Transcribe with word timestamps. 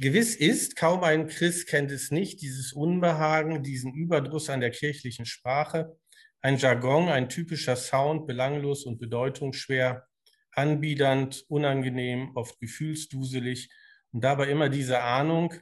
Gewiss 0.00 0.34
ist, 0.34 0.76
kaum 0.76 1.04
ein 1.04 1.26
Christ 1.26 1.68
kennt 1.68 1.90
es 1.90 2.10
nicht, 2.10 2.40
dieses 2.40 2.72
Unbehagen, 2.72 3.62
diesen 3.62 3.92
Überdruss 3.92 4.48
an 4.48 4.60
der 4.60 4.70
kirchlichen 4.70 5.26
Sprache, 5.26 5.94
ein 6.40 6.56
Jargon, 6.56 7.10
ein 7.10 7.28
typischer 7.28 7.76
Sound, 7.76 8.26
belanglos 8.26 8.86
und 8.86 8.98
bedeutungsschwer, 8.98 10.08
anbiedernd, 10.52 11.44
unangenehm, 11.48 12.34
oft 12.34 12.58
gefühlsduselig 12.60 13.68
und 14.12 14.24
dabei 14.24 14.48
immer 14.48 14.70
diese 14.70 15.02
Ahnung, 15.02 15.52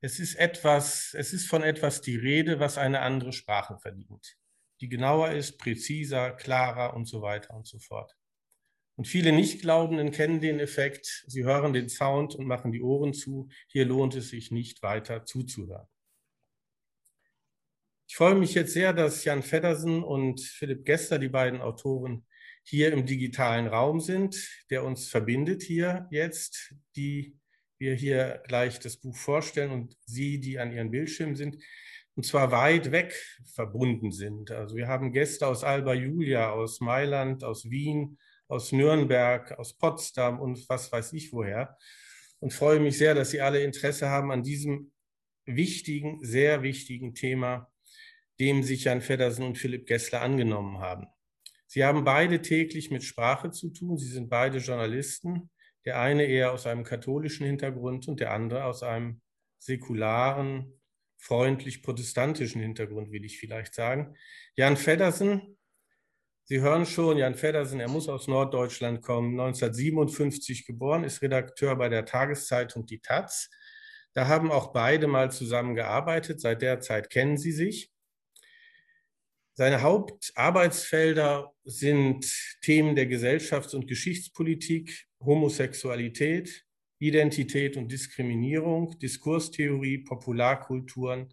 es 0.00 0.18
ist 0.18 0.34
etwas, 0.34 1.14
es 1.16 1.32
ist 1.32 1.46
von 1.46 1.62
etwas 1.62 2.00
die 2.00 2.16
Rede, 2.16 2.58
was 2.58 2.78
eine 2.78 2.98
andere 2.98 3.32
Sprache 3.32 3.78
verdient, 3.78 4.36
die 4.80 4.88
genauer 4.88 5.30
ist, 5.30 5.56
präziser, 5.56 6.32
klarer 6.32 6.94
und 6.96 7.04
so 7.04 7.22
weiter 7.22 7.54
und 7.54 7.68
so 7.68 7.78
fort. 7.78 8.12
Und 8.96 9.06
viele 9.08 9.32
Nichtglaubenden 9.32 10.12
kennen 10.12 10.40
den 10.40 10.60
Effekt, 10.60 11.24
sie 11.26 11.44
hören 11.44 11.72
den 11.72 11.88
Sound 11.88 12.34
und 12.34 12.46
machen 12.46 12.70
die 12.70 12.82
Ohren 12.82 13.12
zu. 13.12 13.48
Hier 13.66 13.86
lohnt 13.86 14.14
es 14.14 14.28
sich 14.28 14.50
nicht 14.50 14.82
weiter 14.82 15.24
zuzuhören. 15.24 15.88
Ich 18.06 18.16
freue 18.16 18.36
mich 18.36 18.54
jetzt 18.54 18.72
sehr, 18.72 18.92
dass 18.92 19.24
Jan 19.24 19.42
Feddersen 19.42 20.04
und 20.04 20.40
Philipp 20.40 20.84
Gester, 20.84 21.18
die 21.18 21.28
beiden 21.28 21.60
Autoren, 21.60 22.24
hier 22.62 22.92
im 22.92 23.04
digitalen 23.04 23.66
Raum 23.66 24.00
sind, 24.00 24.36
der 24.70 24.84
uns 24.84 25.08
verbindet 25.08 25.62
hier 25.62 26.06
jetzt, 26.10 26.74
die 26.96 27.36
wir 27.78 27.94
hier 27.94 28.42
gleich 28.46 28.78
das 28.78 28.96
Buch 28.96 29.16
vorstellen 29.16 29.70
und 29.70 29.96
Sie, 30.06 30.38
die 30.40 30.58
an 30.58 30.72
Ihren 30.72 30.90
Bildschirmen 30.90 31.34
sind, 31.34 31.58
und 32.14 32.24
zwar 32.24 32.52
weit 32.52 32.92
weg 32.92 33.12
verbunden 33.54 34.12
sind. 34.12 34.50
Also 34.50 34.76
wir 34.76 34.86
haben 34.86 35.12
Gäste 35.12 35.46
aus 35.46 35.64
Alba 35.64 35.94
Julia, 35.94 36.52
aus 36.52 36.80
Mailand, 36.80 37.42
aus 37.42 37.68
Wien, 37.68 38.18
aus 38.48 38.72
Nürnberg, 38.72 39.52
aus 39.58 39.76
Potsdam 39.76 40.40
und 40.40 40.68
was 40.68 40.90
weiß 40.92 41.12
ich 41.12 41.32
woher. 41.32 41.76
Und 42.40 42.52
freue 42.52 42.80
mich 42.80 42.98
sehr, 42.98 43.14
dass 43.14 43.30
Sie 43.30 43.40
alle 43.40 43.62
Interesse 43.62 44.08
haben 44.10 44.30
an 44.30 44.42
diesem 44.42 44.92
wichtigen, 45.46 46.22
sehr 46.22 46.62
wichtigen 46.62 47.14
Thema, 47.14 47.70
dem 48.40 48.62
sich 48.62 48.84
Jan 48.84 49.00
Feddersen 49.00 49.44
und 49.44 49.58
Philipp 49.58 49.86
Gessler 49.86 50.22
angenommen 50.22 50.78
haben. 50.78 51.06
Sie 51.66 51.84
haben 51.84 52.04
beide 52.04 52.40
täglich 52.42 52.90
mit 52.90 53.02
Sprache 53.02 53.50
zu 53.50 53.70
tun. 53.70 53.98
Sie 53.98 54.08
sind 54.08 54.28
beide 54.28 54.58
Journalisten. 54.58 55.50
Der 55.84 56.00
eine 56.00 56.24
eher 56.24 56.52
aus 56.52 56.66
einem 56.66 56.84
katholischen 56.84 57.46
Hintergrund 57.46 58.08
und 58.08 58.20
der 58.20 58.32
andere 58.32 58.64
aus 58.64 58.82
einem 58.82 59.20
säkularen, 59.58 60.80
freundlich 61.18 61.82
protestantischen 61.82 62.60
Hintergrund, 62.60 63.10
will 63.10 63.24
ich 63.24 63.38
vielleicht 63.38 63.74
sagen. 63.74 64.14
Jan 64.56 64.76
Feddersen 64.76 65.53
Sie 66.46 66.60
hören 66.60 66.84
schon, 66.84 67.16
Jan 67.16 67.34
Feddersen, 67.34 67.80
er 67.80 67.88
muss 67.88 68.06
aus 68.06 68.28
Norddeutschland 68.28 69.00
kommen, 69.00 69.40
1957 69.40 70.66
geboren, 70.66 71.02
ist 71.02 71.22
Redakteur 71.22 71.74
bei 71.74 71.88
der 71.88 72.04
Tageszeitung 72.04 72.84
Die 72.84 73.00
Taz. 73.00 73.48
Da 74.12 74.28
haben 74.28 74.52
auch 74.52 74.70
beide 74.74 75.06
mal 75.06 75.30
zusammengearbeitet, 75.30 76.42
seit 76.42 76.60
der 76.60 76.80
Zeit 76.80 77.08
kennen 77.08 77.38
sie 77.38 77.52
sich. 77.52 77.90
Seine 79.54 79.80
Hauptarbeitsfelder 79.80 81.54
sind 81.64 82.26
Themen 82.60 82.94
der 82.94 83.06
Gesellschafts- 83.06 83.74
und 83.74 83.86
Geschichtspolitik, 83.86 85.06
Homosexualität, 85.20 86.66
Identität 86.98 87.78
und 87.78 87.90
Diskriminierung, 87.90 88.98
Diskurstheorie, 88.98 89.98
Popularkulturen, 89.98 91.32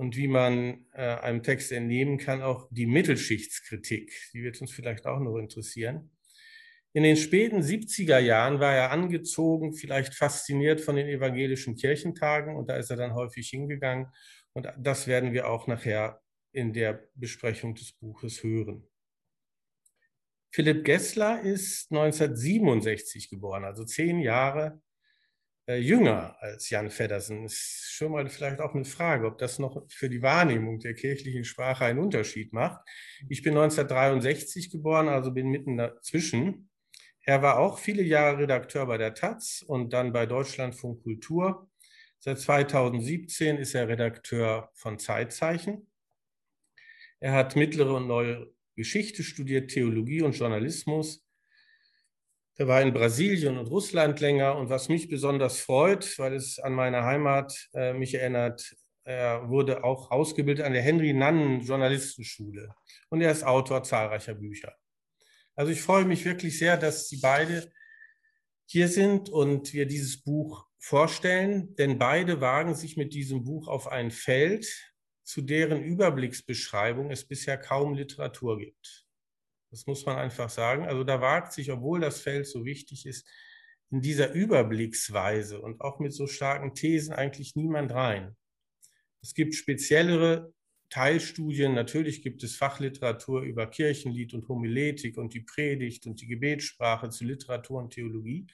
und 0.00 0.16
wie 0.16 0.28
man 0.28 0.86
äh, 0.94 1.02
einem 1.02 1.42
Text 1.42 1.70
entnehmen 1.72 2.16
kann, 2.16 2.40
auch 2.40 2.66
die 2.70 2.86
Mittelschichtskritik. 2.86 4.10
Die 4.32 4.42
wird 4.42 4.58
uns 4.62 4.72
vielleicht 4.72 5.04
auch 5.04 5.20
noch 5.20 5.36
interessieren. 5.36 6.10
In 6.94 7.02
den 7.02 7.18
späten 7.18 7.60
70er 7.60 8.18
Jahren 8.18 8.60
war 8.60 8.74
er 8.74 8.92
angezogen, 8.92 9.74
vielleicht 9.74 10.14
fasziniert 10.14 10.80
von 10.80 10.96
den 10.96 11.06
evangelischen 11.06 11.76
Kirchentagen 11.76 12.56
und 12.56 12.70
da 12.70 12.76
ist 12.76 12.90
er 12.90 12.96
dann 12.96 13.12
häufig 13.12 13.50
hingegangen 13.50 14.06
und 14.54 14.72
das 14.78 15.06
werden 15.06 15.34
wir 15.34 15.50
auch 15.50 15.66
nachher 15.66 16.22
in 16.52 16.72
der 16.72 17.06
Besprechung 17.14 17.74
des 17.74 17.92
Buches 17.92 18.42
hören. 18.42 18.88
Philipp 20.50 20.82
Gessler 20.86 21.42
ist 21.42 21.92
1967 21.92 23.28
geboren, 23.28 23.64
also 23.64 23.84
zehn 23.84 24.18
Jahre 24.18 24.80
jünger 25.78 26.36
als 26.40 26.70
Jan 26.70 26.90
Feddersen. 26.90 27.44
Ist 27.44 27.92
schon 27.92 28.12
mal 28.12 28.28
vielleicht 28.28 28.60
auch 28.60 28.74
eine 28.74 28.84
Frage, 28.84 29.26
ob 29.26 29.38
das 29.38 29.58
noch 29.58 29.84
für 29.88 30.08
die 30.08 30.22
Wahrnehmung 30.22 30.78
der 30.78 30.94
kirchlichen 30.94 31.44
Sprache 31.44 31.84
einen 31.84 31.98
Unterschied 31.98 32.52
macht. 32.52 32.80
Ich 33.28 33.42
bin 33.42 33.52
1963 33.54 34.70
geboren, 34.70 35.08
also 35.08 35.32
bin 35.32 35.48
mitten 35.48 35.76
dazwischen. 35.76 36.70
Er 37.22 37.42
war 37.42 37.58
auch 37.58 37.78
viele 37.78 38.02
Jahre 38.02 38.38
Redakteur 38.38 38.86
bei 38.86 38.98
der 38.98 39.14
Taz 39.14 39.62
und 39.66 39.92
dann 39.92 40.12
bei 40.12 40.26
Deutschlandfunk 40.26 41.02
Kultur. 41.02 41.68
Seit 42.18 42.38
2017 42.38 43.56
ist 43.56 43.74
er 43.74 43.88
Redakteur 43.88 44.70
von 44.74 44.98
Zeitzeichen. 44.98 45.86
Er 47.18 47.32
hat 47.32 47.56
mittlere 47.56 47.94
und 47.94 48.06
neue 48.06 48.52
Geschichte 48.76 49.22
studiert, 49.22 49.70
Theologie 49.70 50.22
und 50.22 50.36
Journalismus 50.36 51.22
er 52.60 52.68
war 52.68 52.82
in 52.82 52.92
Brasilien 52.92 53.56
und 53.56 53.68
Russland 53.68 54.20
länger 54.20 54.54
und 54.54 54.68
was 54.68 54.90
mich 54.90 55.08
besonders 55.08 55.60
freut, 55.60 56.18
weil 56.18 56.34
es 56.34 56.58
an 56.58 56.74
meine 56.74 57.04
Heimat 57.04 57.70
äh, 57.72 57.94
mich 57.94 58.12
erinnert, 58.12 58.76
er 59.02 59.48
wurde 59.48 59.82
auch 59.82 60.10
ausgebildet 60.10 60.66
an 60.66 60.74
der 60.74 60.82
Henry 60.82 61.14
Nannen 61.14 61.62
Journalistenschule 61.62 62.74
und 63.08 63.22
er 63.22 63.32
ist 63.32 63.44
Autor 63.44 63.82
zahlreicher 63.82 64.34
Bücher. 64.34 64.76
Also 65.56 65.72
ich 65.72 65.80
freue 65.80 66.04
mich 66.04 66.26
wirklich 66.26 66.58
sehr, 66.58 66.76
dass 66.76 67.08
Sie 67.08 67.20
beide 67.22 67.72
hier 68.66 68.88
sind 68.88 69.30
und 69.30 69.72
wir 69.72 69.86
dieses 69.86 70.22
Buch 70.22 70.66
vorstellen, 70.78 71.74
denn 71.76 71.98
beide 71.98 72.42
wagen 72.42 72.74
sich 72.74 72.98
mit 72.98 73.14
diesem 73.14 73.42
Buch 73.42 73.68
auf 73.68 73.88
ein 73.88 74.10
Feld, 74.10 74.66
zu 75.24 75.40
deren 75.40 75.82
Überblicksbeschreibung 75.82 77.10
es 77.10 77.26
bisher 77.26 77.56
kaum 77.56 77.94
Literatur 77.94 78.58
gibt. 78.58 79.06
Das 79.70 79.86
muss 79.86 80.04
man 80.04 80.16
einfach 80.16 80.50
sagen. 80.50 80.86
Also 80.86 81.04
da 81.04 81.20
wagt 81.20 81.52
sich, 81.52 81.70
obwohl 81.70 82.00
das 82.00 82.20
Feld 82.20 82.46
so 82.46 82.64
wichtig 82.64 83.06
ist, 83.06 83.28
in 83.90 84.00
dieser 84.00 84.32
Überblicksweise 84.32 85.60
und 85.60 85.80
auch 85.80 85.98
mit 85.98 86.12
so 86.12 86.26
starken 86.26 86.74
Thesen 86.74 87.12
eigentlich 87.12 87.56
niemand 87.56 87.92
rein. 87.92 88.36
Es 89.22 89.34
gibt 89.34 89.54
speziellere 89.54 90.52
Teilstudien. 90.90 91.74
Natürlich 91.74 92.22
gibt 92.22 92.42
es 92.42 92.56
Fachliteratur 92.56 93.42
über 93.42 93.66
Kirchenlied 93.66 94.34
und 94.34 94.48
Homiletik 94.48 95.18
und 95.18 95.34
die 95.34 95.40
Predigt 95.40 96.06
und 96.06 96.20
die 96.20 96.26
Gebetssprache 96.26 97.10
zu 97.10 97.24
Literatur 97.24 97.78
und 97.78 97.92
Theologie. 97.92 98.46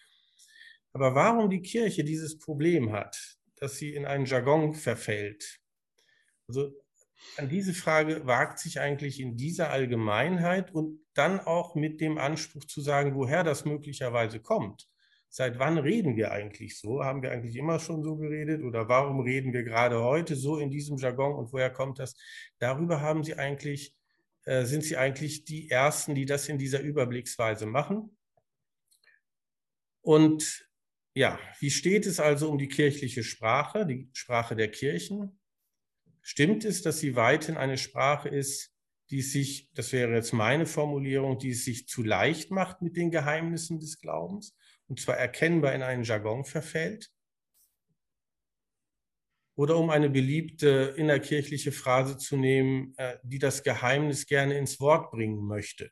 Aber 0.92 1.14
warum 1.14 1.50
die 1.50 1.62
Kirche 1.62 2.04
dieses 2.04 2.38
Problem 2.38 2.92
hat, 2.92 3.38
dass 3.56 3.76
sie 3.76 3.94
in 3.94 4.06
einen 4.06 4.26
Jargon 4.26 4.74
verfällt, 4.74 5.60
also 6.48 6.72
an 7.38 7.48
diese 7.48 7.74
Frage 7.74 8.26
wagt 8.26 8.58
sich 8.58 8.80
eigentlich 8.80 9.20
in 9.20 9.36
dieser 9.36 9.70
Allgemeinheit 9.70 10.72
und 10.72 11.05
dann 11.16 11.40
auch 11.40 11.74
mit 11.74 12.00
dem 12.00 12.18
Anspruch 12.18 12.64
zu 12.64 12.80
sagen, 12.80 13.14
woher 13.14 13.44
das 13.44 13.64
möglicherweise 13.64 14.40
kommt. 14.40 14.88
Seit 15.28 15.58
wann 15.58 15.78
reden 15.78 16.16
wir 16.16 16.32
eigentlich 16.32 16.78
so? 16.78 17.04
Haben 17.04 17.22
wir 17.22 17.30
eigentlich 17.30 17.56
immer 17.56 17.78
schon 17.78 18.02
so 18.02 18.16
geredet 18.16 18.62
oder 18.62 18.88
warum 18.88 19.20
reden 19.20 19.52
wir 19.52 19.64
gerade 19.64 20.02
heute 20.02 20.36
so 20.36 20.58
in 20.58 20.70
diesem 20.70 20.96
Jargon 20.96 21.34
und 21.34 21.52
woher 21.52 21.70
kommt 21.70 21.98
das? 21.98 22.14
Darüber 22.58 23.00
haben 23.00 23.24
Sie 23.24 23.34
eigentlich, 23.34 23.94
äh, 24.44 24.64
sind 24.64 24.84
Sie 24.84 24.96
eigentlich 24.96 25.44
die 25.44 25.70
Ersten, 25.70 26.14
die 26.14 26.26
das 26.26 26.48
in 26.48 26.58
dieser 26.58 26.80
Überblicksweise 26.80 27.66
machen. 27.66 28.16
Und 30.00 30.68
ja, 31.14 31.38
wie 31.60 31.70
steht 31.70 32.06
es 32.06 32.20
also 32.20 32.50
um 32.50 32.58
die 32.58 32.68
kirchliche 32.68 33.24
Sprache, 33.24 33.86
die 33.86 34.08
Sprache 34.12 34.54
der 34.54 34.70
Kirchen? 34.70 35.40
Stimmt 36.22 36.64
es, 36.64 36.82
dass 36.82 37.00
sie 37.00 37.16
weithin 37.16 37.56
eine 37.56 37.78
Sprache 37.78 38.28
ist, 38.28 38.75
die 39.10 39.22
sich, 39.22 39.70
das 39.74 39.92
wäre 39.92 40.14
jetzt 40.14 40.32
meine 40.32 40.66
Formulierung, 40.66 41.38
die 41.38 41.50
es 41.50 41.64
sich 41.64 41.86
zu 41.88 42.02
leicht 42.02 42.50
macht 42.50 42.82
mit 42.82 42.96
den 42.96 43.10
Geheimnissen 43.10 43.78
des 43.78 44.00
Glaubens 44.00 44.56
und 44.88 45.00
zwar 45.00 45.16
erkennbar 45.16 45.74
in 45.74 45.82
einen 45.82 46.04
Jargon 46.04 46.44
verfällt? 46.44 47.10
Oder 49.56 49.78
um 49.78 49.88
eine 49.88 50.10
beliebte 50.10 50.94
innerkirchliche 50.96 51.72
Phrase 51.72 52.18
zu 52.18 52.36
nehmen, 52.36 52.92
äh, 52.98 53.16
die 53.22 53.38
das 53.38 53.62
Geheimnis 53.62 54.26
gerne 54.26 54.58
ins 54.58 54.80
Wort 54.80 55.10
bringen 55.10 55.46
möchte. 55.46 55.90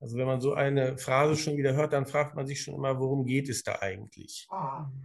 Also 0.00 0.16
wenn 0.16 0.26
man 0.26 0.40
so 0.40 0.54
eine 0.54 0.96
Phrase 0.96 1.36
schon 1.36 1.58
wieder 1.58 1.74
hört, 1.74 1.92
dann 1.92 2.06
fragt 2.06 2.34
man 2.34 2.46
sich 2.46 2.62
schon 2.62 2.74
immer, 2.74 2.98
worum 2.98 3.26
geht 3.26 3.50
es 3.50 3.62
da 3.62 3.80
eigentlich? 3.80 4.48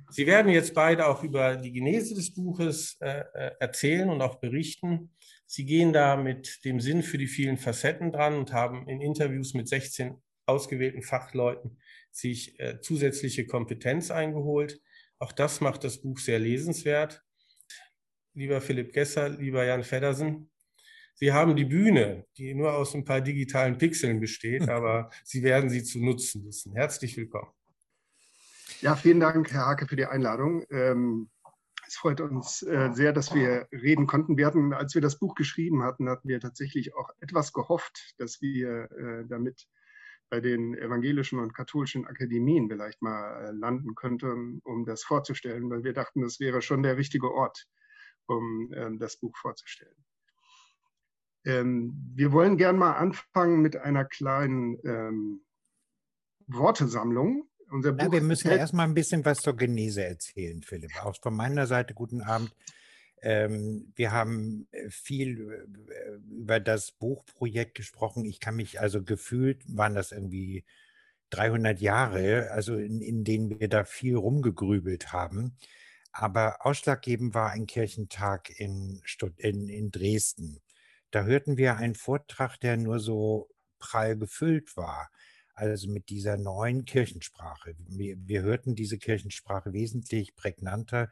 Sie 0.10 0.26
werden 0.26 0.52
jetzt 0.52 0.74
beide 0.74 1.08
auch 1.08 1.22
über 1.22 1.58
die 1.58 1.74
Genese 1.74 2.16
des 2.16 2.34
Buches 2.34 2.96
äh, 3.02 3.24
äh, 3.34 3.52
erzählen 3.60 4.10
und 4.10 4.22
auch 4.22 4.36
berichten. 4.36 5.14
Sie 5.56 5.66
gehen 5.66 5.94
da 5.94 6.18
mit 6.18 6.66
dem 6.66 6.82
Sinn 6.82 7.02
für 7.02 7.18
die 7.18 7.28
vielen 7.28 7.58
Facetten 7.58 8.12
dran 8.12 8.38
und 8.38 8.52
haben 8.52 8.90
in 8.90 9.00
Interviews 9.00 9.54
mit 9.54 9.70
16 9.70 10.22
ausgewählten 10.46 11.02
Fachleuten 11.02 11.78
sich 12.12 12.60
äh, 12.60 12.82
zusätzliche 12.82 13.48
Kompetenz 13.48 14.12
eingeholt. 14.12 14.82
Auch 15.18 15.32
das 15.32 15.62
macht 15.62 15.86
das 15.86 16.02
Buch 16.02 16.20
sehr 16.20 16.40
lesenswert. 16.40 17.24
Lieber 18.34 18.60
Philipp 18.60 18.92
Gesser, 18.92 19.30
lieber 19.30 19.64
Jan 19.64 19.86
Feddersen, 19.86 20.52
Sie 21.14 21.32
haben 21.32 21.56
die 21.56 21.64
Bühne, 21.64 22.26
die 22.36 22.54
nur 22.54 22.74
aus 22.74 22.94
ein 22.94 23.06
paar 23.06 23.22
digitalen 23.22 23.78
Pixeln 23.78 24.20
besteht, 24.20 24.64
aber 24.68 25.10
Sie 25.24 25.42
werden 25.42 25.70
sie 25.70 25.86
zu 25.86 26.04
nutzen 26.04 26.46
wissen. 26.46 26.76
Herzlich 26.76 27.16
willkommen. 27.16 27.54
Ja, 28.82 28.98
vielen 28.98 29.22
Dank, 29.22 29.54
Herr 29.54 29.68
Hake, 29.68 29.88
für 29.88 29.96
die 29.96 30.06
Einladung. 30.06 30.66
Ähm, 30.70 31.30
es 31.96 32.00
freut 32.00 32.20
uns 32.20 32.62
äh, 32.64 32.90
sehr, 32.92 33.14
dass 33.14 33.34
wir 33.34 33.70
reden 33.72 34.06
konnten. 34.06 34.36
Wir 34.36 34.48
hatten, 34.48 34.74
als 34.74 34.96
wir 34.96 35.02
das 35.02 35.18
Buch 35.18 35.34
geschrieben 35.34 35.82
hatten, 35.82 36.10
hatten 36.10 36.28
wir 36.28 36.42
tatsächlich 36.42 36.94
auch 36.94 37.10
etwas 37.22 37.54
gehofft, 37.54 38.14
dass 38.18 38.42
wir 38.42 38.92
äh, 38.92 39.26
damit 39.26 39.66
bei 40.30 40.42
den 40.42 40.76
evangelischen 40.76 41.40
und 41.40 41.54
katholischen 41.54 42.06
Akademien 42.06 42.68
vielleicht 42.70 43.02
mal 43.02 43.46
äh, 43.46 43.52
landen 43.52 43.96
könnten, 43.96 44.60
um 44.66 44.86
das 44.86 45.04
vorzustellen, 45.04 45.70
weil 45.70 45.86
wir 45.86 45.94
dachten, 45.94 46.22
das 46.22 46.42
wäre 46.42 46.62
schon 46.62 46.84
der 46.84 46.98
richtige 46.98 47.32
Ort, 47.32 47.66
um 48.26 48.74
ähm, 48.76 49.00
das 49.00 49.16
Buch 49.16 49.38
vorzustellen. 49.38 49.96
Ähm, 51.46 51.94
wir 52.14 52.34
wollen 52.34 52.58
gern 52.58 52.78
mal 52.78 52.94
anfangen 52.94 53.62
mit 53.62 53.78
einer 53.78 54.04
kleinen 54.04 54.78
ähm, 54.84 55.46
Wortesammlung. 56.48 57.48
Unser 57.70 57.94
Buch 57.94 58.06
ja, 58.06 58.12
wir 58.12 58.22
müssen 58.22 58.52
erst 58.52 58.74
mal 58.74 58.84
ein 58.84 58.94
bisschen 58.94 59.26
was 59.26 59.40
zur 59.40 59.56
Genese 59.56 60.06
erzählen, 60.06 60.62
Philipp. 60.62 60.92
Auch 61.04 61.16
von 61.22 61.36
meiner 61.36 61.68
Seite 61.68 61.94
guten 61.94 62.22
Abend. 62.22 62.54
Ähm, 63.22 63.92
wir 63.96 64.12
haben 64.12 64.68
äh, 64.72 64.90
viel 64.90 65.68
äh, 65.90 66.34
über 66.34 66.60
das 66.60 66.92
Buchprojekt 66.92 67.76
gesprochen. 67.76 68.26
Ich 68.26 68.40
kann 68.40 68.56
mich 68.56 68.80
also 68.80 69.02
gefühlt, 69.02 69.64
waren 69.68 69.96
das 69.96 70.12
irgendwie 70.12 70.64
300 71.32 71.82
Jahre, 71.82 72.52
also 72.52 72.78
in, 72.78 73.02
in 73.02 73.24
denen 73.24 73.60
wir 73.60 73.68
da 73.68 73.84
viel 73.84 74.16
rumgegrübelt 74.16 75.12
haben. 75.12 75.58
Aber 76.12 76.66
ausschlaggebend 76.66 77.34
war 77.34 77.52
ein 77.52 77.66
Kirchentag 77.66 78.50
in, 78.60 79.02
Stutt 79.04 79.40
in, 79.40 79.68
in 79.68 79.92
Dresden. 79.92 80.62
Da 81.12 81.24
hörten 81.24 81.58
wir 81.58 81.78
einen 81.78 81.96
Vortrag, 81.96 82.58
der 82.60 82.78
nur 82.78 83.00
so 83.00 83.50
prall 83.80 84.18
gefüllt 84.18 84.78
war 84.78 85.10
also 85.56 85.90
mit 85.90 86.10
dieser 86.10 86.38
neuen 86.38 86.86
Kirchensprache. 86.86 87.76
Wir, 87.88 88.18
wir, 88.20 88.42
hörten 88.42 88.76
diese 88.76 88.98
Kirchensprache 88.98 89.74
wesentlich 89.74 90.36
prägnanter 90.36 91.10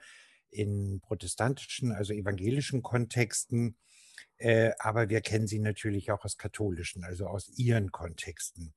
in 0.50 1.00
protestantischen, 1.02 1.92
also 1.92 2.14
evangelischen 2.14 2.84
Kontexten, 2.84 3.78
äh, 4.38 4.72
aber 4.80 5.10
wir 5.10 5.22
kennen 5.22 5.48
sie 5.48 5.60
natürlich 5.60 6.12
auch 6.12 6.26
aus 6.26 6.38
katholischen, 6.38 7.04
also 7.04 7.28
aus 7.28 7.50
ihren 7.58 7.92
Kontexten. 7.92 8.74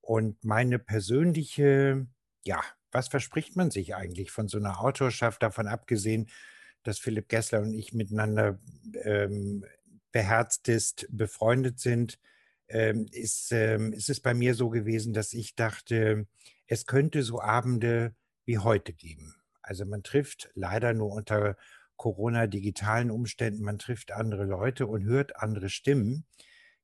Und 0.00 0.44
meine 0.44 0.78
persönliche, 0.78 2.06
ja, 2.44 2.62
was 2.92 3.08
verspricht 3.08 3.56
man 3.56 3.70
sich 3.70 3.96
eigentlich 3.96 4.30
von 4.30 4.48
so 4.48 4.58
einer 4.58 4.80
Autorschaft, 4.80 5.42
davon 5.42 5.66
abgesehen, 5.66 6.28
dass 6.84 6.98
Philipp 6.98 7.28
Gessler 7.28 7.60
und 7.60 7.72
ich 7.72 7.92
miteinander 7.92 8.60
ähm, 9.02 9.64
beherztest 10.12 11.08
befreundet 11.10 11.80
sind, 11.80 12.20
ähm, 12.68 13.06
ist, 13.10 13.52
ähm, 13.52 13.92
ist 13.92 14.10
es 14.10 14.20
bei 14.20 14.34
mir 14.34 14.54
so 14.54 14.70
gewesen, 14.70 15.12
dass 15.12 15.32
ich 15.32 15.54
dachte, 15.54 16.26
es 16.66 16.86
könnte 16.86 17.22
so 17.22 17.40
Abende 17.40 18.14
wie 18.44 18.58
heute 18.58 18.92
geben. 18.92 19.34
Also 19.62 19.84
man 19.84 20.02
trifft 20.02 20.50
leider 20.54 20.92
nur 20.92 21.10
unter 21.12 21.56
Corona-digitalen 21.96 23.10
Umständen, 23.10 23.62
man 23.62 23.78
trifft 23.78 24.12
andere 24.12 24.44
Leute 24.44 24.86
und 24.86 25.04
hört 25.04 25.36
andere 25.36 25.68
Stimmen. 25.68 26.26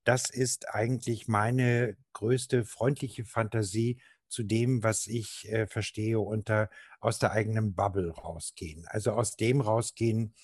Das 0.05 0.31
ist 0.31 0.69
eigentlich 0.75 1.29
meine 1.29 1.97
größte 2.13 2.65
freundliche 2.65 3.25
Fantasie 3.25 4.01
zu 4.29 4.45
dem, 4.45 4.83
was 4.83 5.07
ich 5.07 5.47
äh, 5.51 5.67
verstehe 5.67 6.21
unter 6.21 6.71
aus 7.01 7.19
der 7.19 7.33
eigenen 7.33 7.75
Bubble 7.75 8.11
rausgehen. 8.11 8.87
Also 8.87 9.13
aus 9.13 9.37
dem 9.37 9.61
rausgehen, 9.61 10.35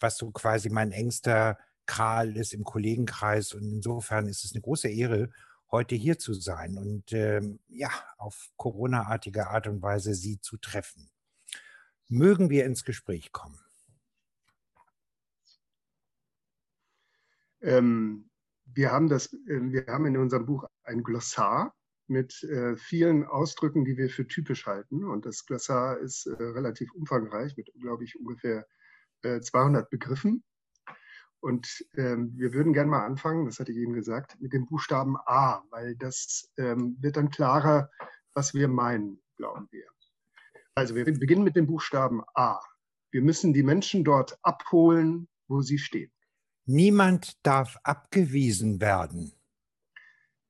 was 0.00 0.18
so 0.18 0.30
quasi 0.32 0.68
mein 0.68 0.92
engster 0.92 1.58
Kral 1.86 2.36
ist 2.36 2.52
im 2.52 2.64
Kollegenkreis. 2.64 3.54
Und 3.54 3.62
insofern 3.62 4.26
ist 4.28 4.44
es 4.44 4.52
eine 4.52 4.62
große 4.62 4.88
Ehre, 4.88 5.30
heute 5.70 5.94
hier 5.94 6.18
zu 6.18 6.32
sein 6.32 6.78
und 6.78 7.12
ähm, 7.12 7.58
ja, 7.68 7.90
auf 8.18 8.50
Corona-artige 8.56 9.48
Art 9.48 9.66
und 9.66 9.82
Weise 9.82 10.14
Sie 10.14 10.40
zu 10.40 10.56
treffen. 10.58 11.10
Mögen 12.08 12.50
wir 12.50 12.64
ins 12.64 12.84
Gespräch 12.84 13.32
kommen. 13.32 13.58
Ähm, 17.62 18.30
wir, 18.64 18.92
haben 18.92 19.08
das, 19.08 19.32
äh, 19.32 19.60
wir 19.72 19.86
haben 19.88 20.06
in 20.06 20.16
unserem 20.16 20.46
Buch 20.46 20.64
ein 20.84 21.02
Glossar 21.02 21.74
mit 22.06 22.44
äh, 22.44 22.76
vielen 22.76 23.24
Ausdrücken, 23.24 23.84
die 23.84 23.96
wir 23.96 24.08
für 24.08 24.26
typisch 24.26 24.66
halten. 24.66 25.04
Und 25.04 25.26
das 25.26 25.44
Glossar 25.46 25.98
ist 25.98 26.26
äh, 26.26 26.30
relativ 26.40 26.92
umfangreich 26.92 27.56
mit, 27.56 27.72
glaube 27.80 28.04
ich, 28.04 28.18
ungefähr 28.18 28.66
äh, 29.22 29.40
200 29.40 29.90
Begriffen. 29.90 30.44
Und 31.40 31.84
ähm, 31.96 32.32
wir 32.36 32.52
würden 32.52 32.72
gerne 32.72 32.90
mal 32.90 33.04
anfangen, 33.04 33.46
das 33.46 33.60
hatte 33.60 33.72
ich 33.72 33.78
eben 33.78 33.92
gesagt, 33.92 34.40
mit 34.40 34.52
dem 34.52 34.66
Buchstaben 34.66 35.16
A, 35.26 35.62
weil 35.70 35.94
das 35.96 36.50
ähm, 36.56 36.96
wird 37.00 37.16
dann 37.16 37.30
klarer, 37.30 37.90
was 38.34 38.54
wir 38.54 38.68
meinen, 38.68 39.22
glauben 39.36 39.68
wir. 39.70 39.86
Also 40.74 40.94
wir 40.94 41.04
beginnen 41.04 41.44
mit 41.44 41.56
dem 41.56 41.66
Buchstaben 41.66 42.22
A. 42.34 42.60
Wir 43.10 43.22
müssen 43.22 43.54
die 43.54 43.62
Menschen 43.62 44.04
dort 44.04 44.38
abholen, 44.42 45.28
wo 45.48 45.62
sie 45.62 45.78
stehen. 45.78 46.10
Niemand 46.66 47.38
darf 47.46 47.78
abgewiesen 47.82 48.80
werden. 48.80 49.32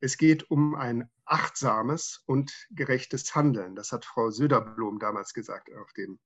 Es 0.00 0.16
geht 0.16 0.50
um 0.50 0.74
ein 0.74 1.08
achtsames 1.26 2.22
und 2.26 2.66
gerechtes 2.70 3.34
Handeln. 3.34 3.76
Das 3.76 3.92
hat 3.92 4.04
Frau 4.04 4.30
Söderblom 4.30 4.98
damals 4.98 5.32
gesagt 5.32 5.70
auf 5.76 5.92
dem 5.92 6.18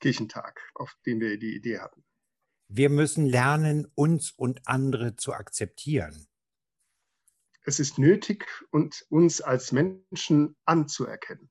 Kirchentag, 0.00 0.60
auf 0.74 0.94
dem 1.04 1.20
wir 1.20 1.38
die 1.38 1.56
Idee 1.56 1.80
hatten. 1.80 2.05
Wir 2.68 2.90
müssen 2.90 3.26
lernen, 3.26 3.86
uns 3.94 4.32
und 4.32 4.66
andere 4.66 5.16
zu 5.16 5.32
akzeptieren. 5.32 6.26
Es 7.62 7.80
ist 7.80 7.98
nötig, 7.98 8.46
und 8.70 9.06
uns 9.08 9.40
als 9.40 9.72
Menschen 9.72 10.56
anzuerkennen. 10.64 11.50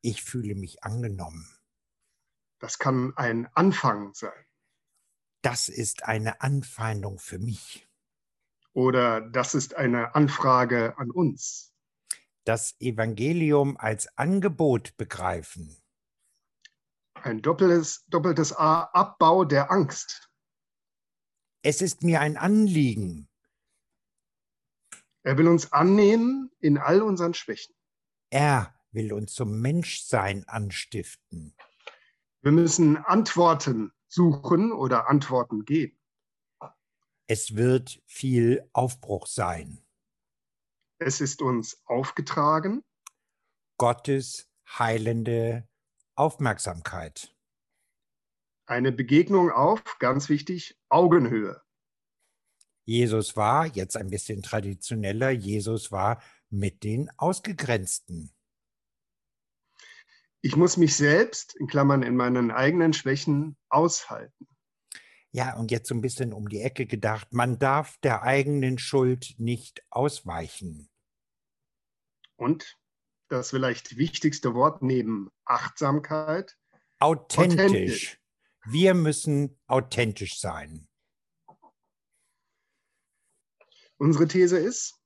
Ich 0.00 0.22
fühle 0.22 0.54
mich 0.54 0.82
angenommen. 0.82 1.48
Das 2.58 2.78
kann 2.78 3.12
ein 3.16 3.48
Anfang 3.54 4.14
sein. 4.14 4.44
Das 5.42 5.68
ist 5.68 6.04
eine 6.04 6.40
Anfeindung 6.40 7.18
für 7.18 7.38
mich. 7.38 7.88
Oder 8.72 9.20
das 9.20 9.54
ist 9.54 9.74
eine 9.74 10.14
Anfrage 10.14 10.96
an 10.96 11.10
uns. 11.10 11.72
Das 12.44 12.74
Evangelium 12.80 13.76
als 13.76 14.16
Angebot 14.16 14.96
begreifen. 14.96 15.76
Ein 17.14 17.42
doppeltes, 17.42 18.04
doppeltes 18.06 18.56
A, 18.56 18.82
Abbau 18.92 19.44
der 19.44 19.70
Angst. 19.70 20.31
Es 21.62 21.80
ist 21.80 22.02
mir 22.02 22.20
ein 22.20 22.36
Anliegen. 22.36 23.28
Er 25.22 25.38
will 25.38 25.46
uns 25.46 25.72
annehmen 25.72 26.50
in 26.58 26.76
all 26.76 27.02
unseren 27.02 27.34
Schwächen. 27.34 27.74
Er 28.30 28.74
will 28.90 29.12
uns 29.12 29.32
zum 29.32 29.60
Menschsein 29.60 30.46
anstiften. 30.48 31.54
Wir 32.40 32.50
müssen 32.50 32.96
Antworten 32.96 33.92
suchen 34.08 34.72
oder 34.72 35.08
Antworten 35.08 35.64
geben. 35.64 35.96
Es 37.28 37.54
wird 37.54 38.02
viel 38.06 38.68
Aufbruch 38.72 39.28
sein. 39.28 39.84
Es 40.98 41.20
ist 41.20 41.40
uns 41.40 41.80
aufgetragen. 41.84 42.82
Gottes 43.78 44.50
heilende 44.68 45.68
Aufmerksamkeit. 46.16 47.32
Eine 48.72 48.90
Begegnung 48.90 49.50
auf, 49.50 49.98
ganz 49.98 50.30
wichtig, 50.30 50.80
Augenhöhe. 50.88 51.60
Jesus 52.86 53.36
war, 53.36 53.66
jetzt 53.66 53.98
ein 53.98 54.08
bisschen 54.08 54.40
traditioneller, 54.42 55.28
Jesus 55.28 55.92
war 55.92 56.22
mit 56.48 56.82
den 56.82 57.10
Ausgegrenzten. 57.18 58.32
Ich 60.40 60.56
muss 60.56 60.78
mich 60.78 60.96
selbst, 60.96 61.54
in 61.56 61.66
Klammern 61.66 62.02
in 62.02 62.16
meinen 62.16 62.50
eigenen 62.50 62.94
Schwächen, 62.94 63.58
aushalten. 63.68 64.48
Ja, 65.32 65.54
und 65.58 65.70
jetzt 65.70 65.88
so 65.88 65.94
ein 65.94 66.00
bisschen 66.00 66.32
um 66.32 66.48
die 66.48 66.62
Ecke 66.62 66.86
gedacht, 66.86 67.34
man 67.34 67.58
darf 67.58 67.98
der 67.98 68.22
eigenen 68.22 68.78
Schuld 68.78 69.34
nicht 69.36 69.84
ausweichen. 69.90 70.88
Und 72.36 72.78
das 73.28 73.50
vielleicht 73.50 73.98
wichtigste 73.98 74.54
Wort 74.54 74.80
neben 74.80 75.28
Achtsamkeit. 75.44 76.56
Authentisch. 77.00 77.60
authentisch. 77.60 78.21
Wir 78.64 78.94
müssen 78.94 79.58
authentisch 79.66 80.38
sein. 80.38 80.86
Unsere 83.96 84.28
These 84.28 84.58
ist, 84.58 85.00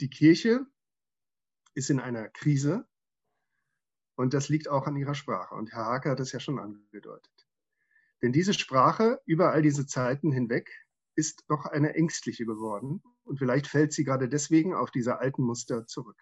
die 0.00 0.10
Kirche 0.10 0.66
ist 1.74 1.88
in 1.88 1.98
einer 1.98 2.28
Krise 2.28 2.86
und 4.16 4.34
das 4.34 4.48
liegt 4.50 4.68
auch 4.68 4.86
an 4.86 4.96
ihrer 4.96 5.14
Sprache. 5.14 5.54
Und 5.54 5.72
Herr 5.72 5.86
Hake 5.86 6.10
hat 6.10 6.20
es 6.20 6.32
ja 6.32 6.40
schon 6.40 6.58
angedeutet. 6.58 7.48
Denn 8.22 8.32
diese 8.32 8.54
Sprache 8.54 9.20
über 9.24 9.52
all 9.52 9.62
diese 9.62 9.86
Zeiten 9.86 10.30
hinweg 10.30 10.70
ist 11.16 11.44
doch 11.48 11.64
eine 11.64 11.94
ängstliche 11.94 12.44
geworden 12.44 13.02
und 13.24 13.38
vielleicht 13.38 13.66
fällt 13.66 13.94
sie 13.94 14.04
gerade 14.04 14.28
deswegen 14.28 14.74
auf 14.74 14.90
diese 14.90 15.18
alten 15.18 15.42
Muster 15.42 15.86
zurück. 15.86 16.20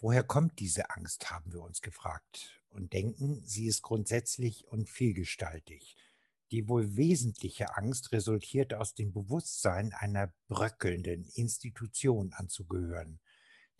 Woher 0.00 0.22
kommt 0.22 0.60
diese 0.60 0.90
Angst, 0.90 1.30
haben 1.30 1.52
wir 1.52 1.60
uns 1.60 1.80
gefragt 1.80 2.57
und 2.70 2.92
denken, 2.92 3.42
sie 3.44 3.66
ist 3.66 3.82
grundsätzlich 3.82 4.66
und 4.68 4.88
vielgestaltig. 4.88 5.96
Die 6.50 6.68
wohl 6.68 6.96
wesentliche 6.96 7.76
Angst 7.76 8.12
resultiert 8.12 8.72
aus 8.72 8.94
dem 8.94 9.12
Bewusstsein 9.12 9.92
einer 9.92 10.32
bröckelnden 10.48 11.26
Institution 11.34 12.32
anzugehören. 12.32 13.20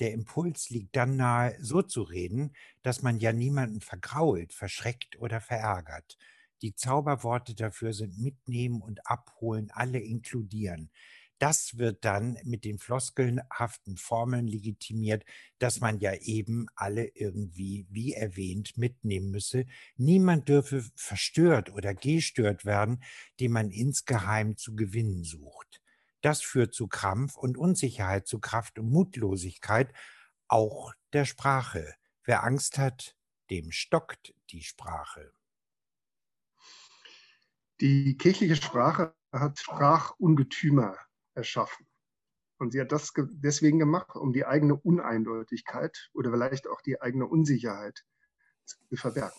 Der 0.00 0.12
Impuls 0.12 0.70
liegt 0.70 0.94
dann 0.94 1.16
nahe, 1.16 1.56
so 1.60 1.82
zu 1.82 2.02
reden, 2.02 2.52
dass 2.82 3.02
man 3.02 3.18
ja 3.18 3.32
niemanden 3.32 3.80
vergrault, 3.80 4.52
verschreckt 4.52 5.18
oder 5.18 5.40
verärgert. 5.40 6.18
Die 6.62 6.74
Zauberworte 6.74 7.54
dafür 7.54 7.92
sind 7.92 8.18
mitnehmen 8.18 8.82
und 8.82 9.06
abholen, 9.06 9.70
alle 9.70 10.00
inkludieren. 10.00 10.90
Das 11.38 11.78
wird 11.78 12.04
dann 12.04 12.36
mit 12.42 12.64
den 12.64 12.78
floskelhaften 12.78 13.96
Formeln 13.96 14.48
legitimiert, 14.48 15.24
dass 15.58 15.80
man 15.80 16.00
ja 16.00 16.14
eben 16.14 16.66
alle 16.74 17.06
irgendwie, 17.14 17.86
wie 17.90 18.12
erwähnt, 18.12 18.76
mitnehmen 18.76 19.30
müsse. 19.30 19.66
Niemand 19.96 20.48
dürfe 20.48 20.84
verstört 20.96 21.70
oder 21.70 21.94
gestört 21.94 22.64
werden, 22.64 23.04
den 23.38 23.52
man 23.52 23.70
insgeheim 23.70 24.56
zu 24.56 24.74
gewinnen 24.74 25.22
sucht. 25.22 25.80
Das 26.22 26.42
führt 26.42 26.74
zu 26.74 26.88
Krampf 26.88 27.36
und 27.36 27.56
Unsicherheit, 27.56 28.26
zu 28.26 28.40
Kraft 28.40 28.80
und 28.80 28.90
Mutlosigkeit, 28.90 29.92
auch 30.48 30.92
der 31.12 31.24
Sprache. 31.24 31.94
Wer 32.24 32.42
Angst 32.42 32.78
hat, 32.78 33.16
dem 33.50 33.70
stockt 33.70 34.34
die 34.50 34.62
Sprache. 34.62 35.32
Die 37.80 38.16
kirchliche 38.16 38.56
Sprache 38.56 39.14
hat 39.32 39.60
Sprachungetümer 39.60 40.96
erschaffen. 41.38 41.86
Und 42.58 42.72
sie 42.72 42.80
hat 42.80 42.92
das 42.92 43.12
deswegen 43.16 43.78
gemacht, 43.78 44.16
um 44.16 44.32
die 44.32 44.44
eigene 44.44 44.76
Uneindeutigkeit 44.76 46.10
oder 46.12 46.32
vielleicht 46.32 46.66
auch 46.66 46.82
die 46.82 47.00
eigene 47.00 47.26
Unsicherheit 47.26 48.04
zu 48.64 48.76
verbergen. 48.94 49.38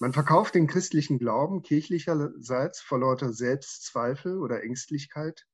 Man 0.00 0.14
verkauft 0.14 0.54
den 0.54 0.66
christlichen 0.66 1.18
Glauben 1.18 1.60
kirchlicherseits 1.60 2.80
vor 2.80 3.00
lauter 3.00 3.34
Selbstzweifel 3.34 4.38
oder 4.38 4.62
Ängstlichkeit 4.62 5.46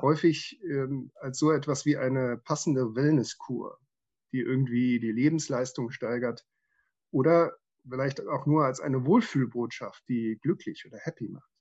häufig 0.00 0.58
ähm, 0.64 1.12
als 1.16 1.38
so 1.38 1.52
etwas 1.52 1.84
wie 1.84 1.98
eine 1.98 2.38
passende 2.38 2.96
Wellnesskur, 2.96 3.78
die 4.32 4.40
irgendwie 4.40 4.98
die 4.98 5.12
Lebensleistung 5.12 5.90
steigert 5.90 6.46
oder 7.10 7.56
vielleicht 7.88 8.26
auch 8.26 8.46
nur 8.46 8.64
als 8.64 8.80
eine 8.80 9.04
Wohlfühlbotschaft, 9.04 10.02
die 10.08 10.38
glücklich 10.40 10.86
oder 10.86 10.98
happy 10.98 11.28
macht. 11.28 11.53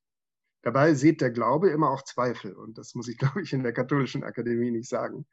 Dabei 0.63 0.93
sieht 0.93 1.22
der 1.22 1.29
Glaube 1.29 1.70
immer 1.70 1.91
auch 1.91 2.03
Zweifel 2.03 2.53
und 2.53 2.77
das 2.77 2.96
muss 2.96 3.08
ich, 3.08 3.17
glaube 3.20 3.41
ich, 3.41 3.53
in 3.53 3.63
der 3.63 3.74
katholischen 3.74 4.24
Akademie 4.24 4.72
nicht 4.72 4.89
sagen. 4.89 5.25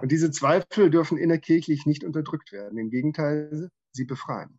Und 0.00 0.12
diese 0.12 0.30
Zweifel 0.30 0.90
dürfen 0.90 1.18
innerkirchlich 1.18 1.84
nicht 1.84 2.04
unterdrückt 2.04 2.52
werden. 2.52 2.78
Im 2.78 2.90
Gegenteil, 2.90 3.70
sie 3.92 4.04
befreien. 4.04 4.58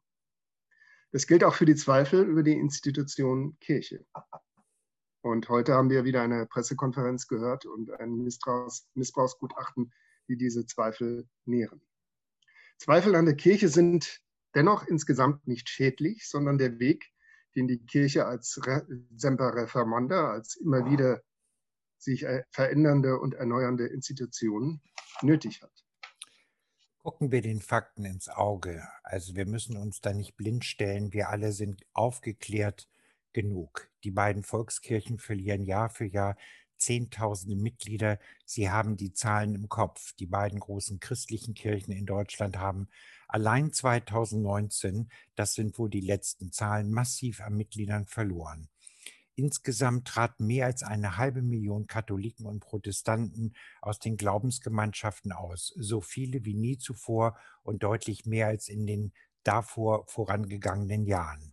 Das 1.11 1.27
gilt 1.27 1.43
auch 1.43 1.55
für 1.55 1.65
die 1.65 1.75
Zweifel 1.75 2.23
über 2.23 2.43
die 2.43 2.53
Institution 2.57 3.57
Kirche. 3.59 4.05
Und 5.21 5.47
heute 5.47 5.73
haben 5.73 5.89
wir 5.89 6.03
wieder 6.05 6.21
eine 6.21 6.45
Pressekonferenz 6.47 7.27
gehört 7.27 7.65
und 7.65 7.91
ein 7.91 8.23
Missbrauchs 8.23 8.87
Missbrauchsgutachten, 8.95 9.93
die 10.27 10.37
diese 10.37 10.65
Zweifel 10.65 11.27
nähren. 11.45 11.81
Zweifel 12.77 13.15
an 13.15 13.25
der 13.25 13.35
Kirche 13.35 13.69
sind 13.69 14.21
dennoch 14.55 14.85
insgesamt 14.87 15.47
nicht 15.47 15.69
schädlich, 15.69 16.27
sondern 16.27 16.57
der 16.57 16.79
Weg, 16.79 17.12
den 17.55 17.67
die 17.67 17.85
Kirche 17.85 18.25
als 18.25 18.59
Semper 19.15 19.55
Reformanda, 19.55 20.31
als 20.31 20.55
immer 20.55 20.89
wieder 20.89 21.21
sich 21.97 22.23
äh, 22.23 22.43
verändernde 22.49 23.19
und 23.19 23.33
erneuernde 23.33 23.87
Institution 23.87 24.81
nötig 25.21 25.61
hat. 25.61 25.71
Gucken 27.03 27.31
wir 27.31 27.41
den 27.41 27.59
Fakten 27.59 28.05
ins 28.05 28.29
Auge. 28.29 28.87
Also 29.03 29.35
wir 29.35 29.45
müssen 29.45 29.75
uns 29.77 29.99
da 29.99 30.13
nicht 30.13 30.37
blind 30.37 30.63
stellen. 30.63 31.11
Wir 31.11 31.29
alle 31.29 31.51
sind 31.51 31.83
aufgeklärt 31.93 32.87
genug. 33.33 33.89
Die 34.03 34.11
beiden 34.11 34.43
Volkskirchen 34.43 35.17
verlieren 35.17 35.63
Jahr 35.63 35.89
für 35.89 36.05
Jahr 36.05 36.37
Zehntausende 36.83 37.55
Mitglieder. 37.55 38.19
Sie 38.45 38.69
haben 38.69 38.97
die 38.97 39.13
Zahlen 39.13 39.55
im 39.55 39.69
Kopf. 39.69 40.13
Die 40.15 40.25
beiden 40.25 40.59
großen 40.59 40.99
christlichen 40.99 41.53
Kirchen 41.53 41.93
in 41.93 42.05
Deutschland 42.05 42.57
haben 42.57 42.89
allein 43.29 43.71
2019, 43.71 45.09
das 45.35 45.53
sind 45.53 45.79
wohl 45.79 45.89
die 45.89 46.01
letzten 46.01 46.51
Zahlen, 46.51 46.91
massiv 46.91 47.39
an 47.39 47.55
Mitgliedern 47.55 48.05
verloren. 48.05 48.67
Insgesamt 49.35 50.07
traten 50.09 50.45
mehr 50.45 50.65
als 50.65 50.83
eine 50.83 51.17
halbe 51.17 51.41
Million 51.41 51.87
Katholiken 51.87 52.45
und 52.45 52.59
Protestanten 52.59 53.55
aus 53.81 53.97
den 53.97 54.17
Glaubensgemeinschaften 54.17 55.31
aus, 55.31 55.73
so 55.77 56.01
viele 56.01 56.43
wie 56.43 56.53
nie 56.53 56.77
zuvor 56.77 57.37
und 57.63 57.81
deutlich 57.81 58.25
mehr 58.25 58.47
als 58.47 58.67
in 58.67 58.85
den 58.85 59.13
davor 59.43 60.05
vorangegangenen 60.07 61.05
Jahren. 61.05 61.52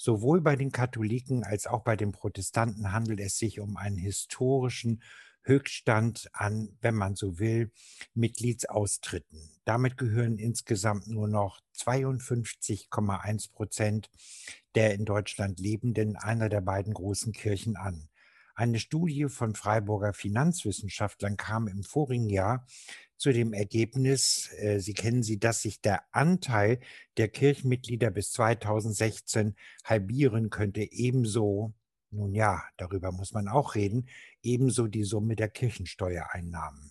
Sowohl 0.00 0.40
bei 0.40 0.54
den 0.54 0.70
Katholiken 0.70 1.42
als 1.42 1.66
auch 1.66 1.82
bei 1.82 1.96
den 1.96 2.12
Protestanten 2.12 2.92
handelt 2.92 3.18
es 3.18 3.36
sich 3.36 3.58
um 3.58 3.76
einen 3.76 3.96
historischen 3.96 5.02
Höchststand 5.42 6.28
an, 6.32 6.78
wenn 6.80 6.94
man 6.94 7.16
so 7.16 7.40
will, 7.40 7.72
Mitgliedsaustritten. 8.14 9.50
Damit 9.64 9.96
gehören 9.96 10.38
insgesamt 10.38 11.08
nur 11.08 11.26
noch 11.26 11.60
52,1 11.76 13.52
Prozent 13.52 14.08
der 14.76 14.94
in 14.94 15.04
Deutschland 15.04 15.58
lebenden 15.58 16.14
einer 16.14 16.48
der 16.48 16.60
beiden 16.60 16.94
großen 16.94 17.32
Kirchen 17.32 17.76
an. 17.76 18.08
Eine 18.58 18.80
Studie 18.80 19.28
von 19.28 19.54
Freiburger 19.54 20.12
Finanzwissenschaftlern 20.12 21.36
kam 21.36 21.68
im 21.68 21.84
vorigen 21.84 22.28
Jahr 22.28 22.66
zu 23.16 23.32
dem 23.32 23.52
Ergebnis, 23.52 24.50
äh, 24.56 24.80
Sie 24.80 24.94
kennen 24.94 25.22
sie, 25.22 25.38
dass 25.38 25.62
sich 25.62 25.80
der 25.80 26.02
Anteil 26.10 26.80
der 27.18 27.28
Kirchenmitglieder 27.28 28.10
bis 28.10 28.32
2016 28.32 29.54
halbieren 29.84 30.50
könnte, 30.50 30.80
ebenso, 30.90 31.72
nun 32.10 32.34
ja, 32.34 32.64
darüber 32.76 33.12
muss 33.12 33.32
man 33.32 33.46
auch 33.46 33.76
reden, 33.76 34.08
ebenso 34.42 34.88
die 34.88 35.04
Summe 35.04 35.36
der 35.36 35.50
Kirchensteuereinnahmen. 35.50 36.90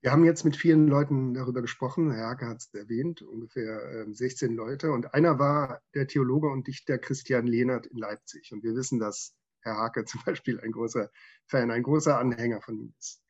Wir 0.00 0.12
haben 0.12 0.24
jetzt 0.24 0.44
mit 0.44 0.56
vielen 0.56 0.88
Leuten 0.88 1.34
darüber 1.34 1.60
gesprochen. 1.60 2.10
Herr 2.10 2.30
Hake 2.30 2.46
hat 2.46 2.56
es 2.56 2.72
erwähnt, 2.72 3.20
ungefähr 3.20 4.06
16 4.10 4.48
ähm, 4.48 4.56
Leute. 4.56 4.92
Und 4.92 5.12
einer 5.12 5.38
war 5.38 5.82
der 5.94 6.06
Theologe 6.06 6.48
und 6.48 6.66
Dichter 6.66 6.96
Christian 6.96 7.46
Lehnert 7.46 7.86
in 7.86 7.98
Leipzig. 7.98 8.50
Und 8.52 8.64
wir 8.64 8.74
wissen, 8.74 8.98
dass 8.98 9.36
Herr 9.62 9.76
Hake 9.76 10.04
zum 10.06 10.22
Beispiel 10.24 10.60
ein 10.60 10.72
großer 10.72 11.10
Fan, 11.46 11.70
ein 11.70 11.82
großer 11.82 12.18
Anhänger 12.18 12.60
von 12.60 12.78
ihm 12.78 12.94
ist. 12.98 13.22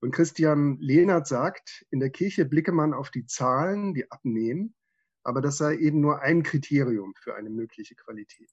Und 0.00 0.12
Christian 0.12 0.78
Lehnert 0.78 1.26
sagt, 1.26 1.84
in 1.90 1.98
der 1.98 2.10
Kirche 2.10 2.44
blicke 2.44 2.70
man 2.72 2.94
auf 2.94 3.10
die 3.10 3.26
Zahlen, 3.26 3.94
die 3.94 4.10
abnehmen, 4.10 4.76
aber 5.24 5.40
das 5.40 5.58
sei 5.58 5.76
eben 5.76 6.00
nur 6.00 6.22
ein 6.22 6.42
Kriterium 6.42 7.14
für 7.20 7.34
eine 7.34 7.50
mögliche 7.50 7.96
Qualität. 7.96 8.52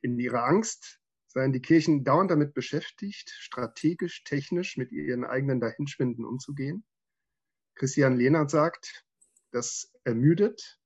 In 0.00 0.18
ihrer 0.18 0.44
Angst 0.44 1.00
seien 1.28 1.52
die 1.52 1.60
Kirchen 1.60 2.04
dauernd 2.04 2.30
damit 2.30 2.54
beschäftigt, 2.54 3.30
strategisch, 3.30 4.24
technisch 4.24 4.76
mit 4.76 4.90
ihren 4.90 5.24
eigenen 5.24 5.60
Dahinschwinden 5.60 6.24
umzugehen. 6.24 6.84
Christian 7.76 8.16
Lehnert 8.16 8.50
sagt, 8.50 9.06
das 9.52 9.92
ermüdet, 10.04 10.80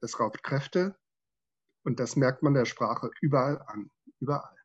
das 0.00 0.20
raubt 0.20 0.42
Kräfte 0.42 0.98
und 1.84 1.98
das 1.98 2.16
merkt 2.16 2.42
man 2.42 2.54
der 2.54 2.66
Sprache 2.66 3.10
überall 3.22 3.62
an, 3.66 3.90
überall. 4.20 4.63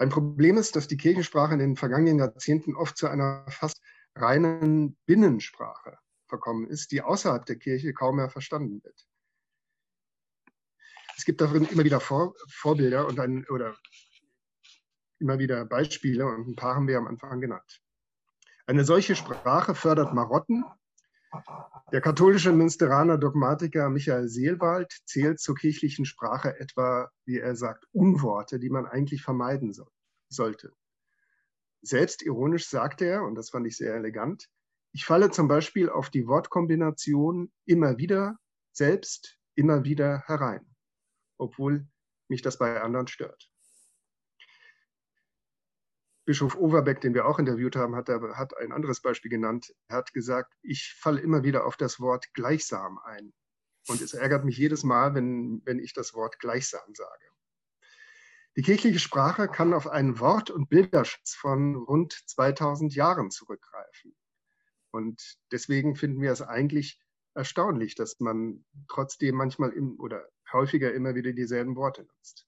Ein 0.00 0.08
Problem 0.08 0.56
ist, 0.56 0.76
dass 0.76 0.88
die 0.88 0.96
Kirchensprache 0.96 1.52
in 1.52 1.58
den 1.58 1.76
vergangenen 1.76 2.20
Jahrzehnten 2.20 2.74
oft 2.74 2.96
zu 2.96 3.06
einer 3.06 3.44
fast 3.50 3.82
reinen 4.14 4.96
Binnensprache 5.04 5.98
verkommen 6.26 6.66
ist, 6.66 6.90
die 6.90 7.02
außerhalb 7.02 7.44
der 7.44 7.56
Kirche 7.56 7.92
kaum 7.92 8.16
mehr 8.16 8.30
verstanden 8.30 8.82
wird. 8.82 9.06
Es 11.18 11.26
gibt 11.26 11.42
darin 11.42 11.66
immer 11.66 11.84
wieder 11.84 12.00
Vor 12.00 12.34
Vorbilder 12.48 13.06
und 13.08 13.20
ein, 13.20 13.46
oder 13.50 13.76
immer 15.18 15.38
wieder 15.38 15.66
Beispiele 15.66 16.24
und 16.24 16.48
ein 16.48 16.56
paar 16.56 16.76
haben 16.76 16.88
wir 16.88 16.96
am 16.96 17.06
Anfang 17.06 17.42
genannt. 17.42 17.82
Eine 18.66 18.86
solche 18.86 19.14
Sprache 19.14 19.74
fördert 19.74 20.14
Marotten. 20.14 20.64
Der 21.92 22.00
katholische 22.00 22.52
Münsteraner 22.52 23.18
Dogmatiker 23.18 23.88
Michael 23.88 24.28
Seelwald 24.28 24.92
zählt 25.06 25.40
zur 25.40 25.54
kirchlichen 25.54 26.04
Sprache 26.04 26.58
etwa, 26.58 27.10
wie 27.24 27.38
er 27.38 27.56
sagt, 27.56 27.86
Unworte, 27.92 28.58
die 28.58 28.70
man 28.70 28.86
eigentlich 28.86 29.22
vermeiden 29.22 29.72
soll, 29.72 29.90
sollte. 30.28 30.72
Selbstironisch 31.82 32.68
sagte 32.68 33.06
er, 33.06 33.24
und 33.24 33.36
das 33.36 33.50
fand 33.50 33.66
ich 33.66 33.76
sehr 33.76 33.94
elegant, 33.94 34.48
ich 34.92 35.04
falle 35.04 35.30
zum 35.30 35.46
Beispiel 35.46 35.88
auf 35.88 36.10
die 36.10 36.26
Wortkombination 36.26 37.52
immer 37.64 37.98
wieder, 37.98 38.36
selbst, 38.72 39.38
immer 39.54 39.84
wieder 39.84 40.24
herein 40.26 40.70
obwohl 41.40 41.88
mich 42.28 42.42
das 42.42 42.58
bei 42.58 42.80
anderen 42.80 43.08
stört. 43.08 43.49
Bischof 46.24 46.56
Overbeck, 46.56 47.00
den 47.00 47.14
wir 47.14 47.26
auch 47.26 47.38
interviewt 47.38 47.76
haben, 47.76 47.96
hat, 47.96 48.08
hat 48.08 48.56
ein 48.58 48.72
anderes 48.72 49.00
Beispiel 49.00 49.30
genannt. 49.30 49.74
Er 49.88 49.96
hat 49.96 50.12
gesagt, 50.12 50.54
ich 50.62 50.94
falle 50.98 51.20
immer 51.20 51.42
wieder 51.42 51.66
auf 51.66 51.76
das 51.76 52.00
Wort 52.00 52.32
gleichsam 52.34 52.98
ein. 53.04 53.32
Und 53.88 54.00
es 54.00 54.14
ärgert 54.14 54.44
mich 54.44 54.56
jedes 54.56 54.84
Mal, 54.84 55.14
wenn, 55.14 55.62
wenn 55.64 55.78
ich 55.78 55.94
das 55.94 56.14
Wort 56.14 56.38
gleichsam 56.38 56.94
sage. 56.94 57.24
Die 58.56 58.62
kirchliche 58.62 58.98
Sprache 58.98 59.48
kann 59.48 59.72
auf 59.72 59.86
einen 59.86 60.20
Wort- 60.20 60.50
und 60.50 60.68
Bilderschatz 60.68 61.34
von 61.34 61.76
rund 61.76 62.12
2000 62.26 62.94
Jahren 62.94 63.30
zurückgreifen. 63.30 64.14
Und 64.90 65.38
deswegen 65.52 65.94
finden 65.94 66.20
wir 66.20 66.32
es 66.32 66.42
eigentlich 66.42 67.00
erstaunlich, 67.34 67.94
dass 67.94 68.18
man 68.18 68.64
trotzdem 68.88 69.36
manchmal 69.36 69.70
im, 69.70 69.98
oder 70.00 70.28
häufiger 70.52 70.92
immer 70.92 71.14
wieder 71.14 71.32
dieselben 71.32 71.76
Worte 71.76 72.02
nutzt. 72.02 72.46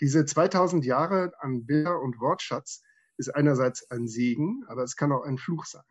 Diese 0.00 0.24
2000 0.24 0.84
Jahre 0.84 1.32
an 1.38 1.64
Bilder- 1.64 2.00
und 2.00 2.20
Wortschatz 2.20 2.82
ist 3.18 3.34
einerseits 3.34 3.90
ein 3.90 4.08
Segen, 4.08 4.64
aber 4.68 4.82
es 4.82 4.96
kann 4.96 5.12
auch 5.12 5.24
ein 5.24 5.38
Fluch 5.38 5.64
sein. 5.64 5.84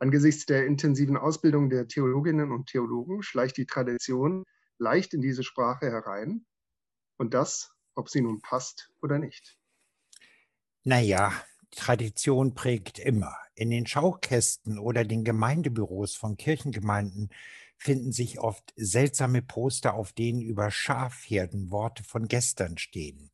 Angesichts 0.00 0.46
der 0.46 0.66
intensiven 0.66 1.16
Ausbildung 1.16 1.70
der 1.70 1.88
Theologinnen 1.88 2.52
und 2.52 2.66
Theologen 2.66 3.22
schleicht 3.22 3.56
die 3.56 3.66
Tradition 3.66 4.44
leicht 4.78 5.12
in 5.12 5.20
diese 5.20 5.42
Sprache 5.42 5.86
herein. 5.86 6.46
Und 7.16 7.34
das, 7.34 7.74
ob 7.96 8.08
sie 8.08 8.20
nun 8.20 8.40
passt 8.40 8.92
oder 9.02 9.18
nicht. 9.18 9.58
Naja, 10.84 11.32
Tradition 11.72 12.54
prägt 12.54 12.98
immer. 12.98 13.36
In 13.54 13.70
den 13.70 13.86
Schaukästen 13.86 14.78
oder 14.78 15.04
den 15.04 15.24
Gemeindebüros 15.24 16.14
von 16.14 16.36
Kirchengemeinden 16.36 17.30
finden 17.76 18.12
sich 18.12 18.38
oft 18.38 18.72
seltsame 18.76 19.42
Poster, 19.42 19.94
auf 19.94 20.12
denen 20.12 20.40
über 20.40 20.70
Schafherden 20.70 21.70
Worte 21.70 22.04
von 22.04 22.28
gestern 22.28 22.78
stehen. 22.78 23.30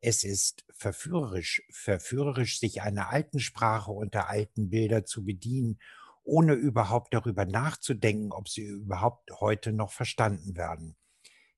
Es 0.00 0.24
ist 0.24 0.64
verführerisch, 0.70 1.62
verführerisch, 1.70 2.60
sich 2.60 2.82
einer 2.82 3.10
alten 3.10 3.40
Sprache 3.40 3.90
unter 3.90 4.28
alten 4.28 4.70
Bilder 4.70 5.04
zu 5.04 5.24
bedienen, 5.24 5.78
ohne 6.22 6.54
überhaupt 6.54 7.14
darüber 7.14 7.44
nachzudenken, 7.44 8.32
ob 8.32 8.48
sie 8.48 8.64
überhaupt 8.64 9.30
heute 9.40 9.72
noch 9.72 9.92
verstanden 9.92 10.56
werden. 10.56 10.96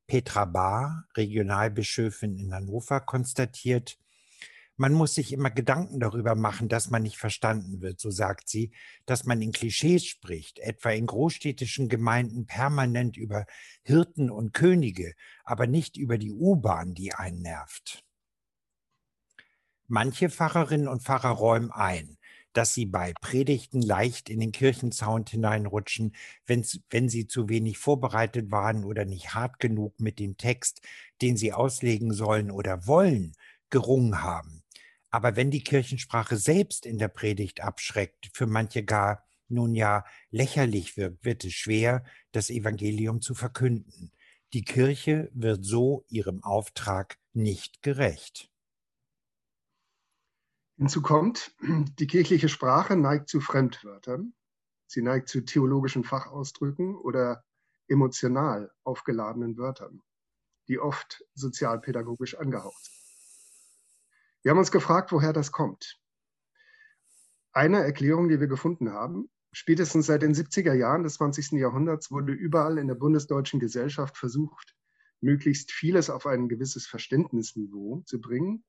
Petra 0.07 0.45
Bahr, 0.45 1.05
Regionalbischöfin 1.17 2.39
in 2.39 2.55
Hannover, 2.55 3.01
konstatiert, 3.01 3.99
man 4.81 4.93
muss 4.93 5.17
sich 5.17 5.33
immer 5.33 5.51
Gedanken 5.51 5.99
darüber 5.99 6.37
machen, 6.37 6.69
dass 6.69 6.89
man 6.89 7.03
nicht 7.03 7.19
verstanden 7.19 7.81
wird, 7.81 7.99
so 7.99 8.13
sagt 8.13 8.49
sie, 8.49 8.73
dass 9.07 9.25
man 9.25 9.43
in 9.43 9.51
Klischees 9.51 10.07
spricht, 10.07 10.61
etwa 10.61 10.91
in 10.91 11.07
großstädtischen 11.07 11.89
Gemeinden 11.89 12.47
permanent 12.47 13.17
über 13.17 13.47
Hirten 13.83 14.31
und 14.31 14.55
Könige, 14.55 15.15
aber 15.43 15.67
nicht 15.67 15.97
über 15.97 16.17
die 16.17 16.31
U-Bahn, 16.31 16.95
die 16.95 17.13
einen 17.13 17.43
nervt. 17.43 18.08
Manche 19.91 20.29
Pfarrerinnen 20.29 20.87
und 20.87 21.03
Pfarrer 21.03 21.31
räumen 21.31 21.71
ein, 21.71 22.19
dass 22.53 22.75
sie 22.75 22.85
bei 22.85 23.15
Predigten 23.23 23.81
leicht 23.81 24.29
in 24.29 24.39
den 24.39 24.53
Kirchenzaun 24.53 25.25
hineinrutschen, 25.27 26.15
wenn 26.47 27.09
sie 27.09 27.27
zu 27.27 27.49
wenig 27.49 27.79
vorbereitet 27.79 28.51
waren 28.51 28.85
oder 28.85 29.07
nicht 29.07 29.33
hart 29.33 29.59
genug 29.61 29.99
mit 29.99 30.19
dem 30.19 30.37
Text, 30.37 30.83
den 31.23 31.39
sie 31.39 31.55
auslegen 31.55 32.13
sollen 32.13 32.51
oder 32.51 32.87
wollen, 32.87 33.33
gerungen 33.71 34.23
haben. 34.23 34.63
Aber 35.09 35.37
wenn 35.37 35.51
die 35.51 35.65
Kirchensprache 35.65 36.37
selbst 36.37 36.85
in 36.85 36.99
der 36.99 37.09
Predigt 37.09 37.63
abschreckt, 37.63 38.29
für 38.35 38.47
manche 38.47 38.85
gar 38.85 39.25
nun 39.49 39.75
ja 39.75 40.05
lächerlich 40.31 40.99
wirkt, 40.99 41.25
wird 41.25 41.45
es 41.45 41.55
schwer, 41.55 42.05
das 42.33 42.51
Evangelium 42.51 43.23
zu 43.23 43.35
verkünden. 43.35 44.13
Die 44.53 44.65
Kirche 44.65 45.31
wird 45.33 45.65
so 45.65 46.05
ihrem 46.09 46.45
Auftrag 46.45 47.17
nicht 47.33 47.81
gerecht. 47.81 48.51
Hinzu 50.79 51.03
kommt, 51.03 51.57
die 51.99 52.07
kirchliche 52.07 52.49
Sprache 52.49 52.95
neigt 52.95 53.29
zu 53.29 53.41
Fremdwörtern, 53.41 54.33
sie 54.87 55.03
neigt 55.03 55.29
zu 55.29 55.41
theologischen 55.41 56.05
Fachausdrücken 56.05 56.95
oder 56.95 57.45
emotional 57.89 58.71
aufgeladenen 58.85 59.59
Wörtern, 59.59 60.01
die 60.69 60.79
oft 60.79 61.25
sozialpädagogisch 61.35 62.37
angehaucht 62.37 62.85
sind. 62.85 62.95
Wir 64.43 64.53
haben 64.53 64.59
uns 64.59 64.71
gefragt, 64.71 65.11
woher 65.11 65.33
das 65.33 65.51
kommt. 65.51 66.01
Eine 67.53 67.83
Erklärung, 67.83 68.29
die 68.29 68.39
wir 68.39 68.47
gefunden 68.47 68.93
haben, 68.93 69.29
spätestens 69.51 70.07
seit 70.07 70.23
den 70.23 70.33
70er 70.33 70.75
Jahren 70.75 71.03
des 71.03 71.15
20. 71.15 71.59
Jahrhunderts 71.59 72.13
wurde 72.13 72.33
überall 72.33 72.79
in 72.79 72.87
der 72.87 72.95
bundesdeutschen 72.95 73.59
Gesellschaft 73.59 74.17
versucht, 74.17 74.77
möglichst 75.21 75.73
vieles 75.73 76.09
auf 76.09 76.25
ein 76.27 76.49
gewisses 76.49 76.87
Verständnisniveau 76.87 78.05
zu 78.07 78.21
bringen. 78.21 78.63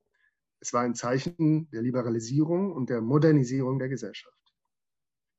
Es 0.60 0.74
war 0.74 0.82
ein 0.82 0.94
Zeichen 0.94 1.70
der 1.70 1.80
Liberalisierung 1.80 2.72
und 2.72 2.90
der 2.90 3.00
Modernisierung 3.00 3.78
der 3.78 3.88
Gesellschaft. 3.88 4.36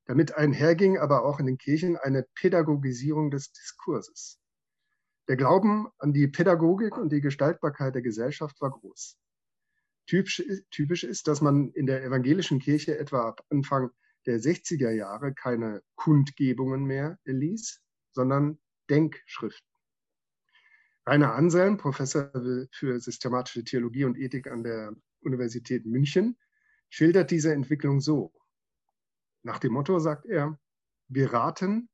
Damit 0.06 0.36
einherging 0.36 0.98
aber 0.98 1.24
auch 1.24 1.40
in 1.40 1.46
den 1.46 1.60
Kirchen 1.60 1.96
eine 1.96 2.25
Pädagogisierung 2.36 3.30
des 3.30 3.51
Diskurses. 3.51 4.40
Der 5.28 5.38
Glauben 5.38 5.88
an 6.00 6.12
die 6.12 6.28
Pädagogik 6.28 6.98
und 6.98 7.12
die 7.12 7.22
Gestaltbarkeit 7.22 7.94
der 7.94 8.01
Gesellschaft 8.01 8.60
war 8.62 8.72
groß. 8.72 9.17
Typisch, 10.08 10.43
typisch 10.72 11.04
ist, 11.04 11.28
dass 11.28 11.41
man 11.41 11.69
in 11.72 11.86
der 11.86 12.04
evangelischen 12.04 12.60
Kirche 12.60 12.98
etwa 12.98 13.30
ab 13.30 13.45
Anfang 13.50 13.91
der 14.26 14.39
60er 14.39 14.89
Jahre 14.89 15.34
keine 15.34 15.84
Kundgebungen 15.95 16.84
mehr 16.84 17.19
ließ, 17.26 17.80
sondern 18.12 18.60
Denkschriften. 18.89 19.67
Rainer 21.06 21.34
Anselm, 21.36 21.78
Professor 21.78 22.32
für 22.72 23.00
systematische 23.00 23.63
Theologie 23.63 24.06
und 24.06 24.17
Ethik 24.17 24.48
an 24.48 24.63
der 24.63 24.95
Universität 25.21 25.86
München, 25.86 26.38
schildert 26.89 27.31
diese 27.31 27.53
Entwicklung 27.53 28.01
so. 28.01 28.34
Nach 29.43 29.60
dem 29.60 29.73
Motto 29.73 29.99
sagt 29.99 30.25
er, 30.25 30.60
wir 31.07 31.34
raten, 31.34 31.89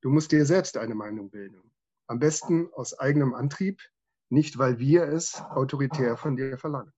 du 0.00 0.10
musst 0.10 0.32
dir 0.32 0.44
selbst 0.44 0.76
eine 0.76 0.94
Meinung 0.94 1.30
bilden. 1.30 1.72
Am 2.06 2.18
besten 2.18 2.68
aus 2.72 2.98
eigenem 2.98 3.34
Antrieb, 3.34 3.80
nicht 4.28 4.58
weil 4.58 4.78
wir 4.78 5.04
es 5.04 5.40
autoritär 5.40 6.16
von 6.16 6.36
dir 6.36 6.58
verlangen. 6.58 6.92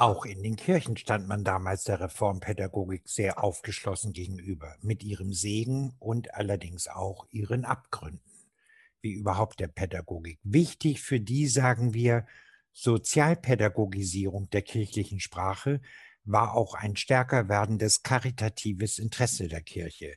Auch 0.00 0.24
in 0.24 0.42
den 0.42 0.56
Kirchen 0.56 0.96
stand 0.96 1.28
man 1.28 1.44
damals 1.44 1.84
der 1.84 2.00
Reformpädagogik 2.00 3.06
sehr 3.06 3.44
aufgeschlossen 3.44 4.14
gegenüber, 4.14 4.76
mit 4.80 5.02
ihrem 5.02 5.34
Segen 5.34 5.94
und 5.98 6.32
allerdings 6.32 6.88
auch 6.88 7.26
ihren 7.30 7.66
Abgründen, 7.66 8.22
wie 9.02 9.12
überhaupt 9.12 9.60
der 9.60 9.68
Pädagogik. 9.68 10.40
Wichtig 10.42 11.02
für 11.02 11.20
die, 11.20 11.46
sagen 11.48 11.92
wir, 11.92 12.26
Sozialpädagogisierung 12.72 14.48
der 14.50 14.62
kirchlichen 14.62 15.20
Sprache 15.20 15.80
war 16.24 16.54
auch 16.54 16.74
ein 16.74 16.96
stärker 16.96 17.48
werdendes 17.48 18.02
karitatives 18.02 18.98
Interesse 18.98 19.48
der 19.48 19.62
Kirche. 19.62 20.14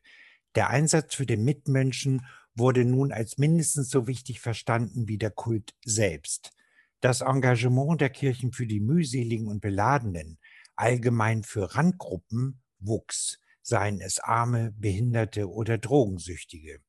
Der 0.56 0.70
Einsatz 0.70 1.16
für 1.16 1.26
den 1.26 1.44
Mitmenschen 1.44 2.26
wurde 2.56 2.86
nun 2.86 3.12
als 3.12 3.38
mindestens 3.38 3.90
so 3.90 4.08
wichtig 4.08 4.40
verstanden 4.40 5.08
wie 5.08 5.18
der 5.18 5.32
Kult 5.32 5.74
selbst. 5.84 6.52
Das 7.02 7.22
Engagement 7.22 8.00
der 8.00 8.10
Kirchen 8.10 8.52
für 8.52 8.68
die 8.68 8.80
mühseligen 8.80 9.48
und 9.48 9.60
beladenen, 9.60 10.38
allgemein 10.76 11.44
für 11.44 11.76
Randgruppen, 11.76 12.62
wuchs, 12.80 13.40
seien 13.62 14.02
es 14.02 14.20
Arme, 14.20 14.74
Behinderte 14.78 15.50
oder 15.50 15.78
Drogensüchtige. 15.78 16.82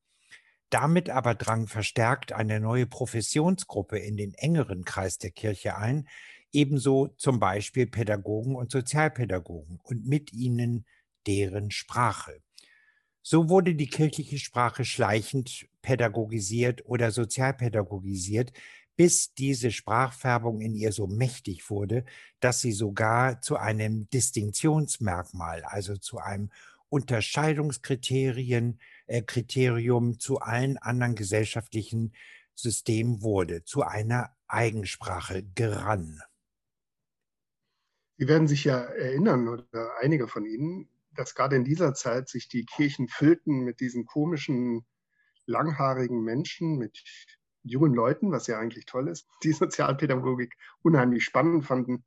Damit 0.71 1.11
aber 1.11 1.35
drang 1.35 1.67
verstärkt 1.67 2.33
eine 2.33 2.61
neue 2.61 2.87
Professionsgruppe 2.87 3.99
in 3.99 4.17
den 4.17 4.35
engeren 4.35 4.85
Kreis 4.85 5.19
der 5.19 5.31
Kirche 5.31 5.77
ein, 5.77 6.09
ebenso 6.53 7.09
zum 7.17 7.41
Beispiel 7.41 7.87
Pädagogen 7.87 8.57
und 8.57 8.71
Sozialpädagogen 8.71 9.81
und 9.83 10.07
mit 10.07 10.33
ihnen 10.33 10.87
deren 11.27 11.71
Sprache. 11.71 12.41
So 13.23 13.49
wurde 13.49 13.75
die 13.75 13.87
kirchliche 13.87 14.39
Sprache 14.39 14.85
schleichend 14.85 15.67
pädagogisiert 15.83 16.85
oder 16.87 17.11
sozialpädagogisiert, 17.11 18.53
bis 18.97 19.35
diese 19.35 19.73
Sprachfärbung 19.73 20.61
in 20.61 20.75
ihr 20.75 20.93
so 20.93 21.07
mächtig 21.07 21.69
wurde, 21.71 22.05
dass 22.41 22.61
sie 22.61 22.73
sogar 22.73 23.41
zu 23.41 23.57
einem 23.57 24.09
Distinktionsmerkmal, 24.11 25.65
also 25.65 25.97
zu 25.97 26.19
einem 26.19 26.51
Unterscheidungskriterium 26.95 28.79
äh, 29.07 29.23
Kriterium 29.23 30.21
zu 30.21 30.39
allen 30.39 30.79
anderen 30.79 31.17
gesellschaftlichen 31.17 32.15
Systemen 32.55 33.21
wurde, 33.21 33.65
zu 33.65 33.83
einer 33.83 34.37
Eigensprache 34.47 35.43
gerann. 35.57 36.21
Sie 38.17 38.29
werden 38.29 38.47
sich 38.47 38.63
ja 38.63 38.79
erinnern, 38.79 39.49
oder 39.49 39.67
einige 40.01 40.29
von 40.29 40.47
Ihnen, 40.47 40.89
dass 41.11 41.35
gerade 41.35 41.57
in 41.57 41.65
dieser 41.65 41.95
Zeit 41.95 42.29
sich 42.29 42.49
die 42.49 42.65
Kirchen 42.65 43.09
füllten 43.09 43.65
mit 43.65 43.81
diesen 43.81 44.07
komischen, 44.07 44.87
langhaarigen 45.47 46.23
Menschen, 46.23 46.79
mit 46.79 47.03
jungen 47.65 47.93
Leuten, 47.93 48.31
was 48.31 48.47
ja 48.47 48.61
eigentlich 48.61 48.87
toll 48.87 49.09
ist, 49.09 49.27
die 49.43 49.53
Sozialpädagogik 49.53 50.55
unheimlich 50.83 51.25
spannend 51.25 51.65
fanden. 51.65 52.05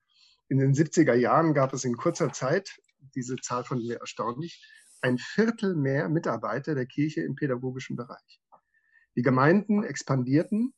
In 0.47 0.59
den 0.59 0.73
70er 0.73 1.13
Jahren 1.13 1.53
gab 1.53 1.73
es 1.73 1.83
in 1.83 1.97
kurzer 1.97 2.31
Zeit, 2.31 2.79
diese 3.15 3.35
Zahl 3.37 3.63
fanden 3.63 3.87
wir 3.87 3.97
erstaunlich, 3.97 4.65
ein 5.01 5.17
Viertel 5.17 5.75
mehr 5.75 6.09
Mitarbeiter 6.09 6.75
der 6.75 6.85
Kirche 6.85 7.21
im 7.21 7.35
pädagogischen 7.35 7.95
Bereich. 7.95 8.41
Die 9.15 9.21
Gemeinden 9.21 9.83
expandierten 9.83 10.73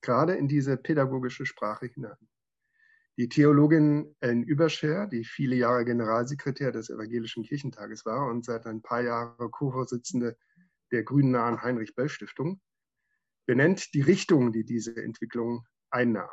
gerade 0.00 0.34
in 0.34 0.48
diese 0.48 0.76
pädagogische 0.76 1.46
Sprache 1.46 1.86
hinein. 1.86 2.28
Die 3.18 3.28
Theologin 3.28 4.16
Ellen 4.20 4.42
Überscher, 4.42 5.06
die 5.06 5.24
viele 5.24 5.56
Jahre 5.56 5.84
Generalsekretär 5.84 6.72
des 6.72 6.88
Evangelischen 6.88 7.44
Kirchentages 7.44 8.06
war 8.06 8.26
und 8.28 8.44
seit 8.44 8.66
ein 8.66 8.80
paar 8.80 9.02
Jahren 9.02 9.50
Co-Vorsitzende 9.50 10.36
der 10.90 11.02
grünnahen 11.02 11.60
Heinrich-Böll-Stiftung, 11.62 12.60
benennt 13.46 13.92
die 13.92 14.00
Richtung, 14.00 14.52
die 14.52 14.64
diese 14.64 14.96
Entwicklung 14.96 15.66
einnahm. 15.90 16.30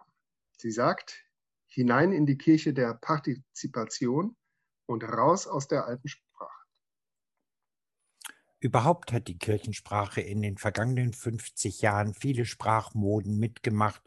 Sie 0.58 0.72
sagt, 0.72 1.26
hinein 1.68 2.14
in 2.14 2.26
die 2.26 2.38
Kirche 2.38 2.74
der 2.74 2.94
Partizipation 2.94 4.36
und 4.90 5.04
raus 5.04 5.48
aus 5.48 5.68
der 5.68 5.86
alten 5.86 6.08
Sprache. 6.08 6.66
Überhaupt 8.60 9.14
hat 9.14 9.28
die 9.28 9.38
Kirchensprache 9.38 10.20
in 10.20 10.42
den 10.42 10.58
vergangenen 10.58 11.14
50 11.14 11.82
Jahren 11.82 12.14
viele 12.14 12.46
Sprachmoden 12.46 13.38
mitgemacht 13.38 14.02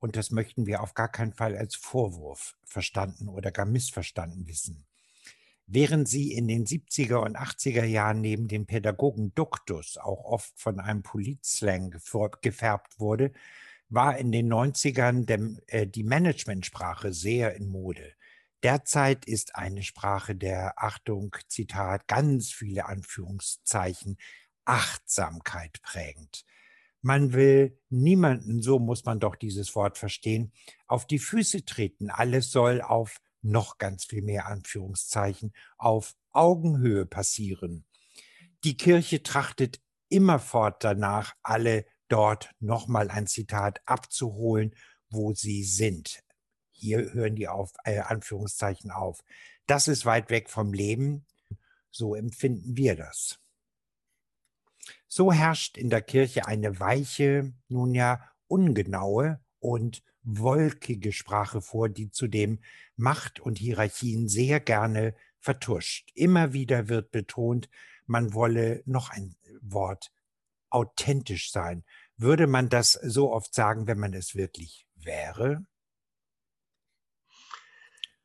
und 0.00 0.16
das 0.16 0.30
möchten 0.30 0.66
wir 0.66 0.82
auf 0.82 0.94
gar 0.94 1.08
keinen 1.08 1.32
Fall 1.32 1.56
als 1.56 1.76
Vorwurf 1.76 2.56
verstanden 2.64 3.28
oder 3.28 3.50
gar 3.50 3.64
missverstanden 3.64 4.46
wissen. 4.46 4.84
Während 5.66 6.08
sie 6.08 6.32
in 6.32 6.48
den 6.48 6.66
70er 6.66 7.16
und 7.16 7.38
80er 7.38 7.84
Jahren 7.84 8.20
neben 8.20 8.48
dem 8.48 8.66
Pädagogen 8.66 9.34
Duktus 9.34 9.98
auch 9.98 10.24
oft 10.24 10.52
von 10.58 10.80
einem 10.80 11.02
Politslang 11.02 11.90
gefärbt 12.42 12.98
wurde, 12.98 13.32
war 13.88 14.18
in 14.18 14.32
den 14.32 14.52
90ern 14.52 15.24
der, 15.26 15.40
äh, 15.66 15.86
die 15.86 16.04
Managementsprache 16.04 17.12
sehr 17.12 17.54
in 17.54 17.68
Mode. 17.68 18.14
Derzeit 18.62 19.24
ist 19.24 19.54
eine 19.54 19.82
Sprache 19.82 20.34
der 20.34 20.82
Achtung, 20.82 21.36
Zitat, 21.46 22.08
ganz 22.08 22.50
viele 22.50 22.86
Anführungszeichen, 22.86 24.18
Achtsamkeit 24.64 25.80
prägend. 25.82 26.44
Man 27.00 27.32
will 27.32 27.78
niemanden, 27.88 28.60
so 28.60 28.80
muss 28.80 29.04
man 29.04 29.20
doch 29.20 29.36
dieses 29.36 29.74
Wort 29.76 29.96
verstehen, 29.96 30.52
auf 30.88 31.06
die 31.06 31.20
Füße 31.20 31.64
treten. 31.64 32.10
Alles 32.10 32.50
soll 32.50 32.82
auf 32.82 33.20
noch 33.40 33.78
ganz 33.78 34.04
viel 34.04 34.22
mehr 34.22 34.46
Anführungszeichen 34.46 35.52
auf 35.76 36.16
Augenhöhe 36.32 37.06
passieren. 37.06 37.86
Die 38.64 38.76
Kirche 38.76 39.22
trachtet 39.22 39.80
immerfort 40.08 40.82
danach, 40.82 41.34
alle 41.42 41.86
dort 42.08 42.50
nochmal 42.58 43.10
ein 43.10 43.28
Zitat 43.28 43.80
abzuholen, 43.86 44.74
wo 45.10 45.32
sie 45.32 45.62
sind. 45.62 46.24
Hier 46.78 47.12
hören 47.12 47.34
die 47.34 47.48
auf, 47.48 47.72
äh, 47.84 47.98
Anführungszeichen 47.98 48.90
auf. 48.90 49.24
Das 49.66 49.88
ist 49.88 50.06
weit 50.06 50.30
weg 50.30 50.48
vom 50.48 50.72
Leben. 50.72 51.26
So 51.90 52.14
empfinden 52.14 52.76
wir 52.76 52.94
das. 52.94 53.40
So 55.08 55.32
herrscht 55.32 55.76
in 55.76 55.90
der 55.90 56.02
Kirche 56.02 56.46
eine 56.46 56.78
weiche, 56.78 57.52
nun 57.68 57.94
ja 57.94 58.22
ungenaue 58.46 59.40
und 59.58 60.02
wolkige 60.22 61.12
Sprache 61.12 61.60
vor, 61.60 61.88
die 61.88 62.10
zudem 62.10 62.60
Macht 62.96 63.40
und 63.40 63.58
Hierarchien 63.58 64.28
sehr 64.28 64.60
gerne 64.60 65.14
vertuscht. 65.40 66.10
Immer 66.14 66.52
wieder 66.52 66.88
wird 66.88 67.10
betont, 67.10 67.68
man 68.06 68.34
wolle 68.34 68.82
noch 68.86 69.10
ein 69.10 69.34
Wort 69.60 70.12
authentisch 70.70 71.50
sein. 71.50 71.84
Würde 72.16 72.46
man 72.46 72.68
das 72.68 72.92
so 72.92 73.32
oft 73.32 73.54
sagen, 73.54 73.86
wenn 73.86 73.98
man 73.98 74.14
es 74.14 74.34
wirklich 74.34 74.86
wäre? 74.94 75.64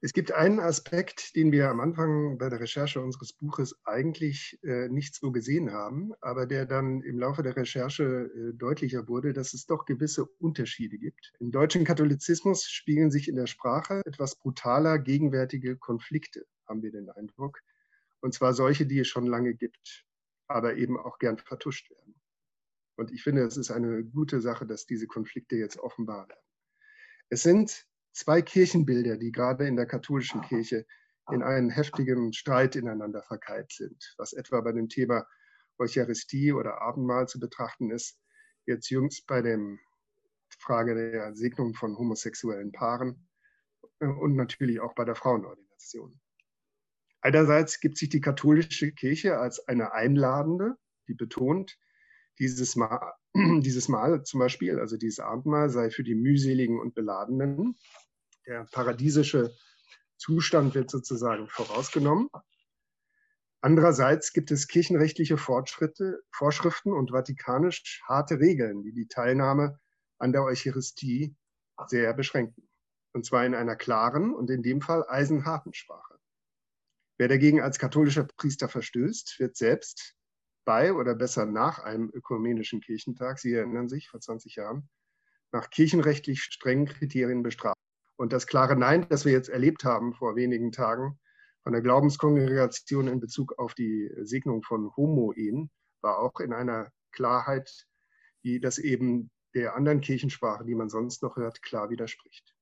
Es 0.05 0.11
gibt 0.11 0.33
einen 0.33 0.59
Aspekt, 0.59 1.33
den 1.33 1.53
wir 1.53 1.69
am 1.69 1.79
Anfang 1.79 2.37
bei 2.37 2.49
der 2.49 2.59
Recherche 2.59 2.99
unseres 2.99 3.31
Buches 3.31 3.73
eigentlich 3.85 4.59
äh, 4.61 4.89
nicht 4.89 5.15
so 5.15 5.31
gesehen 5.31 5.71
haben, 5.71 6.11
aber 6.19 6.45
der 6.45 6.65
dann 6.65 7.01
im 7.03 7.17
Laufe 7.17 7.41
der 7.41 7.55
Recherche 7.55 8.03
äh, 8.03 8.53
deutlicher 8.53 9.07
wurde, 9.07 9.31
dass 9.31 9.53
es 9.53 9.65
doch 9.65 9.85
gewisse 9.85 10.25
Unterschiede 10.25 10.97
gibt. 10.97 11.31
Im 11.39 11.51
deutschen 11.51 11.85
Katholizismus 11.85 12.65
spiegeln 12.65 13.11
sich 13.11 13.29
in 13.29 13.37
der 13.37 13.47
Sprache 13.47 14.01
etwas 14.05 14.35
brutaler 14.35 14.99
gegenwärtige 14.99 15.77
Konflikte, 15.77 16.45
haben 16.67 16.83
wir 16.83 16.91
den 16.91 17.09
Eindruck. 17.09 17.61
Und 18.19 18.33
zwar 18.33 18.53
solche, 18.53 18.85
die 18.85 18.99
es 18.99 19.07
schon 19.07 19.25
lange 19.25 19.53
gibt, 19.53 20.03
aber 20.49 20.75
eben 20.75 20.97
auch 20.99 21.17
gern 21.17 21.37
vertuscht 21.37 21.89
werden. 21.91 22.15
Und 22.97 23.09
ich 23.13 23.23
finde, 23.23 23.43
es 23.43 23.55
ist 23.55 23.71
eine 23.71 24.03
gute 24.03 24.41
Sache, 24.41 24.65
dass 24.65 24.85
diese 24.85 25.07
Konflikte 25.07 25.55
jetzt 25.55 25.79
offenbar 25.79 26.27
werden. 26.27 26.43
Es 27.29 27.41
sind 27.43 27.87
zwei 28.13 28.41
Kirchenbilder, 28.41 29.17
die 29.17 29.31
gerade 29.31 29.67
in 29.67 29.75
der 29.75 29.85
katholischen 29.85 30.41
Kirche 30.41 30.85
in 31.31 31.43
einen 31.43 31.69
heftigen 31.69 32.33
Streit 32.33 32.75
ineinander 32.75 33.23
verkeilt 33.23 33.71
sind, 33.71 34.13
was 34.17 34.33
etwa 34.33 34.61
bei 34.61 34.71
dem 34.71 34.89
Thema 34.89 35.25
Eucharistie 35.77 36.53
oder 36.53 36.81
Abendmahl 36.81 37.27
zu 37.27 37.39
betrachten 37.39 37.91
ist, 37.91 38.19
jetzt 38.65 38.89
jüngst 38.89 39.25
bei 39.27 39.41
der 39.41 39.59
Frage 40.59 40.95
der 40.95 41.35
Segnung 41.35 41.73
von 41.73 41.97
homosexuellen 41.97 42.71
Paaren 42.71 43.27
äh, 43.99 44.05
und 44.05 44.35
natürlich 44.35 44.79
auch 44.79 44.93
bei 44.95 45.05
der 45.05 45.15
Frauenordination. 45.15 46.19
Einerseits 47.21 47.79
gibt 47.79 47.97
sich 47.97 48.09
die 48.09 48.21
katholische 48.21 48.91
Kirche 48.91 49.39
als 49.39 49.65
eine 49.67 49.93
einladende, 49.93 50.75
die 51.07 51.13
betont, 51.13 51.77
dieses 52.39 52.75
Mal, 52.75 53.13
dieses 53.35 53.87
Mal 53.87 54.23
zum 54.23 54.39
Beispiel, 54.39 54.79
also 54.79 54.97
dieses 54.97 55.19
Abendmahl 55.19 55.69
sei 55.69 55.89
für 55.89 56.03
die 56.03 56.15
mühseligen 56.15 56.79
und 56.79 56.95
Beladenen 56.95 57.75
der 58.45 58.65
paradiesische 58.71 59.53
Zustand 60.17 60.75
wird 60.75 60.89
sozusagen 60.89 61.47
vorausgenommen. 61.47 62.29
Andererseits 63.61 64.33
gibt 64.33 64.51
es 64.51 64.67
kirchenrechtliche 64.67 65.37
Fortschritte, 65.37 66.21
Vorschriften 66.31 66.91
und 66.91 67.11
vatikanisch 67.11 68.01
harte 68.05 68.39
Regeln, 68.39 68.83
die 68.83 68.91
die 68.91 69.07
Teilnahme 69.07 69.79
an 70.17 70.33
der 70.33 70.43
Eucharistie 70.43 71.35
sehr 71.87 72.13
beschränken. 72.13 72.67
Und 73.13 73.25
zwar 73.25 73.45
in 73.45 73.55
einer 73.55 73.75
klaren 73.75 74.33
und 74.33 74.49
in 74.49 74.63
dem 74.63 74.81
Fall 74.81 75.05
eisenharten 75.07 75.73
Sprache. 75.73 76.15
Wer 77.17 77.27
dagegen 77.27 77.61
als 77.61 77.79
katholischer 77.79 78.25
Priester 78.35 78.67
verstößt, 78.67 79.39
wird 79.39 79.55
selbst 79.55 80.15
bei 80.65 80.93
oder 80.93 81.15
besser 81.15 81.45
nach 81.45 81.79
einem 81.79 82.09
ökumenischen 82.13 82.81
Kirchentag, 82.81 83.39
Sie 83.39 83.53
erinnern 83.53 83.89
sich, 83.89 84.09
vor 84.09 84.19
20 84.19 84.55
Jahren, 84.55 84.89
nach 85.51 85.69
kirchenrechtlich 85.69 86.41
strengen 86.43 86.85
Kriterien 86.85 87.43
bestraft. 87.43 87.77
Und 88.15 88.33
das 88.33 88.47
klare 88.47 88.75
Nein, 88.75 89.07
das 89.09 89.25
wir 89.25 89.31
jetzt 89.31 89.49
erlebt 89.49 89.83
haben 89.83 90.13
vor 90.13 90.35
wenigen 90.35 90.71
Tagen 90.71 91.19
von 91.63 91.73
der 91.73 91.81
Glaubenskongregation 91.81 93.07
in 93.07 93.19
Bezug 93.19 93.57
auf 93.57 93.73
die 93.73 94.11
Segnung 94.21 94.63
von 94.63 94.95
Homo-Ehen, 94.95 95.71
war 96.01 96.19
auch 96.19 96.39
in 96.39 96.53
einer 96.53 96.91
Klarheit, 97.11 97.87
die 98.43 98.59
das 98.59 98.77
eben 98.77 99.31
der 99.55 99.75
anderen 99.75 100.01
Kirchensprache, 100.01 100.65
die 100.65 100.75
man 100.75 100.89
sonst 100.89 101.23
noch 101.23 101.37
hört, 101.37 101.61
klar 101.61 101.89
widerspricht. 101.89 102.52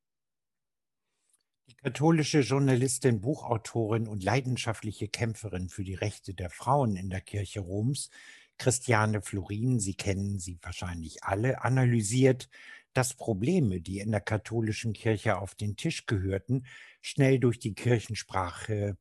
Die 1.71 1.77
katholische 1.77 2.41
Journalistin, 2.41 3.21
Buchautorin 3.21 4.09
und 4.09 4.23
leidenschaftliche 4.23 5.07
Kämpferin 5.07 5.69
für 5.69 5.85
die 5.85 5.93
Rechte 5.93 6.33
der 6.33 6.49
Frauen 6.49 6.97
in 6.97 7.09
der 7.09 7.21
Kirche 7.21 7.61
Roms, 7.61 8.09
Christiane 8.57 9.21
Florin, 9.21 9.79
Sie 9.79 9.93
kennen 9.93 10.37
sie 10.37 10.59
wahrscheinlich 10.61 11.23
alle, 11.23 11.63
analysiert 11.63 12.49
dass 12.93 13.13
Probleme, 13.13 13.79
die 13.79 13.99
in 13.99 14.11
der 14.11 14.19
katholischen 14.19 14.91
Kirche 14.91 15.37
auf 15.37 15.55
den 15.55 15.77
Tisch 15.77 16.07
gehörten, 16.07 16.65
schnell 16.99 17.39
durch 17.39 17.57
die 17.57 17.73
Kirchensprache 17.73 18.97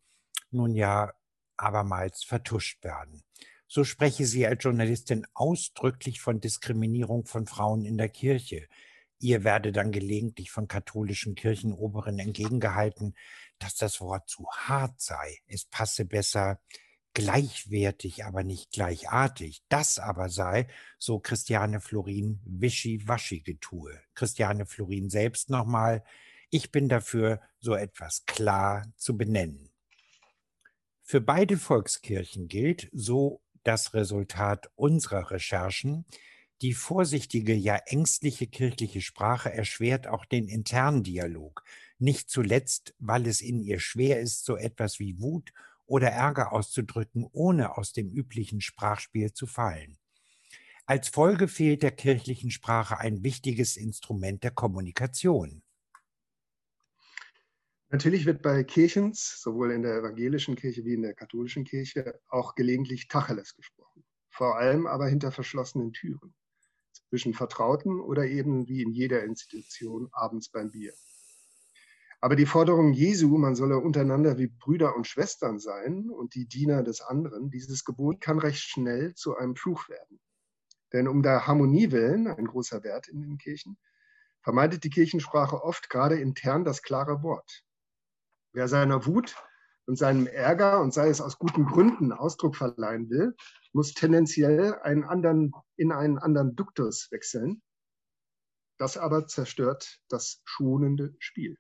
nun 0.52 0.76
ja 0.76 1.12
abermals 1.56 2.22
vertuscht 2.22 2.84
werden. 2.84 3.24
So 3.66 3.82
spreche 3.82 4.26
sie 4.26 4.46
als 4.46 4.62
Journalistin 4.62 5.26
ausdrücklich 5.34 6.20
von 6.20 6.40
Diskriminierung 6.40 7.26
von 7.26 7.46
Frauen 7.46 7.84
in 7.84 7.98
der 7.98 8.08
Kirche. 8.08 8.68
Ihr 9.20 9.44
werde 9.44 9.70
dann 9.70 9.92
gelegentlich 9.92 10.50
von 10.50 10.66
katholischen 10.66 11.34
Kirchenoberen 11.34 12.18
entgegengehalten, 12.18 13.14
dass 13.58 13.76
das 13.76 14.00
Wort 14.00 14.28
zu 14.28 14.48
hart 14.50 14.98
sei. 14.98 15.38
Es 15.46 15.66
passe 15.66 16.06
besser 16.06 16.58
gleichwertig, 17.12 18.24
aber 18.24 18.44
nicht 18.44 18.72
gleichartig. 18.72 19.62
Das 19.68 19.98
aber 19.98 20.30
sei, 20.30 20.68
so 20.98 21.18
Christiane 21.18 21.80
Florin, 21.80 22.40
Wischi-Waschi-Getue. 22.46 24.00
Christiane 24.14 24.64
Florin 24.64 25.10
selbst 25.10 25.50
nochmal, 25.50 26.02
ich 26.48 26.72
bin 26.72 26.88
dafür, 26.88 27.40
so 27.58 27.74
etwas 27.74 28.24
klar 28.24 28.86
zu 28.96 29.18
benennen. 29.18 29.70
Für 31.02 31.20
beide 31.20 31.58
Volkskirchen 31.58 32.48
gilt, 32.48 32.88
so 32.92 33.42
das 33.64 33.92
Resultat 33.92 34.70
unserer 34.76 35.30
Recherchen, 35.30 36.06
die 36.62 36.74
vorsichtige, 36.74 37.54
ja 37.54 37.76
ängstliche 37.86 38.46
kirchliche 38.46 39.00
Sprache 39.00 39.52
erschwert 39.52 40.06
auch 40.06 40.26
den 40.26 40.46
internen 40.46 41.02
Dialog, 41.02 41.64
nicht 41.98 42.28
zuletzt, 42.28 42.94
weil 42.98 43.26
es 43.26 43.40
in 43.40 43.60
ihr 43.60 43.80
schwer 43.80 44.20
ist, 44.20 44.44
so 44.44 44.56
etwas 44.56 44.98
wie 44.98 45.20
Wut 45.20 45.52
oder 45.86 46.08
Ärger 46.08 46.52
auszudrücken, 46.52 47.26
ohne 47.32 47.78
aus 47.78 47.92
dem 47.92 48.10
üblichen 48.10 48.60
Sprachspiel 48.60 49.32
zu 49.32 49.46
fallen. 49.46 49.98
Als 50.84 51.08
Folge 51.08 51.48
fehlt 51.48 51.82
der 51.82 51.92
kirchlichen 51.92 52.50
Sprache 52.50 52.98
ein 52.98 53.22
wichtiges 53.22 53.76
Instrument 53.76 54.44
der 54.44 54.50
Kommunikation. 54.50 55.62
Natürlich 57.88 58.26
wird 58.26 58.42
bei 58.42 58.62
Kirchens, 58.64 59.40
sowohl 59.42 59.72
in 59.72 59.82
der 59.82 59.96
evangelischen 59.96 60.56
Kirche 60.56 60.84
wie 60.84 60.94
in 60.94 61.02
der 61.02 61.14
katholischen 61.14 61.64
Kirche, 61.64 62.20
auch 62.28 62.54
gelegentlich 62.54 63.08
Tacheles 63.08 63.56
gesprochen. 63.56 64.04
Vor 64.28 64.58
allem 64.58 64.86
aber 64.86 65.08
hinter 65.08 65.32
verschlossenen 65.32 65.92
Türen. 65.92 66.34
Zwischen 67.08 67.34
Vertrauten 67.34 68.00
oder 68.00 68.26
eben 68.26 68.68
wie 68.68 68.82
in 68.82 68.92
jeder 68.92 69.24
Institution 69.24 70.08
abends 70.12 70.48
beim 70.50 70.70
Bier. 70.70 70.92
Aber 72.22 72.36
die 72.36 72.46
Forderung 72.46 72.92
Jesu, 72.92 73.38
man 73.38 73.54
solle 73.54 73.78
untereinander 73.78 74.36
wie 74.36 74.48
Brüder 74.48 74.94
und 74.94 75.06
Schwestern 75.06 75.58
sein 75.58 76.10
und 76.10 76.34
die 76.34 76.46
Diener 76.46 76.82
des 76.82 77.00
anderen, 77.00 77.50
dieses 77.50 77.84
Gebot 77.84 78.20
kann 78.20 78.38
recht 78.38 78.62
schnell 78.62 79.14
zu 79.14 79.36
einem 79.36 79.56
Fluch 79.56 79.88
werden. 79.88 80.20
Denn 80.92 81.08
um 81.08 81.22
der 81.22 81.46
Harmonie 81.46 81.92
willen, 81.92 82.26
ein 82.26 82.46
großer 82.46 82.82
Wert 82.82 83.08
in 83.08 83.22
den 83.22 83.38
Kirchen, 83.38 83.78
vermeidet 84.42 84.84
die 84.84 84.90
Kirchensprache 84.90 85.62
oft 85.62 85.88
gerade 85.88 86.20
intern 86.20 86.64
das 86.64 86.82
klare 86.82 87.22
Wort. 87.22 87.64
Wer 88.52 88.68
seiner 88.68 89.06
Wut 89.06 89.36
und 89.86 89.96
seinem 89.96 90.26
Ärger 90.26 90.80
und 90.80 90.94
sei 90.94 91.08
es 91.08 91.20
aus 91.20 91.38
guten 91.38 91.64
Gründen 91.64 92.12
Ausdruck 92.12 92.56
verleihen 92.56 93.10
will, 93.10 93.34
muss 93.72 93.94
tendenziell 93.94 94.74
einen 94.82 95.04
anderen, 95.04 95.52
in 95.76 95.92
einen 95.92 96.18
anderen 96.18 96.54
Duktus 96.54 97.08
wechseln. 97.10 97.62
Das 98.78 98.96
aber 98.96 99.26
zerstört 99.26 100.00
das 100.08 100.40
schonende 100.44 101.14
Spiel. 101.18 101.58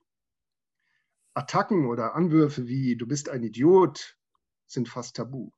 Attacken 1.34 1.86
oder 1.86 2.14
Anwürfe 2.14 2.66
wie 2.66 2.96
du 2.96 3.06
bist 3.06 3.28
ein 3.28 3.42
Idiot 3.42 4.16
sind 4.66 4.88
fast 4.88 5.16
tabu. 5.16 5.50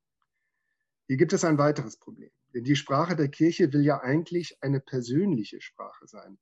Hier 1.06 1.16
gibt 1.16 1.32
es 1.32 1.44
ein 1.44 1.58
weiteres 1.58 1.96
Problem. 1.98 2.30
Denn 2.54 2.64
die 2.64 2.76
Sprache 2.76 3.16
der 3.16 3.28
Kirche 3.28 3.72
will 3.72 3.82
ja 3.82 4.00
eigentlich 4.00 4.58
eine 4.60 4.80
persönliche 4.80 5.60
Sprache 5.60 6.06
sein, 6.06 6.38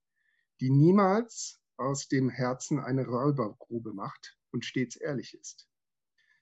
die 0.61 0.71
niemals 0.71 1.61
aus 1.77 2.09
dem 2.09 2.29
Herzen 2.29 2.81
eine 2.81 3.07
Räubergrube 3.07 3.95
macht 3.95 4.37
und 4.51 4.65
stets 4.65 4.97
ehrlich 4.97 5.35
ist. 5.39 5.70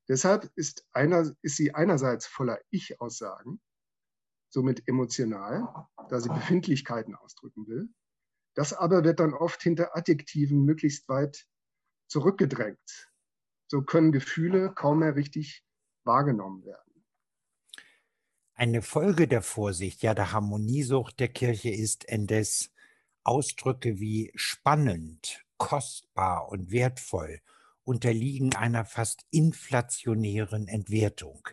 Deshalb 0.08 0.50
ist, 0.54 0.86
einer, 0.92 1.30
ist 1.42 1.56
sie 1.56 1.74
einerseits 1.74 2.26
voller 2.26 2.58
Ich-Aussagen, 2.70 3.60
somit 4.48 4.88
emotional, 4.88 5.86
da 6.08 6.20
sie 6.20 6.30
Befindlichkeiten 6.30 7.14
ausdrücken 7.14 7.66
will. 7.66 7.88
Das 8.54 8.72
aber 8.72 9.04
wird 9.04 9.20
dann 9.20 9.34
oft 9.34 9.62
hinter 9.62 9.94
Adjektiven 9.96 10.64
möglichst 10.64 11.08
weit 11.08 11.46
zurückgedrängt. 12.08 13.12
So 13.70 13.82
können 13.82 14.12
Gefühle 14.12 14.72
kaum 14.74 15.00
mehr 15.00 15.14
richtig 15.14 15.62
wahrgenommen 16.04 16.64
werden. 16.64 17.04
Eine 18.54 18.80
Folge 18.80 19.28
der 19.28 19.42
Vorsicht, 19.42 20.02
ja 20.02 20.14
der 20.14 20.32
Harmoniesucht 20.32 21.20
der 21.20 21.28
Kirche 21.28 21.70
ist 21.70 22.04
indes 22.04 22.72
Ausdrücke 23.22 24.00
wie 24.00 24.32
spannend, 24.34 25.44
kostbar 25.58 26.48
und 26.48 26.70
wertvoll 26.70 27.40
unterliegen 27.88 28.54
einer 28.54 28.84
fast 28.84 29.24
inflationären 29.30 30.68
Entwertung. 30.68 31.48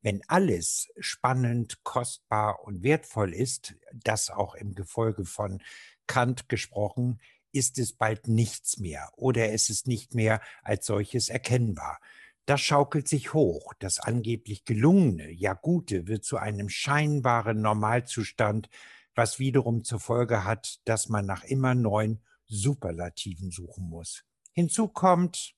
Wenn 0.00 0.22
alles 0.28 0.88
spannend, 0.98 1.84
kostbar 1.84 2.64
und 2.64 2.82
wertvoll 2.82 3.34
ist, 3.34 3.76
das 3.92 4.30
auch 4.30 4.54
im 4.54 4.74
Gefolge 4.74 5.26
von 5.26 5.62
Kant 6.06 6.48
gesprochen, 6.48 7.20
ist 7.52 7.78
es 7.78 7.92
bald 7.92 8.28
nichts 8.28 8.78
mehr 8.78 9.10
oder 9.16 9.52
es 9.52 9.68
ist 9.68 9.86
nicht 9.86 10.14
mehr 10.14 10.40
als 10.62 10.86
solches 10.86 11.28
erkennbar. 11.28 12.00
Das 12.46 12.62
schaukelt 12.62 13.06
sich 13.06 13.34
hoch. 13.34 13.74
Das 13.78 14.00
angeblich 14.00 14.64
Gelungene, 14.64 15.30
ja 15.30 15.52
Gute, 15.52 16.08
wird 16.08 16.24
zu 16.24 16.38
einem 16.38 16.70
scheinbaren 16.70 17.60
Normalzustand, 17.60 18.70
was 19.14 19.38
wiederum 19.38 19.84
zur 19.84 20.00
Folge 20.00 20.44
hat, 20.44 20.80
dass 20.86 21.10
man 21.10 21.26
nach 21.26 21.44
immer 21.44 21.74
neuen 21.74 22.22
Superlativen 22.46 23.50
suchen 23.50 23.88
muss. 23.88 24.24
Hinzu 24.52 24.88
kommt, 24.88 25.53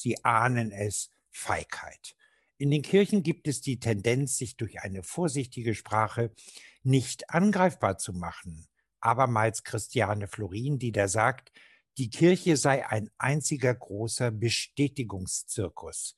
Sie 0.00 0.24
ahnen 0.24 0.70
es, 0.70 1.10
Feigheit. 1.32 2.14
In 2.56 2.70
den 2.70 2.82
Kirchen 2.82 3.24
gibt 3.24 3.48
es 3.48 3.60
die 3.60 3.80
Tendenz, 3.80 4.38
sich 4.38 4.56
durch 4.56 4.80
eine 4.80 5.02
vorsichtige 5.02 5.74
Sprache 5.74 6.32
nicht 6.84 7.30
angreifbar 7.30 7.98
zu 7.98 8.12
machen. 8.12 8.68
Abermals 9.00 9.64
Christiane 9.64 10.28
Florin, 10.28 10.78
die 10.78 10.92
da 10.92 11.08
sagt, 11.08 11.50
die 11.98 12.10
Kirche 12.10 12.56
sei 12.56 12.86
ein 12.86 13.10
einziger 13.18 13.74
großer 13.74 14.30
Bestätigungszirkus. 14.30 16.16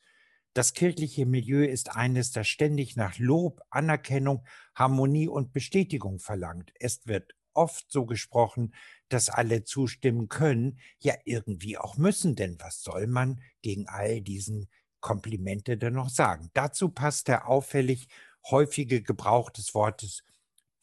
Das 0.53 0.75
kirchliche 0.75 1.25
Milieu 1.25 1.64
ist 1.64 1.97
eines, 1.97 2.33
das 2.33 2.49
ständig 2.49 2.97
nach 2.97 3.19
Lob, 3.19 3.62
Anerkennung, 3.71 4.45
Harmonie 4.75 5.29
und 5.29 5.55
Bestätigung 5.55 6.19
verlangt. 6.19 6.73
Es 6.79 7.07
wird 7.07 7.35
oft 7.55 7.91
so 7.91 8.07
gesprochen, 8.07 8.75
dass 9.09 9.29
alle 9.29 9.65
zustimmen 9.65 10.29
können, 10.29 10.79
ja 10.99 11.15
irgendwie 11.25 11.79
auch 11.79 11.97
müssen, 11.97 12.37
denn 12.37 12.57
was 12.61 12.83
soll 12.83 13.07
man 13.07 13.43
gegen 13.63 13.89
all 13.89 14.21
diesen 14.21 14.69
Komplimente 15.01 15.77
denn 15.77 15.95
noch 15.95 16.11
sagen? 16.11 16.51
Dazu 16.55 16.91
passt 16.91 17.29
der 17.29 17.49
auffällig 17.49 18.09
häufige 18.51 19.03
Gebrauch 19.03 19.51
des 19.51 19.75
Wortes 19.75 20.25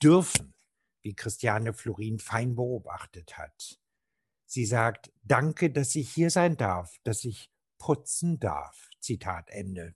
dürfen, 0.01 0.53
wie 1.01 1.15
Christiane 1.15 1.73
Florin 1.73 2.19
fein 2.19 2.55
beobachtet 2.55 3.37
hat. 3.37 3.79
Sie 4.45 4.65
sagt, 4.65 5.11
danke, 5.23 5.71
dass 5.71 5.95
ich 5.95 6.09
hier 6.09 6.29
sein 6.29 6.55
darf, 6.55 6.95
dass 7.03 7.25
ich 7.25 7.51
putzen 7.77 8.39
darf. 8.39 8.89
Zitat 8.99 9.49
Ende. 9.49 9.95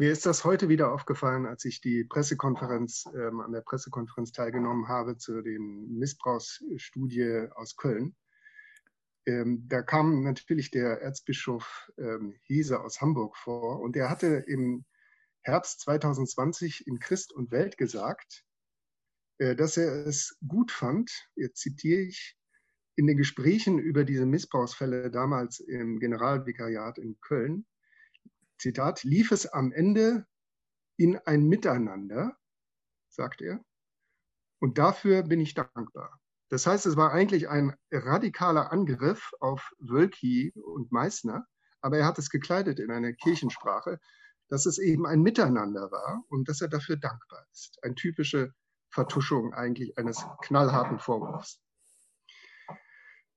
Mir 0.00 0.12
ist 0.12 0.26
das 0.26 0.44
heute 0.44 0.68
wieder 0.68 0.92
aufgefallen, 0.92 1.44
als 1.44 1.64
ich 1.64 1.80
die 1.80 2.04
Pressekonferenz, 2.04 3.08
ähm, 3.16 3.40
an 3.40 3.50
der 3.50 3.62
Pressekonferenz 3.62 4.30
teilgenommen 4.30 4.86
habe 4.86 5.16
zu 5.16 5.42
den 5.42 5.98
Missbrauchsstudie 5.98 7.48
aus 7.56 7.74
Köln. 7.74 8.14
Ähm, 9.26 9.66
da 9.66 9.82
kam 9.82 10.22
natürlich 10.22 10.70
der 10.70 11.02
Erzbischof 11.02 11.90
ähm, 11.98 12.36
Hiese 12.44 12.80
aus 12.80 13.00
Hamburg 13.00 13.36
vor 13.36 13.80
und 13.80 13.96
er 13.96 14.08
hatte 14.08 14.44
im 14.46 14.84
Herbst 15.42 15.80
2020 15.80 16.86
in 16.86 17.00
Christ 17.00 17.32
und 17.32 17.50
Welt 17.50 17.76
gesagt, 17.76 18.44
äh, 19.38 19.56
dass 19.56 19.76
er 19.76 20.06
es 20.06 20.38
gut 20.46 20.70
fand, 20.70 21.28
jetzt 21.34 21.58
zitiere 21.60 22.02
ich, 22.02 22.38
in 22.94 23.08
den 23.08 23.16
Gesprächen 23.16 23.80
über 23.80 24.04
diese 24.04 24.26
Missbrauchsfälle 24.26 25.10
damals 25.10 25.58
im 25.58 25.98
Generalvikariat 25.98 26.98
in 26.98 27.20
Köln, 27.20 27.66
Zitat, 28.58 29.04
lief 29.04 29.32
es 29.32 29.46
am 29.46 29.72
Ende 29.72 30.26
in 30.96 31.16
ein 31.18 31.44
Miteinander, 31.44 32.36
sagt 33.08 33.40
er, 33.40 33.64
und 34.60 34.78
dafür 34.78 35.22
bin 35.22 35.40
ich 35.40 35.54
dankbar. 35.54 36.20
Das 36.50 36.66
heißt, 36.66 36.86
es 36.86 36.96
war 36.96 37.12
eigentlich 37.12 37.48
ein 37.48 37.76
radikaler 37.92 38.72
Angriff 38.72 39.30
auf 39.40 39.72
Wölki 39.78 40.52
und 40.54 40.90
Meissner, 40.90 41.46
aber 41.80 41.98
er 41.98 42.06
hat 42.06 42.18
es 42.18 42.30
gekleidet 42.30 42.80
in 42.80 42.90
einer 42.90 43.12
Kirchensprache, 43.12 44.00
dass 44.48 44.66
es 44.66 44.78
eben 44.78 45.06
ein 45.06 45.20
Miteinander 45.20 45.90
war 45.90 46.24
und 46.28 46.48
dass 46.48 46.60
er 46.60 46.68
dafür 46.68 46.96
dankbar 46.96 47.46
ist. 47.52 47.78
Eine 47.82 47.94
typische 47.94 48.54
Vertuschung 48.90 49.52
eigentlich 49.52 49.98
eines 49.98 50.24
knallharten 50.42 50.98
Vorwurfs. 50.98 51.60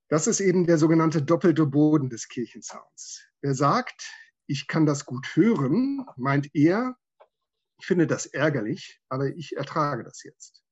Das 0.08 0.26
ist 0.26 0.40
eben 0.40 0.66
der 0.66 0.78
sogenannte 0.78 1.22
doppelte 1.22 1.66
Boden 1.66 2.10
des 2.10 2.28
Kirchensounds. 2.28 3.26
Wer 3.40 3.54
sagt, 3.54 4.10
ich 4.46 4.66
kann 4.66 4.86
das 4.86 5.06
gut 5.06 5.34
hören, 5.34 6.04
meint 6.16 6.48
er, 6.54 6.96
ich 7.78 7.86
finde 7.86 8.06
das 8.06 8.26
ärgerlich, 8.26 9.00
aber 9.08 9.28
ich 9.28 9.56
ertrage 9.56 10.04
das 10.04 10.22
jetzt. 10.22 10.62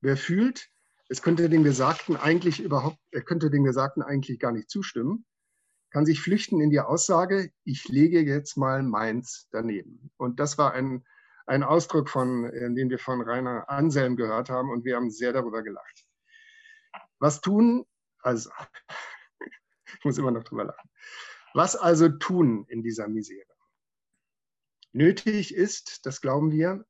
Wer 0.00 0.16
fühlt, 0.16 0.68
es 1.08 1.22
könnte 1.22 1.48
dem 1.48 1.64
Gesagten 1.64 2.16
eigentlich 2.16 2.60
überhaupt, 2.60 2.98
er 3.10 3.22
könnte 3.22 3.50
dem 3.50 3.64
Gesagten 3.64 4.02
eigentlich 4.02 4.38
gar 4.38 4.52
nicht 4.52 4.70
zustimmen, 4.70 5.24
kann 5.90 6.06
sich 6.06 6.20
flüchten 6.20 6.60
in 6.60 6.70
die 6.70 6.80
Aussage, 6.80 7.50
ich 7.64 7.88
lege 7.88 8.20
jetzt 8.20 8.56
mal 8.56 8.82
meins 8.82 9.48
daneben. 9.50 10.10
Und 10.16 10.40
das 10.40 10.58
war 10.58 10.72
ein, 10.72 11.04
ein 11.46 11.62
Ausdruck, 11.62 12.08
von, 12.08 12.44
äh, 12.44 12.74
den 12.74 12.90
wir 12.90 12.98
von 12.98 13.22
Rainer 13.22 13.68
Anselm 13.68 14.16
gehört 14.16 14.50
haben 14.50 14.70
und 14.70 14.84
wir 14.84 14.96
haben 14.96 15.10
sehr 15.10 15.32
darüber 15.32 15.62
gelacht. 15.62 16.06
Was 17.18 17.40
tun, 17.40 17.86
also, 18.20 18.50
ich 19.86 20.04
muss 20.04 20.18
immer 20.18 20.32
noch 20.32 20.44
drüber 20.44 20.64
lachen. 20.64 20.90
Was 21.56 21.74
also 21.74 22.10
tun 22.10 22.66
in 22.68 22.82
dieser 22.82 23.08
Misere? 23.08 23.48
Nötig 24.92 25.54
ist, 25.54 26.04
das 26.04 26.20
glauben 26.20 26.50
wir, 26.50 26.84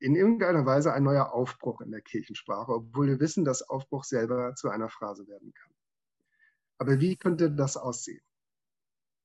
in 0.00 0.16
irgendeiner 0.16 0.66
Weise 0.66 0.92
ein 0.92 1.04
neuer 1.04 1.32
Aufbruch 1.32 1.80
in 1.80 1.92
der 1.92 2.00
Kirchensprache, 2.00 2.72
obwohl 2.72 3.06
wir 3.06 3.20
wissen, 3.20 3.44
dass 3.44 3.62
Aufbruch 3.62 4.02
selber 4.02 4.56
zu 4.56 4.68
einer 4.68 4.88
Phrase 4.88 5.28
werden 5.28 5.54
kann. 5.54 5.72
Aber 6.78 6.98
wie 6.98 7.14
könnte 7.16 7.52
das 7.52 7.76
aussehen? 7.76 8.20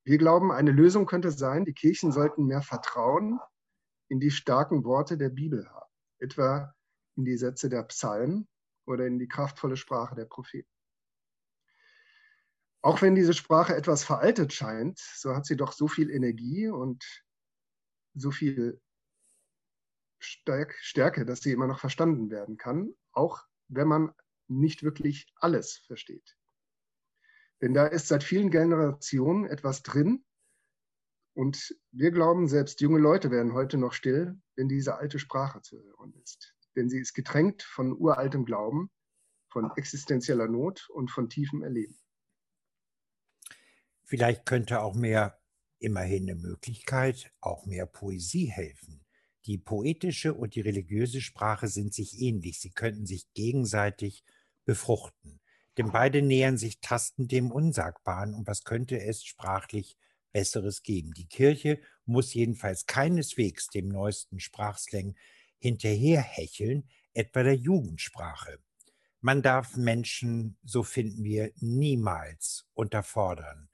Wir 0.04 0.20
glauben, 0.20 0.52
eine 0.52 0.72
Lösung 0.72 1.08
könnte 1.08 1.32
sein, 1.32 1.66
die 1.66 1.74
Kirchen 1.74 2.12
sollten 2.12 2.46
mehr 2.46 2.62
Vertrauen 2.62 3.40
in 4.08 4.20
die 4.20 4.30
starken 4.30 4.84
Worte 4.84 5.18
der 5.18 5.30
Bibel 5.30 5.68
haben, 5.68 5.92
etwa 6.20 6.76
in 7.16 7.26
die 7.26 7.38
Sätze 7.38 7.70
der 7.70 7.82
Psalmen 7.86 8.48
oder 8.86 9.08
in 9.08 9.18
die 9.18 9.28
kraftvolle 9.28 9.78
Sprache 9.78 10.14
der 10.14 10.26
Propheten. 10.26 10.70
Auch 12.82 13.02
wenn 13.02 13.16
diese 13.16 13.34
Sprache 13.34 13.76
etwas 13.76 14.04
veraltet 14.04 14.54
scheint, 14.54 15.00
so 15.00 15.36
hat 15.36 15.46
sie 15.46 15.58
doch 15.58 15.74
so 15.74 15.88
viel 15.88 16.10
Energie 16.10 16.70
und 16.70 17.04
so 18.16 18.32
viel 18.32 18.82
Stärke, 20.20 21.26
dass 21.26 21.42
sie 21.42 21.52
immer 21.52 21.68
noch 21.68 21.80
verstanden 21.80 22.30
werden 22.30 22.58
kann, 22.58 22.94
auch 23.12 23.44
wenn 23.68 23.88
man 23.88 24.14
nicht 24.48 24.84
wirklich 24.84 25.32
alles 25.36 25.78
versteht. 25.78 26.38
Denn 27.62 27.74
da 27.74 27.88
ist 27.88 28.08
seit 28.08 28.24
vielen 28.24 28.50
Generationen 28.50 29.46
etwas 29.46 29.84
drin. 29.84 30.26
Und 31.34 31.76
wir 31.92 32.12
glauben, 32.12 32.48
selbst 32.48 32.82
junge 32.82 33.00
Leute 33.00 33.32
werden 33.32 33.54
heute 33.54 33.78
noch 33.78 33.94
still, 33.94 34.40
wenn 34.56 34.70
diese 34.70 34.96
alte 34.96 35.20
Sprache 35.20 35.62
zu 35.62 35.78
hören 35.82 36.14
ist. 36.24 36.56
Denn 36.76 36.90
sie 36.90 37.00
ist 37.00 37.14
getränkt 37.14 37.64
von 37.64 37.94
uraltem 37.94 38.46
Glauben, 38.46 38.90
von 39.50 39.72
existenzieller 39.76 40.48
Not 40.48 40.90
und 40.90 41.12
von 41.12 41.30
tiefem 41.30 41.62
Erleben. 41.62 41.98
Vielleicht 44.10 44.48
könnte 44.48 44.82
auch 44.82 44.96
mehr, 44.96 45.40
immerhin 45.78 46.24
eine 46.24 46.34
Möglichkeit, 46.34 47.32
auch 47.42 47.68
mehr 47.68 47.86
Poesie 47.86 48.48
helfen. 48.48 49.06
Die 49.46 49.60
poetische 49.60 50.34
und 50.34 50.56
die 50.56 50.62
religiöse 50.62 51.22
Sprache 51.22 51.68
sind 51.68 51.94
sich 51.94 52.20
ähnlich. 52.20 52.60
Sie 52.60 52.72
könnten 52.72 53.06
sich 53.06 53.32
gegenseitig 53.36 54.24
befruchten. 54.66 55.40
Denn 55.78 55.92
beide 55.92 56.24
nähern 56.24 56.58
sich 56.58 56.80
tastend 56.82 57.32
dem 57.32 57.52
Unsagbaren. 57.52 58.34
Und 58.34 58.48
was 58.48 58.64
könnte 58.64 59.00
es 59.00 59.24
sprachlich 59.24 59.96
Besseres 60.32 60.82
geben? 60.82 61.14
Die 61.14 61.28
Kirche 61.28 61.80
muss 62.06 62.34
jedenfalls 62.34 62.88
keineswegs 62.88 63.68
dem 63.68 63.90
neuesten 63.90 64.40
Sprachslang 64.40 65.14
hinterherhecheln, 65.60 66.90
etwa 67.14 67.44
der 67.44 67.58
Jugendsprache. 67.58 68.58
Man 69.22 69.44
darf 69.44 69.78
Menschen, 69.78 70.58
so 70.64 70.82
finden 70.82 71.24
wir, 71.24 71.52
niemals 71.58 72.66
unterfordern. 72.74 73.69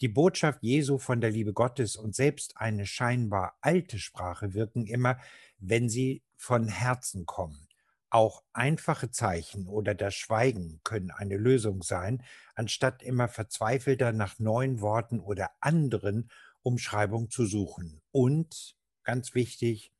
Die 0.00 0.08
Botschaft 0.08 0.62
Jesu 0.62 0.98
von 0.98 1.20
der 1.20 1.30
Liebe 1.30 1.52
Gottes 1.52 1.96
und 1.96 2.14
selbst 2.14 2.56
eine 2.56 2.86
scheinbar 2.86 3.58
alte 3.60 3.98
Sprache 3.98 4.54
wirken 4.54 4.86
immer, 4.86 5.18
wenn 5.58 5.88
sie 5.88 6.22
von 6.36 6.68
Herzen 6.68 7.26
kommen. 7.26 7.68
Auch 8.08 8.44
einfache 8.52 9.10
Zeichen 9.10 9.66
oder 9.66 9.96
das 9.96 10.14
Schweigen 10.14 10.80
können 10.84 11.10
eine 11.10 11.36
Lösung 11.36 11.82
sein, 11.82 12.22
anstatt 12.54 13.02
immer 13.02 13.26
verzweifelter 13.26 14.12
nach 14.12 14.38
neuen 14.38 14.80
Worten 14.80 15.18
oder 15.18 15.50
anderen 15.60 16.30
Umschreibungen 16.62 17.28
zu 17.28 17.44
suchen. 17.44 18.00
Und, 18.12 18.76
ganz 19.02 19.34
wichtig, 19.34 19.92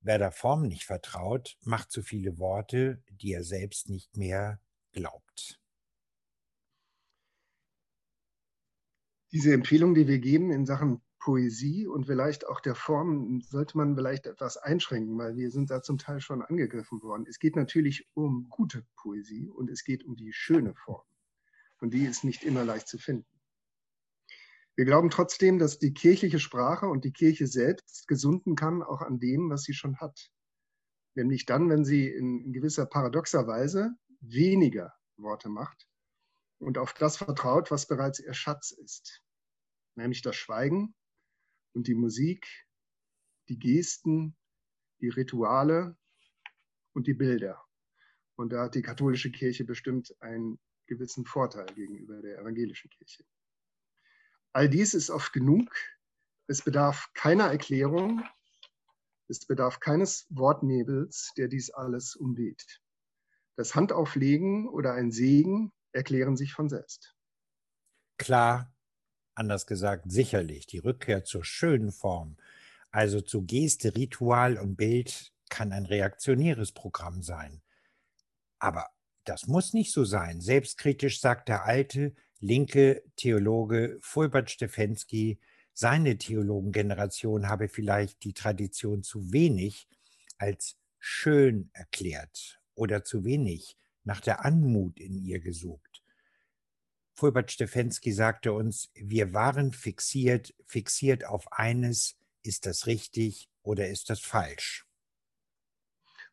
wer 0.00 0.16
der 0.16 0.32
Form 0.32 0.66
nicht 0.66 0.84
vertraut, 0.84 1.58
macht 1.62 1.92
zu 1.92 2.02
viele 2.02 2.38
Worte, 2.38 3.02
die 3.10 3.34
er 3.34 3.44
selbst 3.44 3.90
nicht 3.90 4.16
mehr 4.16 4.60
glaubt. 4.92 5.60
Diese 9.32 9.52
Empfehlung, 9.52 9.94
die 9.94 10.08
wir 10.08 10.18
geben 10.18 10.50
in 10.50 10.66
Sachen 10.66 11.00
Poesie 11.20 11.86
und 11.86 12.06
vielleicht 12.06 12.46
auch 12.48 12.60
der 12.60 12.74
Form 12.74 13.42
sollte 13.42 13.76
man 13.76 13.94
vielleicht 13.94 14.26
etwas 14.26 14.56
einschränken, 14.56 15.16
weil 15.18 15.36
wir 15.36 15.50
sind 15.50 15.70
da 15.70 15.82
zum 15.82 15.98
Teil 15.98 16.20
schon 16.20 16.42
angegriffen 16.42 17.00
worden. 17.02 17.26
Es 17.28 17.38
geht 17.38 17.54
natürlich 17.54 18.08
um 18.14 18.48
gute 18.48 18.84
Poesie 18.96 19.48
und 19.48 19.70
es 19.70 19.84
geht 19.84 20.02
um 20.04 20.16
die 20.16 20.32
schöne 20.32 20.74
Form. 20.74 21.04
Und 21.78 21.94
die 21.94 22.06
ist 22.06 22.24
nicht 22.24 22.42
immer 22.42 22.64
leicht 22.64 22.88
zu 22.88 22.98
finden. 22.98 23.26
Wir 24.74 24.86
glauben 24.86 25.10
trotzdem, 25.10 25.58
dass 25.58 25.78
die 25.78 25.92
kirchliche 25.92 26.40
Sprache 26.40 26.86
und 26.86 27.04
die 27.04 27.12
Kirche 27.12 27.46
selbst 27.46 28.08
gesunden 28.08 28.56
kann, 28.56 28.82
auch 28.82 29.02
an 29.02 29.20
dem, 29.20 29.50
was 29.50 29.62
sie 29.62 29.74
schon 29.74 29.98
hat. 29.98 30.30
Nämlich 31.14 31.44
dann, 31.44 31.68
wenn 31.68 31.84
sie 31.84 32.08
in 32.08 32.52
gewisser 32.52 32.86
paradoxer 32.86 33.46
Weise 33.46 33.92
weniger 34.20 34.94
Worte 35.16 35.50
macht 35.50 35.89
und 36.60 36.78
auf 36.78 36.92
das 36.92 37.16
vertraut, 37.16 37.70
was 37.70 37.86
bereits 37.86 38.20
ihr 38.20 38.34
Schatz 38.34 38.70
ist. 38.70 39.22
Nämlich 39.96 40.22
das 40.22 40.36
Schweigen 40.36 40.94
und 41.72 41.88
die 41.88 41.94
Musik, 41.94 42.46
die 43.48 43.58
Gesten, 43.58 44.36
die 45.00 45.08
Rituale 45.08 45.96
und 46.92 47.06
die 47.06 47.14
Bilder. 47.14 47.64
Und 48.36 48.52
da 48.52 48.64
hat 48.64 48.74
die 48.74 48.82
katholische 48.82 49.32
Kirche 49.32 49.64
bestimmt 49.64 50.14
einen 50.20 50.60
gewissen 50.86 51.24
Vorteil 51.24 51.66
gegenüber 51.74 52.20
der 52.20 52.38
evangelischen 52.38 52.90
Kirche. 52.90 53.24
All 54.52 54.68
dies 54.68 54.94
ist 54.94 55.10
oft 55.10 55.32
genug. 55.32 55.74
Es 56.46 56.62
bedarf 56.62 57.10
keiner 57.14 57.46
Erklärung. 57.46 58.22
Es 59.28 59.46
bedarf 59.46 59.80
keines 59.80 60.26
Wortnebels, 60.30 61.32
der 61.36 61.48
dies 61.48 61.70
alles 61.70 62.16
umweht. 62.16 62.80
Das 63.56 63.74
Handauflegen 63.74 64.68
oder 64.68 64.94
ein 64.94 65.12
Segen 65.12 65.72
erklären 65.92 66.36
sich 66.36 66.52
von 66.52 66.68
selbst. 66.68 67.14
Klar, 68.18 68.72
anders 69.34 69.66
gesagt 69.66 70.10
sicherlich, 70.10 70.66
die 70.66 70.78
Rückkehr 70.78 71.24
zur 71.24 71.44
schönen 71.44 71.92
Form, 71.92 72.36
also 72.90 73.20
zu 73.20 73.42
Geste, 73.42 73.96
Ritual 73.96 74.58
und 74.58 74.76
Bild, 74.76 75.32
kann 75.48 75.72
ein 75.72 75.86
reaktionäres 75.86 76.72
Programm 76.72 77.22
sein. 77.22 77.62
Aber 78.58 78.90
das 79.24 79.46
muss 79.46 79.72
nicht 79.72 79.92
so 79.92 80.04
sein. 80.04 80.40
Selbstkritisch 80.40 81.20
sagt 81.20 81.48
der 81.48 81.64
alte, 81.64 82.14
linke 82.40 83.02
Theologe 83.16 83.98
Fulbert 84.00 84.50
Stefensky, 84.50 85.38
seine 85.72 86.18
Theologengeneration 86.18 87.48
habe 87.48 87.68
vielleicht 87.68 88.24
die 88.24 88.34
Tradition 88.34 89.02
zu 89.02 89.32
wenig 89.32 89.88
als 90.38 90.76
schön 90.98 91.70
erklärt 91.72 92.60
oder 92.74 93.04
zu 93.04 93.24
wenig 93.24 93.78
nach 94.04 94.20
der 94.20 94.44
Anmut 94.44 94.98
in 94.98 95.16
ihr 95.18 95.40
gesucht. 95.40 96.02
Fulbert 97.14 97.52
Stefensky 97.52 98.12
sagte 98.12 98.52
uns, 98.52 98.90
wir 98.94 99.34
waren 99.34 99.72
fixiert, 99.72 100.54
fixiert 100.64 101.24
auf 101.26 101.52
eines, 101.52 102.16
ist 102.42 102.64
das 102.64 102.86
richtig 102.86 103.50
oder 103.62 103.88
ist 103.88 104.08
das 104.08 104.20
falsch? 104.20 104.86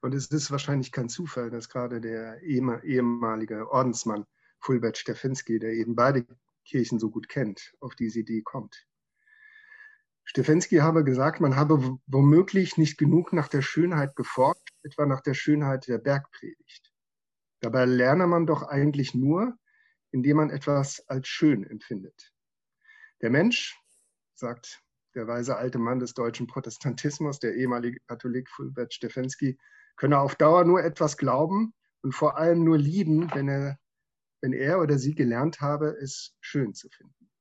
Und 0.02 0.14
es 0.14 0.28
ist 0.28 0.52
wahrscheinlich 0.52 0.92
kein 0.92 1.10
Zufall, 1.10 1.50
dass 1.50 1.70
gerade 1.70 2.00
der 2.00 2.42
ehemalige 2.42 3.70
Ordensmann 3.70 4.26
Fulbert 4.60 4.98
Stefensky, 4.98 5.60
der 5.60 5.74
eben 5.74 5.96
beide 5.96 6.26
Kirchen 6.66 7.00
so 7.00 7.10
gut 7.10 7.28
kennt, 7.30 7.76
auf 7.80 7.96
diese 7.96 8.20
Idee 8.20 8.42
kommt. 8.42 8.88
Stefensky 10.24 10.78
habe 10.78 11.04
gesagt, 11.04 11.40
man 11.40 11.56
habe 11.56 12.00
womöglich 12.06 12.78
nicht 12.78 12.98
genug 12.98 13.32
nach 13.34 13.48
der 13.48 13.62
Schönheit 13.62 14.16
geforscht, 14.16 14.74
etwa 14.84 15.06
nach 15.06 15.22
der 15.22 15.34
Schönheit 15.34 15.88
der 15.88 15.98
Bergpredigt. 15.98 16.94
Dabei 17.60 17.86
lerne 17.86 18.28
man 18.28 18.46
doch 18.46 18.64
eigentlich 18.64 19.16
nur, 19.16 19.58
indem 20.12 20.38
man 20.38 20.50
etwas 20.50 21.08
als 21.08 21.28
schön 21.28 21.64
empfindet. 21.64 22.34
Der 23.22 23.30
Mensch, 23.30 23.76
sagt 24.36 24.84
der 25.16 25.28
weise 25.28 25.58
alte 25.58 25.80
Mann 25.80 26.00
des 26.00 26.14
deutschen 26.14 26.46
Protestantismus, 26.46 27.40
der 27.40 27.56
ehemalige 27.56 28.00
Katholik 28.02 28.50
Fulbert 28.50 28.94
Stefensky, 28.94 29.58
könne 29.96 30.20
auf 30.20 30.36
Dauer 30.36 30.64
nur 30.64 30.84
etwas 30.84 31.18
glauben 31.18 31.74
und 32.02 32.14
vor 32.14 32.38
allem 32.38 32.64
nur 32.64 32.78
lieben, 32.78 33.34
wenn 33.34 33.48
er, 33.48 33.80
wenn 34.42 34.54
er 34.54 34.80
oder 34.80 35.00
sie 35.00 35.16
gelernt 35.16 35.60
habe, 35.60 35.98
es 36.00 36.36
schön 36.40 36.76
zu 36.76 36.90
finden. 36.90 37.32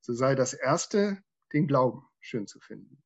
So 0.00 0.12
sei 0.12 0.34
das 0.34 0.54
Erste, 0.54 1.22
den 1.52 1.68
Glauben 1.68 2.04
schön 2.20 2.48
zu 2.48 2.58
finden. 2.58 3.00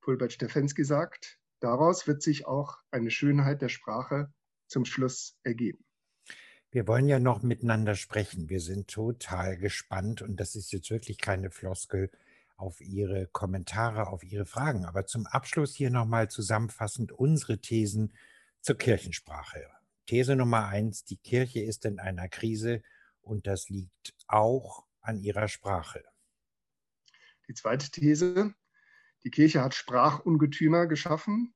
Fulbert 0.00 0.32
Stefensky 0.32 0.82
sagt, 0.82 1.38
daraus 1.60 2.08
wird 2.08 2.22
sich 2.22 2.46
auch 2.46 2.78
eine 2.90 3.12
Schönheit 3.12 3.62
der 3.62 3.68
Sprache 3.68 4.32
zum 4.68 4.84
Schluss 4.84 5.36
ergeben. 5.42 5.84
Wir 6.70 6.86
wollen 6.86 7.08
ja 7.08 7.18
noch 7.18 7.42
miteinander 7.42 7.94
sprechen. 7.94 8.50
Wir 8.50 8.60
sind 8.60 8.88
total 8.88 9.56
gespannt 9.56 10.20
und 10.20 10.38
das 10.38 10.54
ist 10.54 10.70
jetzt 10.72 10.90
wirklich 10.90 11.18
keine 11.18 11.50
Floskel 11.50 12.10
auf 12.56 12.80
Ihre 12.80 13.26
Kommentare, 13.26 14.08
auf 14.08 14.22
Ihre 14.22 14.44
Fragen. 14.44 14.84
Aber 14.84 15.06
zum 15.06 15.26
Abschluss 15.26 15.74
hier 15.74 15.90
nochmal 15.90 16.28
zusammenfassend 16.28 17.12
unsere 17.12 17.58
Thesen 17.58 18.12
zur 18.60 18.76
Kirchensprache. 18.76 19.66
These 20.06 20.36
Nummer 20.36 20.66
eins, 20.66 21.04
die 21.04 21.16
Kirche 21.16 21.60
ist 21.60 21.84
in 21.84 21.98
einer 21.98 22.28
Krise 22.28 22.82
und 23.20 23.46
das 23.46 23.68
liegt 23.68 24.14
auch 24.26 24.86
an 25.00 25.18
ihrer 25.18 25.48
Sprache. 25.48 26.04
Die 27.46 27.54
zweite 27.54 27.90
These, 27.90 28.54
die 29.24 29.30
Kirche 29.30 29.62
hat 29.62 29.74
Sprachungetümer 29.74 30.86
geschaffen, 30.86 31.54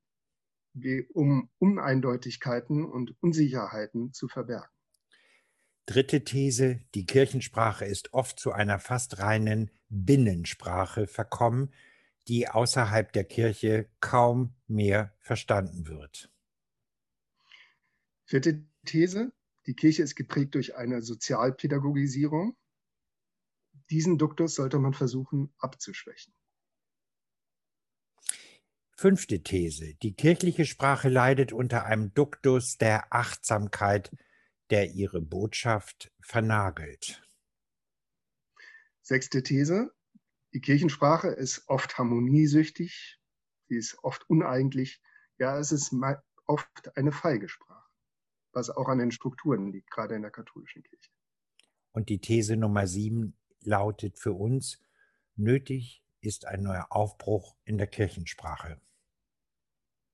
um 1.13 1.51
Uneindeutigkeiten 1.59 2.85
und 2.85 3.15
Unsicherheiten 3.23 4.13
zu 4.13 4.29
verbergen. 4.29 4.69
Dritte 5.87 6.25
These, 6.25 6.81
die 6.95 7.07
Kirchensprache 7.07 7.85
ist 7.85 8.15
oft 8.15 8.39
zu 8.39 8.53
einer 8.53 8.79
fast 8.79 9.19
reinen 9.19 9.71
Binnensprache 9.89 11.07
verkommen, 11.07 11.73
die 12.29 12.49
außerhalb 12.49 13.13
der 13.13 13.25
Kirche 13.25 13.89
kaum 14.01 14.55
mehr 14.69 15.13
verstanden 15.19 15.89
wird. 15.89 16.31
Vierte 18.25 18.65
These, 18.85 19.33
die 19.67 19.75
Kirche 19.75 20.03
ist 20.03 20.15
geprägt 20.15 20.55
durch 20.55 20.77
eine 20.77 21.03
Sozialpädagogisierung. 21.03 22.57
Diesen 23.91 24.19
Duktus 24.19 24.55
sollte 24.55 24.79
man 24.79 24.95
versuchen 24.95 25.53
abzuschwächen. 25.59 26.33
Fünfte 29.03 29.43
These, 29.43 29.97
die 29.97 30.15
kirchliche 30.15 30.65
Sprache 30.65 31.09
leidet 31.09 31.53
unter 31.53 31.87
einem 31.87 32.15
Duktus 32.15 32.79
der 32.79 33.13
Achtsamkeit, 33.13 34.17
der 34.71 34.93
ihre 34.93 35.21
Botschaft 35.21 36.13
vernagelt. 36.21 37.21
Sechste 39.01 39.43
These. 39.43 39.93
Die 40.55 40.61
Kirchensprache 40.61 41.27
ist 41.27 41.65
oft 41.67 41.99
harmoniesüchtig, 41.99 43.19
sie 43.67 43.75
ist 43.75 43.99
oft 44.05 44.31
uneigentlich, 44.31 45.03
ja, 45.37 45.59
es 45.59 45.73
ist 45.73 45.93
oft 46.47 46.97
eine 46.97 47.11
feige 47.11 47.49
Sprache, 47.49 47.91
was 48.53 48.71
auch 48.71 48.87
an 48.87 48.99
den 48.99 49.11
Strukturen 49.11 49.73
liegt, 49.73 49.91
gerade 49.91 50.15
in 50.15 50.23
der 50.23 50.31
katholischen 50.31 50.85
Kirche. 50.85 51.11
Und 51.91 52.09
die 52.09 52.21
These 52.21 52.57
Nummer 52.57 52.87
sieben 52.87 53.37
lautet 53.63 54.21
für 54.21 54.35
uns, 54.35 54.81
nötig 55.35 56.05
ist 56.21 56.47
ein 56.47 56.63
neuer 56.63 56.87
Aufbruch 56.91 57.57
in 57.65 57.79
der 57.79 57.89
Kirchensprache. 57.89 58.81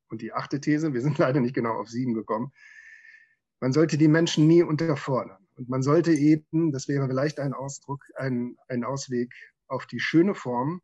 Und 0.09 0.23
die 0.23 0.33
achte 0.33 0.61
These, 0.61 0.95
wir 0.95 1.01
sind 1.01 1.19
leider 1.19 1.41
nicht 1.41 1.55
genau 1.55 1.79
auf 1.79 1.89
sieben 1.89 2.15
gekommen, 2.15 2.53
man 3.61 3.73
sollte 3.73 3.99
die 3.99 4.09
Menschen 4.09 4.47
nie 4.47 4.63
unterfordern. 4.63 5.49
Und 5.57 5.69
man 5.69 5.83
sollte 5.83 6.13
eben, 6.13 6.71
das 6.71 6.87
wäre 6.87 7.09
vielleicht 7.09 7.41
ein 7.41 7.53
Ausdruck, 7.53 8.05
ein, 8.17 8.57
ein 8.69 8.85
Ausweg 8.85 9.35
auf 9.67 9.87
die 9.87 9.99
schöne 9.99 10.35
Form, 10.35 10.81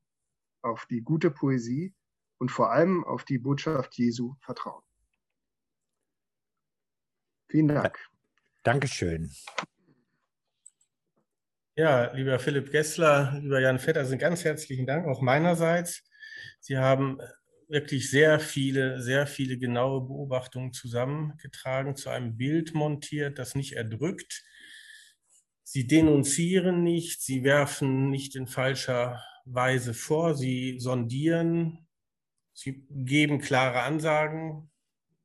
auf 0.62 0.87
die 0.87 1.03
gute 1.03 1.31
Poesie 1.31 1.95
und 2.39 2.51
vor 2.51 2.72
allem 2.72 3.05
auf 3.05 3.25
die 3.25 3.39
Botschaft 3.39 3.95
Jesu 3.95 4.35
vertrauen. 4.41 4.83
Vielen 7.49 7.68
Dank. 7.68 7.99
Dankeschön. 8.64 9.31
Ja, 11.77 12.12
lieber 12.12 12.39
Philipp 12.39 12.70
Gessler, 12.70 13.39
lieber 13.41 13.61
Jan 13.61 13.79
Vettersen, 13.79 14.18
ganz 14.18 14.45
herzlichen 14.45 14.87
Dank 14.87 15.07
auch 15.07 15.20
meinerseits. 15.20 16.03
Sie 16.61 16.79
haben 16.79 17.18
wirklich 17.69 18.11
sehr 18.11 18.41
viele, 18.41 19.01
sehr 19.03 19.27
viele 19.27 19.59
genaue 19.59 20.03
Beobachtungen 20.03 20.73
zusammengetragen, 20.73 21.97
zu 21.97 22.11
einem 22.11 22.37
Bild 22.37 22.75
montiert, 22.75 23.39
das 23.39 23.55
nicht 23.55 23.73
erdrückt, 23.73 24.45
Sie 25.67 25.87
denunzieren 25.87 26.85
nicht, 26.85 27.23
sie 27.23 27.43
werfen 27.43 28.11
nicht 28.11 28.37
in 28.37 28.47
falscher 28.47 29.25
Weise 29.47 29.95
vor, 29.95 30.35
sie 30.35 30.79
sondieren, 30.79 31.89
sie 32.53 32.87
geben 32.91 33.41
klare 33.41 33.83
Ansagen, 33.83 34.71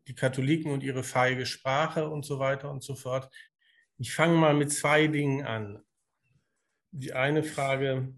die 0.07 0.15
Katholiken 0.15 0.71
und 0.71 0.81
ihre 0.81 1.03
feige 1.03 1.45
Sprache 1.45 2.09
und 2.09 2.25
so 2.25 2.39
weiter 2.39 2.71
und 2.71 2.83
so 2.83 2.95
fort. 2.95 3.31
Ich 3.97 4.13
fange 4.13 4.37
mal 4.37 4.53
mit 4.53 4.71
zwei 4.71 5.07
Dingen 5.07 5.45
an. 5.45 5.83
Die 6.91 7.13
eine 7.13 7.43
Frage 7.43 8.15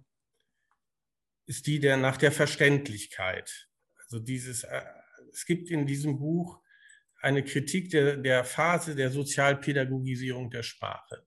ist 1.48 1.66
die 1.66 1.80
der 1.80 1.98
nach 1.98 2.18
der 2.18 2.32
Verständlichkeit. 2.32 3.71
Also 4.12 4.20
dieses, 4.26 4.64
äh, 4.66 4.82
es 5.32 5.46
gibt 5.46 5.72
in 5.72 5.88
diesem 5.88 6.20
Buch 6.20 6.60
eine 7.22 7.46
Kritik 7.46 7.92
der, 7.92 8.18
der 8.18 8.44
Phase 8.44 8.94
der 8.94 9.10
Sozialpädagogisierung 9.10 10.50
der 10.50 10.64
Sprache. 10.64 11.24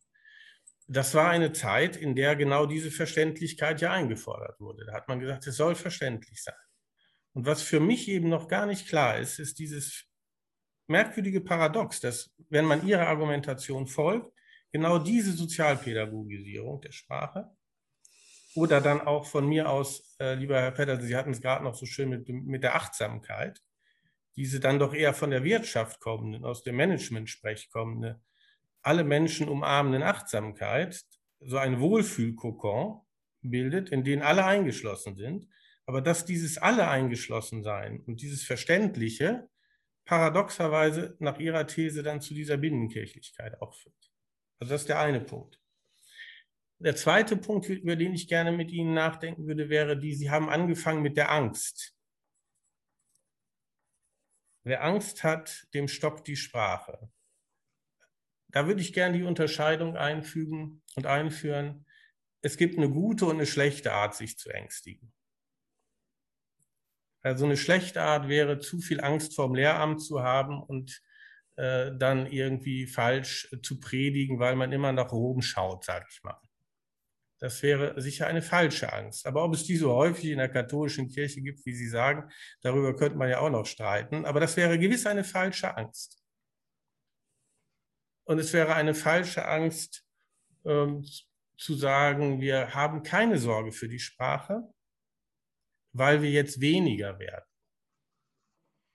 Das 0.86 1.14
war 1.14 1.30
eine 1.30 1.52
Zeit, 1.52 1.96
in 1.96 2.14
der 2.14 2.36
genau 2.36 2.66
diese 2.66 2.90
Verständlichkeit 2.90 3.80
ja 3.80 3.90
eingefordert 3.92 4.60
wurde. 4.60 4.84
Da 4.84 4.92
hat 4.92 5.08
man 5.08 5.18
gesagt, 5.18 5.46
es 5.46 5.56
soll 5.56 5.74
verständlich 5.74 6.42
sein. 6.42 6.54
Und 7.32 7.46
was 7.46 7.62
für 7.62 7.80
mich 7.80 8.06
eben 8.08 8.28
noch 8.28 8.48
gar 8.48 8.66
nicht 8.66 8.86
klar 8.86 9.18
ist, 9.18 9.38
ist 9.38 9.58
dieses 9.58 10.04
merkwürdige 10.86 11.40
Paradox, 11.40 12.00
dass 12.00 12.34
wenn 12.50 12.66
man 12.66 12.86
ihrer 12.86 13.06
Argumentation 13.06 13.86
folgt, 13.86 14.30
genau 14.72 14.98
diese 14.98 15.32
Sozialpädagogisierung 15.32 16.82
der 16.82 16.92
Sprache 16.92 17.50
oder 18.54 18.80
dann 18.80 19.00
auch 19.00 19.26
von 19.26 19.46
mir 19.48 19.68
aus, 19.68 20.16
äh, 20.20 20.34
lieber 20.34 20.60
Herr 20.60 20.70
Pedersen, 20.70 21.06
Sie 21.06 21.16
hatten 21.16 21.32
es 21.32 21.40
gerade 21.40 21.64
noch 21.64 21.74
so 21.74 21.86
schön 21.86 22.08
mit, 22.08 22.28
mit 22.28 22.62
der 22.62 22.76
Achtsamkeit, 22.76 23.60
diese 24.36 24.60
dann 24.60 24.78
doch 24.78 24.94
eher 24.94 25.14
von 25.14 25.30
der 25.30 25.44
Wirtschaft 25.44 26.00
kommende, 26.00 26.46
aus 26.46 26.62
dem 26.62 26.76
Management-Sprech 26.76 27.70
kommende, 27.70 28.20
alle 28.82 29.04
Menschen 29.04 29.48
umarmenden 29.48 30.02
Achtsamkeit, 30.02 31.04
so 31.40 31.58
ein 31.58 31.80
Wohlfühlkokon 31.80 33.00
bildet, 33.42 33.90
in 33.90 34.04
den 34.04 34.22
alle 34.22 34.44
eingeschlossen 34.44 35.16
sind, 35.16 35.48
aber 35.86 36.00
dass 36.00 36.24
dieses 36.24 36.58
alle 36.58 36.88
eingeschlossen 36.88 37.62
sein 37.62 38.02
und 38.06 38.22
dieses 38.22 38.44
Verständliche 38.44 39.48
paradoxerweise 40.04 41.16
nach 41.18 41.38
ihrer 41.38 41.66
These 41.66 42.02
dann 42.02 42.20
zu 42.20 42.34
dieser 42.34 42.56
Binnenkirchlichkeit 42.56 43.60
auch 43.60 43.74
führt. 43.74 44.12
Also 44.58 44.72
das 44.72 44.82
ist 44.82 44.88
der 44.88 44.98
eine 44.98 45.20
Punkt. 45.20 45.60
Der 46.84 46.94
zweite 46.94 47.38
Punkt, 47.38 47.66
über 47.70 47.96
den 47.96 48.12
ich 48.12 48.28
gerne 48.28 48.52
mit 48.52 48.70
Ihnen 48.70 48.92
nachdenken 48.92 49.46
würde, 49.46 49.70
wäre 49.70 49.98
die, 49.98 50.14
Sie 50.14 50.30
haben 50.30 50.50
angefangen 50.50 51.00
mit 51.00 51.16
der 51.16 51.30
Angst. 51.30 51.96
Wer 54.64 54.84
Angst 54.84 55.24
hat, 55.24 55.66
dem 55.72 55.88
stockt 55.88 56.26
die 56.26 56.36
Sprache. 56.36 57.10
Da 58.48 58.66
würde 58.66 58.82
ich 58.82 58.92
gerne 58.92 59.16
die 59.16 59.24
Unterscheidung 59.24 59.96
einfügen 59.96 60.82
und 60.94 61.06
einführen. 61.06 61.86
Es 62.42 62.58
gibt 62.58 62.76
eine 62.76 62.90
gute 62.90 63.24
und 63.24 63.36
eine 63.36 63.46
schlechte 63.46 63.94
Art, 63.94 64.14
sich 64.14 64.36
zu 64.36 64.50
ängstigen. 64.50 65.10
Also 67.22 67.46
eine 67.46 67.56
schlechte 67.56 68.02
Art 68.02 68.28
wäre, 68.28 68.58
zu 68.58 68.80
viel 68.80 69.00
Angst 69.00 69.34
vorm 69.34 69.54
Lehramt 69.54 70.02
zu 70.02 70.22
haben 70.22 70.62
und 70.62 71.02
äh, 71.56 71.92
dann 71.96 72.26
irgendwie 72.26 72.86
falsch 72.86 73.48
zu 73.62 73.80
predigen, 73.80 74.38
weil 74.38 74.54
man 74.54 74.70
immer 74.72 74.92
nach 74.92 75.12
oben 75.12 75.40
schaut, 75.40 75.84
sage 75.84 76.06
ich 76.10 76.22
mal. 76.22 76.43
Das 77.40 77.62
wäre 77.62 78.00
sicher 78.00 78.26
eine 78.26 78.42
falsche 78.42 78.92
Angst. 78.92 79.26
Aber 79.26 79.44
ob 79.44 79.54
es 79.54 79.64
die 79.64 79.76
so 79.76 79.94
häufig 79.94 80.30
in 80.30 80.38
der 80.38 80.48
katholischen 80.48 81.08
Kirche 81.08 81.42
gibt, 81.42 81.64
wie 81.66 81.74
Sie 81.74 81.88
sagen, 81.88 82.30
darüber 82.62 82.94
könnte 82.94 83.18
man 83.18 83.28
ja 83.28 83.40
auch 83.40 83.50
noch 83.50 83.66
streiten. 83.66 84.24
Aber 84.24 84.40
das 84.40 84.56
wäre 84.56 84.78
gewiss 84.78 85.06
eine 85.06 85.24
falsche 85.24 85.76
Angst. 85.76 86.22
Und 88.24 88.38
es 88.38 88.52
wäre 88.52 88.74
eine 88.74 88.94
falsche 88.94 89.46
Angst 89.46 90.06
ähm, 90.64 91.04
zu 91.58 91.74
sagen, 91.74 92.40
wir 92.40 92.74
haben 92.74 93.02
keine 93.02 93.38
Sorge 93.38 93.72
für 93.72 93.88
die 93.88 93.98
Sprache, 93.98 94.62
weil 95.92 96.22
wir 96.22 96.30
jetzt 96.30 96.60
weniger 96.60 97.18
werden. 97.18 97.44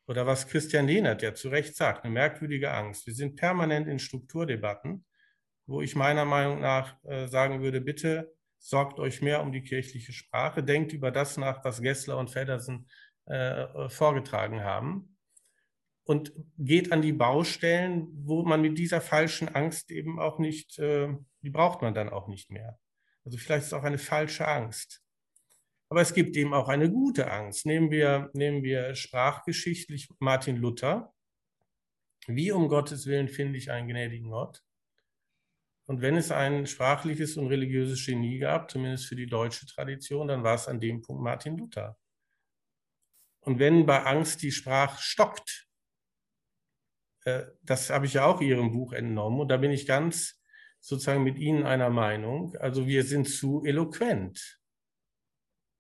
Oder 0.07 0.25
was 0.25 0.47
Christian 0.47 0.87
Lehnert 0.87 1.21
ja 1.21 1.35
zu 1.35 1.49
Recht 1.49 1.75
sagt, 1.75 2.03
eine 2.03 2.11
merkwürdige 2.11 2.71
Angst. 2.71 3.05
Wir 3.05 3.13
sind 3.13 3.35
permanent 3.35 3.87
in 3.87 3.99
Strukturdebatten, 3.99 5.05
wo 5.69 5.81
ich 5.81 5.95
meiner 5.95 6.25
Meinung 6.25 6.61
nach 6.61 6.95
äh, 7.03 7.27
sagen 7.27 7.61
würde, 7.61 7.81
bitte 7.81 8.33
sorgt 8.57 8.99
euch 8.99 9.21
mehr 9.21 9.41
um 9.41 9.51
die 9.51 9.61
kirchliche 9.61 10.11
Sprache, 10.11 10.63
denkt 10.63 10.91
über 10.93 11.11
das 11.11 11.37
nach, 11.37 11.63
was 11.63 11.81
Gessler 11.81 12.17
und 12.17 12.29
Feddersen 12.29 12.89
äh, 13.25 13.89
vorgetragen 13.89 14.63
haben 14.63 15.15
und 16.03 16.33
geht 16.57 16.91
an 16.91 17.03
die 17.03 17.13
Baustellen, 17.13 18.07
wo 18.25 18.43
man 18.43 18.61
mit 18.61 18.77
dieser 18.79 18.99
falschen 18.99 19.47
Angst 19.49 19.91
eben 19.91 20.19
auch 20.19 20.39
nicht, 20.39 20.79
äh, 20.79 21.09
die 21.41 21.51
braucht 21.51 21.83
man 21.83 21.93
dann 21.93 22.09
auch 22.09 22.27
nicht 22.27 22.49
mehr. 22.49 22.79
Also 23.23 23.37
vielleicht 23.37 23.61
ist 23.61 23.67
es 23.67 23.73
auch 23.73 23.83
eine 23.83 23.99
falsche 23.99 24.47
Angst. 24.47 25.03
Aber 25.89 26.01
es 26.01 26.13
gibt 26.13 26.35
eben 26.35 26.53
auch 26.53 26.67
eine 26.67 26.89
gute 26.89 27.31
Angst. 27.31 27.65
Nehmen 27.65 27.91
wir, 27.91 28.29
nehmen 28.33 28.63
wir 28.63 28.95
sprachgeschichtlich 28.95 30.09
Martin 30.19 30.57
Luther. 30.57 31.13
Wie 32.27 32.51
um 32.51 32.67
Gottes 32.67 33.05
Willen 33.05 33.27
finde 33.27 33.57
ich 33.57 33.71
einen 33.71 33.87
gnädigen 33.87 34.31
Gott? 34.31 34.63
Und 35.89 36.01
wenn 36.01 36.17
es 36.17 36.29
ein 36.29 36.67
sprachliches 36.67 37.35
und 37.35 37.47
religiöses 37.47 38.05
Genie 38.05 38.37
gab, 38.37 38.69
zumindest 38.69 39.07
für 39.07 39.15
die 39.15 39.25
deutsche 39.25 39.65
Tradition, 39.65 40.27
dann 40.27 40.43
war 40.43 40.53
es 40.53 40.67
an 40.67 40.79
dem 40.79 41.01
Punkt 41.01 41.23
Martin 41.23 41.57
Luther. 41.57 41.97
Und 43.39 43.57
wenn 43.57 43.87
bei 43.87 44.03
Angst 44.03 44.43
die 44.43 44.51
Sprache 44.51 45.01
stockt, 45.01 45.67
äh, 47.25 47.45
das 47.63 47.89
habe 47.89 48.05
ich 48.05 48.13
ja 48.13 48.25
auch 48.25 48.39
Ihrem 48.39 48.71
Buch 48.71 48.93
entnommen, 48.93 49.39
und 49.39 49.47
da 49.47 49.57
bin 49.57 49.71
ich 49.71 49.87
ganz 49.87 50.39
sozusagen 50.79 51.23
mit 51.23 51.39
Ihnen 51.39 51.65
einer 51.65 51.89
Meinung. 51.89 52.55
Also 52.57 52.85
wir 52.85 53.03
sind 53.03 53.27
zu 53.27 53.65
eloquent. 53.65 54.61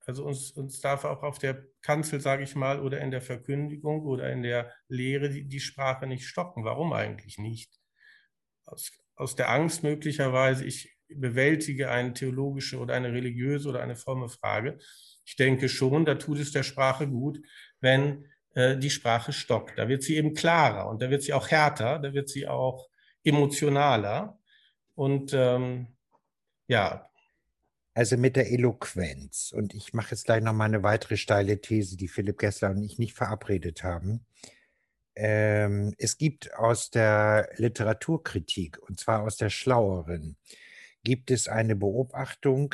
Also 0.07 0.25
uns, 0.25 0.49
uns 0.53 0.81
darf 0.81 1.05
auch 1.05 1.21
auf 1.21 1.37
der 1.37 1.67
Kanzel, 1.83 2.19
sage 2.19 2.41
ich 2.41 2.55
mal, 2.55 2.81
oder 2.81 2.99
in 2.99 3.11
der 3.11 3.21
Verkündigung 3.21 4.01
oder 4.07 4.31
in 4.31 4.41
der 4.41 4.73
Lehre 4.87 5.29
die, 5.29 5.43
die 5.43 5.59
Sprache 5.59 6.07
nicht 6.07 6.25
stocken. 6.25 6.63
Warum 6.63 6.93
eigentlich 6.93 7.37
nicht? 7.37 7.79
Aus, 8.65 8.91
aus 9.19 9.35
der 9.35 9.49
Angst 9.49 9.83
möglicherweise, 9.83 10.65
ich 10.65 10.97
bewältige 11.09 11.91
eine 11.91 12.13
theologische 12.13 12.79
oder 12.79 12.93
eine 12.93 13.11
religiöse 13.11 13.67
oder 13.67 13.83
eine 13.83 13.97
fromme 13.97 14.29
Frage. 14.29 14.77
Ich 15.25 15.35
denke 15.35 15.67
schon, 15.67 16.05
da 16.05 16.15
tut 16.15 16.39
es 16.39 16.51
der 16.53 16.63
Sprache 16.63 17.07
gut, 17.07 17.39
wenn 17.81 18.25
äh, 18.55 18.77
die 18.77 18.89
Sprache 18.89 19.33
stockt. 19.33 19.77
Da 19.77 19.89
wird 19.89 20.03
sie 20.03 20.15
eben 20.15 20.33
klarer 20.33 20.89
und 20.89 21.01
da 21.01 21.09
wird 21.09 21.21
sie 21.21 21.33
auch 21.33 21.51
härter, 21.51 21.99
da 21.99 22.13
wird 22.13 22.29
sie 22.29 22.47
auch 22.47 22.89
emotionaler. 23.23 24.39
Und 24.95 25.33
ähm, 25.33 25.87
ja, 26.67 27.09
also 27.93 28.15
mit 28.15 28.37
der 28.37 28.49
Eloquenz. 28.49 29.51
Und 29.53 29.73
ich 29.73 29.93
mache 29.93 30.11
jetzt 30.11 30.25
gleich 30.25 30.41
nochmal 30.41 30.69
eine 30.69 30.83
weitere 30.83 31.17
steile 31.17 31.59
These, 31.59 31.97
die 31.97 32.07
Philipp 32.07 32.37
Gessler 32.37 32.69
und 32.69 32.83
ich 32.83 32.97
nicht 32.97 33.13
verabredet 33.13 33.83
haben. 33.83 34.25
Ähm, 35.21 35.93
es 35.97 36.17
gibt 36.17 36.53
aus 36.55 36.91
der 36.91 37.49
Literaturkritik, 37.57 38.79
und 38.87 38.99
zwar 38.99 39.23
aus 39.23 39.35
der 39.35 39.49
Schlaueren, 39.49 40.37
gibt 41.03 41.29
es 41.29 41.49
eine 41.49 41.75
Beobachtung, 41.75 42.73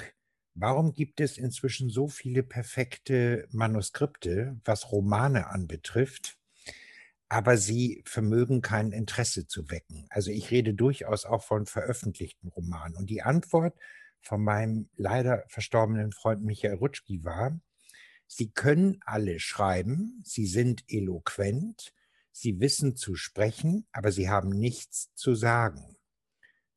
warum 0.53 0.93
gibt 0.93 1.21
es 1.21 1.39
inzwischen 1.39 1.89
so 1.89 2.07
viele 2.07 2.43
perfekte 2.43 3.47
Manuskripte, 3.49 4.59
was 4.63 4.91
Romane 4.91 5.47
anbetrifft, 5.47 6.37
aber 7.29 7.57
sie 7.57 8.03
vermögen 8.05 8.61
kein 8.61 8.91
Interesse 8.91 9.47
zu 9.47 9.71
wecken. 9.71 10.05
Also 10.11 10.29
ich 10.29 10.51
rede 10.51 10.75
durchaus 10.75 11.25
auch 11.25 11.43
von 11.43 11.65
veröffentlichten 11.65 12.49
Romanen. 12.49 12.95
Und 12.95 13.09
die 13.09 13.23
Antwort 13.23 13.75
von 14.21 14.43
meinem 14.43 14.87
leider 14.95 15.45
verstorbenen 15.47 16.11
Freund 16.11 16.43
Michael 16.43 16.75
Rutschki 16.75 17.23
war, 17.23 17.59
Sie 18.27 18.51
können 18.51 18.99
alle 19.05 19.39
schreiben, 19.39 20.21
sie 20.23 20.47
sind 20.47 20.83
eloquent, 20.87 21.93
sie 22.35 22.59
wissen 22.59 22.95
zu 22.95 23.15
sprechen, 23.15 23.87
aber 23.91 24.11
sie 24.11 24.29
haben 24.29 24.49
nichts 24.49 25.13
zu 25.15 25.35
sagen. 25.35 25.97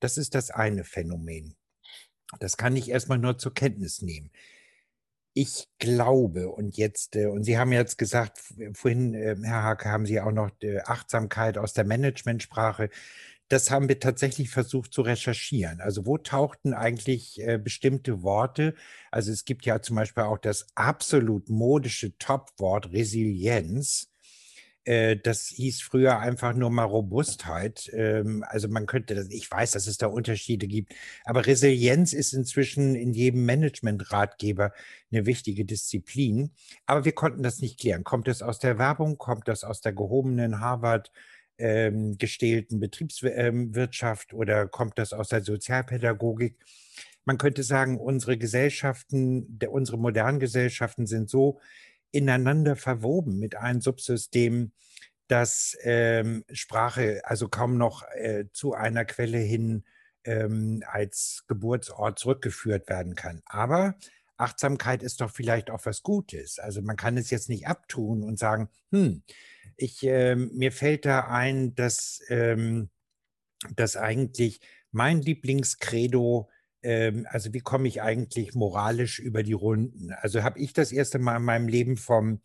Das 0.00 0.16
ist 0.16 0.34
das 0.34 0.50
eine 0.50 0.84
Phänomen. 0.84 1.56
Das 2.40 2.56
kann 2.56 2.76
ich 2.76 2.90
erstmal 2.90 3.18
nur 3.18 3.38
zur 3.38 3.54
Kenntnis 3.54 4.02
nehmen. 4.02 4.30
Ich 5.34 5.68
glaube, 5.78 6.48
und 6.48 6.76
jetzt, 6.76 7.16
äh, 7.16 7.26
und 7.26 7.44
Sie 7.44 7.58
haben 7.58 7.72
jetzt 7.72 7.96
gesagt, 7.96 8.38
vorhin, 8.72 9.14
äh, 9.14 9.36
Herr 9.42 9.62
Hake, 9.62 9.88
haben 9.88 10.04
Sie 10.04 10.20
auch 10.20 10.32
noch 10.32 10.50
Achtsamkeit 10.84 11.58
aus 11.58 11.74
der 11.74 11.84
Managementsprache 11.84 12.90
das 13.48 13.70
haben 13.70 13.88
wir 13.88 13.98
tatsächlich 13.98 14.50
versucht 14.50 14.92
zu 14.92 15.02
recherchieren. 15.02 15.80
Also 15.80 16.04
wo 16.04 16.18
tauchten 16.18 16.74
eigentlich 16.74 17.40
äh, 17.40 17.58
bestimmte 17.58 18.22
Worte? 18.22 18.74
Also 19.10 19.32
es 19.32 19.44
gibt 19.44 19.64
ja 19.64 19.80
zum 19.80 19.96
Beispiel 19.96 20.24
auch 20.24 20.38
das 20.38 20.66
absolut 20.74 21.48
modische 21.48 22.16
Topwort 22.18 22.92
Resilienz. 22.92 24.10
Äh, 24.88 25.18
das 25.22 25.48
hieß 25.48 25.82
früher 25.82 26.18
einfach 26.18 26.54
nur 26.54 26.70
mal 26.70 26.84
Robustheit. 26.84 27.90
Ähm, 27.92 28.42
also 28.48 28.68
man 28.68 28.86
könnte 28.86 29.14
das, 29.14 29.28
ich 29.28 29.50
weiß, 29.50 29.72
dass 29.72 29.86
es 29.86 29.98
da 29.98 30.06
Unterschiede 30.06 30.66
gibt, 30.66 30.94
aber 31.26 31.44
Resilienz 31.44 32.14
ist 32.14 32.32
inzwischen 32.32 32.94
in 32.94 33.12
jedem 33.12 33.44
Management-Ratgeber 33.44 34.72
eine 35.12 35.26
wichtige 35.26 35.66
Disziplin. 35.66 36.52
Aber 36.86 37.04
wir 37.04 37.12
konnten 37.12 37.42
das 37.42 37.60
nicht 37.60 37.78
klären. 37.78 38.02
Kommt 38.02 38.28
es 38.28 38.40
aus 38.40 38.60
der 38.60 38.78
Werbung? 38.78 39.18
Kommt 39.18 39.46
das 39.46 39.62
aus 39.62 39.82
der 39.82 39.92
gehobenen 39.92 40.60
Harvard- 40.60 41.12
ähm, 41.58 42.16
gestählten 42.18 42.80
Betriebswirtschaft 42.80 44.32
oder 44.32 44.68
kommt 44.68 44.96
das 44.98 45.12
aus 45.12 45.28
der 45.28 45.42
Sozialpädagogik? 45.42 46.56
Man 47.26 47.36
könnte 47.36 47.62
sagen, 47.62 47.98
unsere 47.98 48.38
Gesellschaften, 48.38 49.58
unsere 49.68 49.98
modernen 49.98 50.40
Gesellschaften 50.40 51.06
sind 51.06 51.28
so 51.28 51.60
ineinander 52.10 52.76
verwoben 52.76 53.38
mit 53.38 53.56
einem 53.56 53.80
Subsystem, 53.80 54.72
dass 55.28 55.76
ähm, 55.82 56.44
Sprache 56.50 57.20
also 57.24 57.48
kaum 57.48 57.76
noch 57.76 58.02
äh, 58.14 58.46
zu 58.52 58.74
einer 58.74 59.04
Quelle 59.04 59.38
hin 59.38 59.84
ähm, 60.24 60.82
als 60.86 61.44
Geburtsort 61.48 62.18
zurückgeführt 62.18 62.88
werden 62.88 63.14
kann. 63.14 63.42
Aber 63.46 63.94
Achtsamkeit 64.38 65.02
ist 65.02 65.20
doch 65.20 65.30
vielleicht 65.30 65.70
auch 65.70 65.84
was 65.84 66.02
Gutes. 66.02 66.58
Also 66.58 66.80
man 66.80 66.96
kann 66.96 67.16
es 67.16 67.30
jetzt 67.30 67.48
nicht 67.48 67.66
abtun 67.66 68.22
und 68.22 68.38
sagen, 68.38 68.68
hm, 68.90 69.22
ich, 69.76 70.04
äh, 70.04 70.36
mir 70.36 70.72
fällt 70.72 71.04
da 71.04 71.28
ein, 71.28 71.74
dass, 71.74 72.20
ähm, 72.28 72.90
dass 73.74 73.96
eigentlich 73.96 74.60
mein 74.90 75.20
Lieblingskredo, 75.20 76.48
ähm, 76.82 77.26
also 77.30 77.52
wie 77.52 77.60
komme 77.60 77.88
ich 77.88 78.02
eigentlich 78.02 78.54
moralisch 78.54 79.18
über 79.18 79.42
die 79.42 79.52
Runden? 79.52 80.12
Also 80.12 80.42
habe 80.42 80.58
ich 80.58 80.72
das 80.72 80.92
erste 80.92 81.18
Mal 81.18 81.36
in 81.36 81.44
meinem 81.44 81.68
Leben 81.68 81.96
vom 81.96 82.40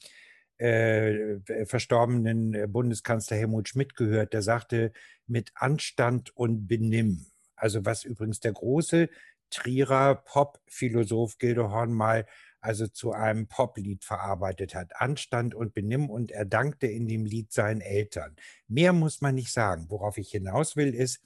äh, 0.58 1.40
verstorbenen 1.66 2.54
äh, 2.54 2.68
Bundeskanzler 2.68 3.38
Helmut 3.38 3.70
Schmidt 3.70 3.96
gehört, 3.96 4.34
der 4.34 4.42
sagte, 4.42 4.92
mit 5.28 5.52
Anstand 5.56 6.36
und 6.36 6.68
Benimm. 6.68 7.26
Also 7.56 7.86
was 7.86 8.04
übrigens 8.04 8.40
der 8.40 8.54
große 8.54 9.10
Trierer 9.50 10.16
Pop-Philosoph 10.16 11.38
Gildehorn 11.38 11.92
mal 11.94 12.26
also 12.60 12.88
zu 12.88 13.12
einem 13.12 13.48
Poplied 13.48 14.06
verarbeitet 14.06 14.74
hat. 14.74 15.00
Anstand 15.02 15.54
und 15.54 15.74
Benimm 15.74 16.10
und 16.10 16.32
er 16.32 16.46
dankte 16.46 16.88
in 16.88 17.08
dem 17.10 17.26
Lied 17.26 17.52
seinen 17.52 17.82
Eltern. 17.82 18.36
Mehr 18.68 18.94
muss 18.94 19.20
man 19.20 19.36
nicht 19.36 19.52
sagen. 19.52 19.88
Worauf 19.90 20.18
ich 20.18 20.32
hinaus 20.32 20.78
will, 20.78 20.94
ist, 20.96 21.20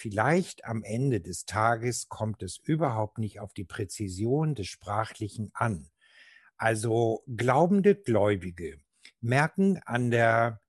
vielleicht 0.00 0.64
am 0.64 0.82
Ende 0.82 1.20
des 1.20 1.44
Tages 1.44 2.08
kommt 2.08 2.42
es 2.42 2.56
überhaupt 2.56 3.18
nicht 3.18 3.38
auf 3.38 3.52
die 3.52 3.64
Präzision 3.64 4.54
des 4.54 4.66
Sprachlichen 4.66 5.50
an. 5.52 5.90
Also 6.56 7.22
glaubende 7.26 7.94
Gläubige 7.94 8.78
merken 9.20 9.78
an 9.84 10.10
der 10.10 10.62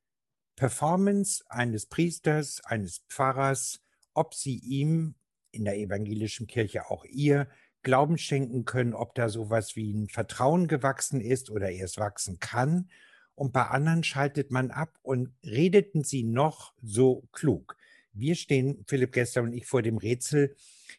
Performance 0.58 1.46
eines 1.48 1.86
Priesters, 1.86 2.62
eines 2.66 3.06
Pfarrers, 3.08 3.82
ob 4.14 4.34
sie 4.34 4.58
ihm 4.58 5.16
in 5.52 5.64
der 5.64 5.78
evangelischen 5.78 6.48
Kirche 6.48 6.90
auch 6.90 7.06
ihr 7.06 7.48
Glauben 7.84 8.18
schenken 8.18 8.66
können, 8.66 8.94
ob 8.94 9.16
da 9.16 9.30
sowas 9.30 9.76
wie 9.76 9.94
ein 9.94 10.10
Vertrauen 10.10 10.68
gewachsen 10.68 11.22
ist 11.22 11.50
oder 11.50 11.72
erst 11.72 11.98
wachsen 11.98 12.40
kann. 12.40 12.92
Und 13.34 13.54
bei 13.54 13.64
anderen 13.64 14.04
schaltet 14.04 14.52
man 14.52 14.72
ab 14.72 15.00
und 15.02 15.34
redeten 15.44 16.04
sie 16.04 16.24
noch 16.24 16.74
so 16.82 17.28
klug. 17.32 17.78
Wir 18.14 18.36
stehen, 18.36 18.84
Philipp 18.88 19.14
Gestern 19.14 19.46
und 19.46 19.54
ich, 19.54 19.66
vor 19.66 19.82
dem 19.82 19.98
Rätsel, 19.98 20.56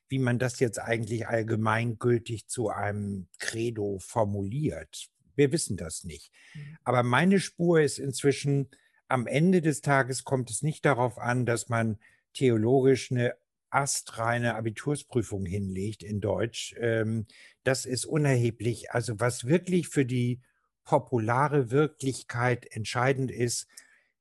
wie 0.09 0.19
man 0.19 0.39
das 0.39 0.61
jetzt 0.61 0.79
eigentlich 0.79 1.27
allgemeingültig 1.27 2.47
zu 2.47 2.69
einem 2.69 3.29
Credo 3.39 3.99
formuliert. 3.99 5.09
Wir 5.35 5.53
wissen 5.53 5.77
das 5.77 6.05
nicht. 6.05 6.31
Mhm. 6.55 6.79
Aber 6.85 7.03
meine 7.03 7.41
Spur 7.41 7.81
ist 7.81 7.99
inzwischen, 7.99 8.69
am 9.09 9.27
Ende 9.27 9.61
des 9.61 9.83
Tages 9.83 10.25
kommt 10.25 10.51
es 10.51 10.63
nicht 10.63 10.85
darauf 10.85 11.19
an, 11.19 11.45
dass 11.45 11.69
man 11.69 11.99
theologisch 12.33 13.11
eine 13.11 13.35
astreine 13.69 14.55
Abitursprüfung 14.55 15.47
hinlegt 15.47 16.03
in 16.03 16.21
Deutsch. 16.21 16.75
Ähm, 16.79 17.27
das 17.65 17.87
ist 17.87 18.05
unerheblich. 18.05 18.91
Also 18.93 19.19
was 19.21 19.47
wirklich 19.47 19.89
für 19.89 20.05
die 20.05 20.41
populare 20.85 21.71
Wirklichkeit 21.71 22.67
entscheidend 22.71 23.31
ist, 23.31 23.67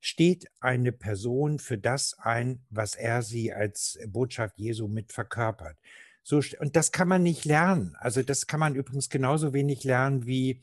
steht 0.01 0.47
eine 0.59 0.91
Person 0.91 1.59
für 1.59 1.77
das 1.77 2.17
ein, 2.19 2.65
was 2.69 2.95
er 2.95 3.21
sie 3.21 3.53
als 3.53 3.99
Botschaft 4.07 4.57
Jesu 4.57 4.87
mit 4.87 5.13
verkörpert. 5.13 5.77
So, 6.23 6.41
und 6.59 6.75
das 6.75 6.91
kann 6.91 7.07
man 7.07 7.23
nicht 7.23 7.45
lernen. 7.45 7.95
Also 7.99 8.21
das 8.21 8.47
kann 8.47 8.59
man 8.59 8.75
übrigens 8.75 9.09
genauso 9.09 9.53
wenig 9.53 9.83
lernen 9.83 10.25
wie 10.25 10.59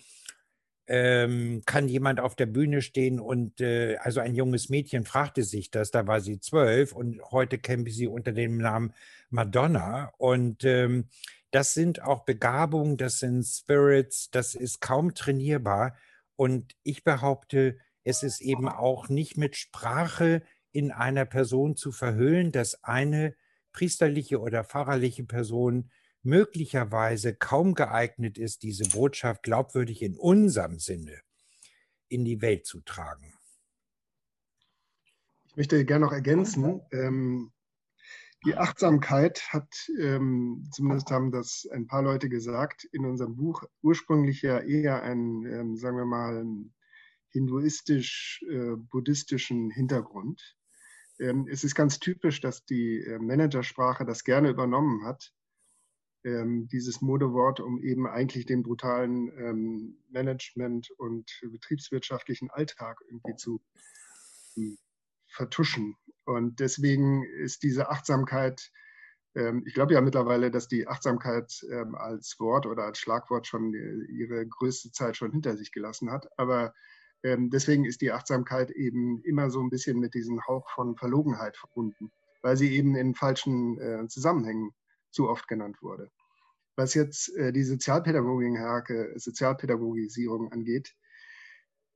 ähm, 0.89 1.63
kann 1.67 1.87
jemand 1.87 2.19
auf 2.19 2.35
der 2.35 2.47
Bühne 2.47 2.81
stehen 2.81 3.21
und 3.21 3.61
äh, 3.61 3.97
also 3.99 4.21
ein 4.21 4.35
junges 4.35 4.71
Mädchen 4.71 5.05
fragte 5.05 5.43
sich 5.45 5.71
das, 5.71 5.91
da 5.91 6.07
war 6.07 6.21
sie 6.21 6.41
zwölf 6.41 6.93
und 6.93 7.21
heute 7.31 7.59
kennen 7.59 7.85
wir 7.85 7.93
sie 7.93 8.07
unter 8.07 8.33
dem 8.33 8.57
Namen 8.57 8.95
Madonna 9.29 10.13
und 10.17 10.65
ähm, 10.65 11.09
das 11.51 11.75
sind 11.75 12.03
auch 12.03 12.25
Begabungen, 12.25 12.97
das 12.97 13.19
sind 13.19 13.43
Spirits, 13.45 14.31
das 14.31 14.55
ist 14.55 14.81
kaum 14.81 15.15
trainierbar 15.15 15.95
und 16.37 16.75
ich 16.85 17.05
behaupte, 17.05 17.77
es 18.09 18.23
ist 18.23 18.41
eben 18.41 18.71
auch 18.71 19.11
nicht 19.11 19.37
mit 19.37 19.55
Sprache 19.55 20.43
in 20.73 20.93
einer 20.93 21.27
Person 21.27 21.77
zu 21.77 21.93
verhüllen, 21.93 22.53
dass 22.53 22.83
eine 22.83 23.37
priesterliche 23.73 24.41
oder 24.41 24.65
pfarrerliche 24.65 25.25
Person 25.25 25.91
möglicherweise 26.23 27.35
kaum 27.35 27.75
geeignet 27.75 28.39
ist, 28.39 28.63
diese 28.63 28.89
Botschaft 28.89 29.43
glaubwürdig 29.43 30.01
in 30.01 30.17
unserem 30.17 30.79
Sinne 30.79 31.21
in 32.09 32.25
die 32.25 32.41
Welt 32.41 32.65
zu 32.65 32.81
tragen. 32.81 33.35
Ich 35.49 35.57
möchte 35.57 35.85
gerne 35.85 36.07
noch 36.07 36.13
ergänzen, 36.13 36.81
ähm, 36.93 37.53
die 38.47 38.55
Achtsamkeit 38.55 39.53
hat, 39.53 39.91
ähm, 40.01 40.67
zumindest 40.73 41.11
haben 41.11 41.31
das 41.31 41.69
ein 41.73 41.87
paar 41.87 42.03
Leute 42.03 42.31
gesagt, 42.31 42.85
in 42.91 43.05
unserem 43.05 43.37
Buch 43.37 43.65
ursprünglich 43.83 44.41
ja 44.41 44.61
eher 44.61 45.03
einen, 45.03 45.45
ähm, 45.45 45.77
sagen 45.77 45.99
wir 45.99 46.07
mal, 46.07 46.43
hinduistisch-buddhistischen 47.31 49.71
äh, 49.71 49.75
Hintergrund. 49.75 50.57
Ähm, 51.21 51.49
es 51.51 51.65
ist 51.65 51.75
ganz 51.75 51.99
typisch, 51.99 52.41
dass 52.41 52.65
die 52.65 53.03
äh, 53.03 53.19
Managersprache 53.19 54.05
das 54.05 54.23
gerne 54.25 54.51
übernommen 54.51 55.05
hat, 55.05 55.33
ähm, 56.25 56.69
dieses 56.69 57.01
Modewort, 57.01 57.61
um 57.61 57.83
eben 57.83 58.07
eigentlich 58.07 58.47
den 58.47 58.63
brutalen 58.63 59.33
ähm, 59.39 59.99
Management- 60.09 60.91
und 60.99 61.41
betriebswirtschaftlichen 61.43 62.51
Alltag 62.51 63.01
irgendwie 63.09 63.37
zu 63.37 63.61
vertuschen. 65.29 65.97
Und 66.25 66.61
deswegen 66.61 67.23
ist 67.23 67.63
diese 67.63 67.91
Achtsamkeit, 67.91 68.73
ich 69.67 69.75
glaube 69.75 69.93
ja 69.93 70.01
mittlerweile, 70.01 70.51
dass 70.51 70.67
die 70.67 70.89
Achtsamkeit 70.89 71.65
als 71.93 72.41
Wort 72.41 72.67
oder 72.67 72.85
als 72.85 72.99
Schlagwort 72.99 73.47
schon 73.47 73.73
äh, 73.73 74.03
ihre 74.11 74.45
größte 74.45 74.91
Zeit 74.91 75.17
schon 75.17 75.31
hinter 75.31 75.57
sich 75.57 75.71
gelassen 75.71 76.11
hat. 76.11 76.27
Aber 76.37 76.75
deswegen 77.25 77.85
ist 77.85 78.01
die 78.01 78.13
Achtsamkeit 78.13 78.71
eben 78.71 79.21
immer 79.23 79.51
so 79.51 79.61
ein 79.61 79.71
bisschen 79.71 79.99
mit 79.99 80.15
diesem 80.15 80.47
Hauch 80.47 80.69
von 80.71 80.97
Verlogenheit 80.97 81.57
verbunden, 81.57 82.13
weil 82.43 82.57
sie 82.57 82.73
eben 82.73 82.95
in 82.95 83.15
falschen 83.15 83.81
äh, 83.81 84.07
Zusammenhängen 84.09 84.71
zu 85.11 85.29
oft 85.29 85.49
genannt 85.49 85.83
wurde. 85.83 86.11
Was 86.77 86.95
jetzt 86.95 87.35
äh, 87.37 87.53
die 87.53 87.65
Sozialpädagogik, 87.65 88.57
Sozialpädagogisierung 89.17 90.53
angeht, 90.53 90.95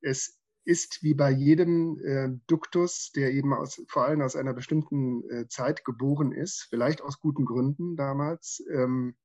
es 0.00 0.42
ist 0.64 1.02
wie 1.02 1.14
bei 1.14 1.30
jedem 1.30 1.98
äh, 2.04 2.28
Duktus, 2.46 3.10
der 3.12 3.32
eben 3.32 3.52
aus, 3.52 3.82
vor 3.88 4.04
allem 4.04 4.22
aus 4.22 4.36
einer 4.36 4.54
bestimmten 4.54 5.28
äh, 5.30 5.48
Zeit 5.48 5.84
geboren 5.84 6.32
ist, 6.32 6.66
vielleicht 6.70 7.00
aus 7.00 7.20
guten 7.20 7.44
Gründen 7.44 7.96
damals, 7.96 8.62
ähm, 8.70 9.16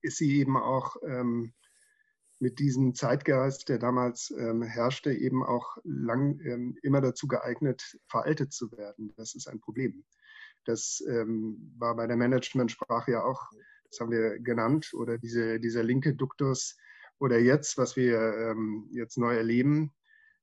ist 0.00 0.18
sie 0.18 0.38
eben 0.38 0.56
auch 0.56 0.96
ähm, 1.06 1.52
mit 2.44 2.58
diesem 2.58 2.94
Zeitgeist, 2.94 3.70
der 3.70 3.78
damals 3.78 4.30
ähm, 4.38 4.60
herrschte, 4.60 5.14
eben 5.14 5.42
auch 5.42 5.78
lang 5.82 6.38
ähm, 6.40 6.76
immer 6.82 7.00
dazu 7.00 7.26
geeignet, 7.26 7.96
veraltet 8.06 8.52
zu 8.52 8.70
werden. 8.72 9.14
Das 9.16 9.34
ist 9.34 9.48
ein 9.48 9.60
Problem. 9.60 10.04
Das 10.66 11.02
ähm, 11.08 11.72
war 11.78 11.96
bei 11.96 12.06
der 12.06 12.18
Managementsprache 12.18 13.12
ja 13.12 13.24
auch, 13.24 13.40
das 13.90 13.98
haben 13.98 14.10
wir 14.10 14.38
genannt, 14.40 14.90
oder 14.92 15.16
diese, 15.16 15.58
dieser 15.58 15.82
linke 15.82 16.14
Duktus 16.14 16.76
oder 17.18 17.38
jetzt, 17.38 17.78
was 17.78 17.96
wir 17.96 18.18
ähm, 18.18 18.90
jetzt 18.92 19.16
neu 19.16 19.34
erleben, 19.34 19.94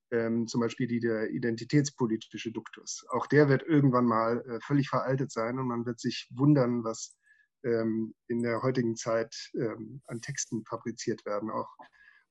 ähm, 0.09 0.47
zum 0.47 0.59
Beispiel 0.61 0.87
die, 0.87 1.01
der 1.01 1.29
identitätspolitische 1.29 2.51
Duktus. 2.51 3.05
Auch 3.09 3.27
der 3.27 3.47
wird 3.47 3.61
irgendwann 3.61 4.05
mal 4.05 4.43
äh, 4.47 4.59
völlig 4.61 4.89
veraltet 4.89 5.31
sein 5.31 5.59
und 5.59 5.67
man 5.67 5.85
wird 5.85 5.99
sich 5.99 6.27
wundern, 6.33 6.83
was 6.83 7.15
ähm, 7.63 8.13
in 8.27 8.43
der 8.43 8.61
heutigen 8.61 8.95
Zeit 8.95 9.35
ähm, 9.55 10.01
an 10.07 10.21
Texten 10.21 10.63
fabriziert 10.65 11.25
werden, 11.25 11.49
auch, 11.49 11.69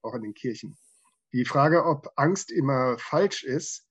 auch 0.03 0.15
in 0.15 0.23
den 0.23 0.35
Kirchen. 0.35 0.77
Die 1.33 1.45
Frage, 1.45 1.85
ob 1.85 2.11
Angst 2.17 2.51
immer 2.51 2.99
falsch 2.99 3.45
ist, 3.45 3.87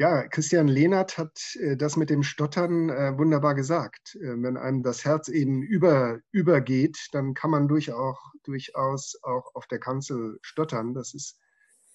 ja, 0.00 0.28
Christian 0.28 0.68
Lehnert 0.68 1.18
hat 1.18 1.56
äh, 1.56 1.76
das 1.76 1.96
mit 1.96 2.08
dem 2.08 2.22
Stottern 2.22 2.88
äh, 2.88 3.18
wunderbar 3.18 3.54
gesagt. 3.56 4.14
Äh, 4.14 4.40
wenn 4.42 4.56
einem 4.56 4.82
das 4.84 5.04
Herz 5.04 5.28
eben 5.28 5.62
über, 5.62 6.20
übergeht, 6.30 7.08
dann 7.12 7.34
kann 7.34 7.50
man 7.50 7.66
durchaus, 7.66 8.16
durchaus 8.44 9.18
auch 9.22 9.54
auf 9.56 9.66
der 9.66 9.80
Kanzel 9.80 10.38
stottern. 10.42 10.94
Das 10.94 11.14
ist 11.14 11.36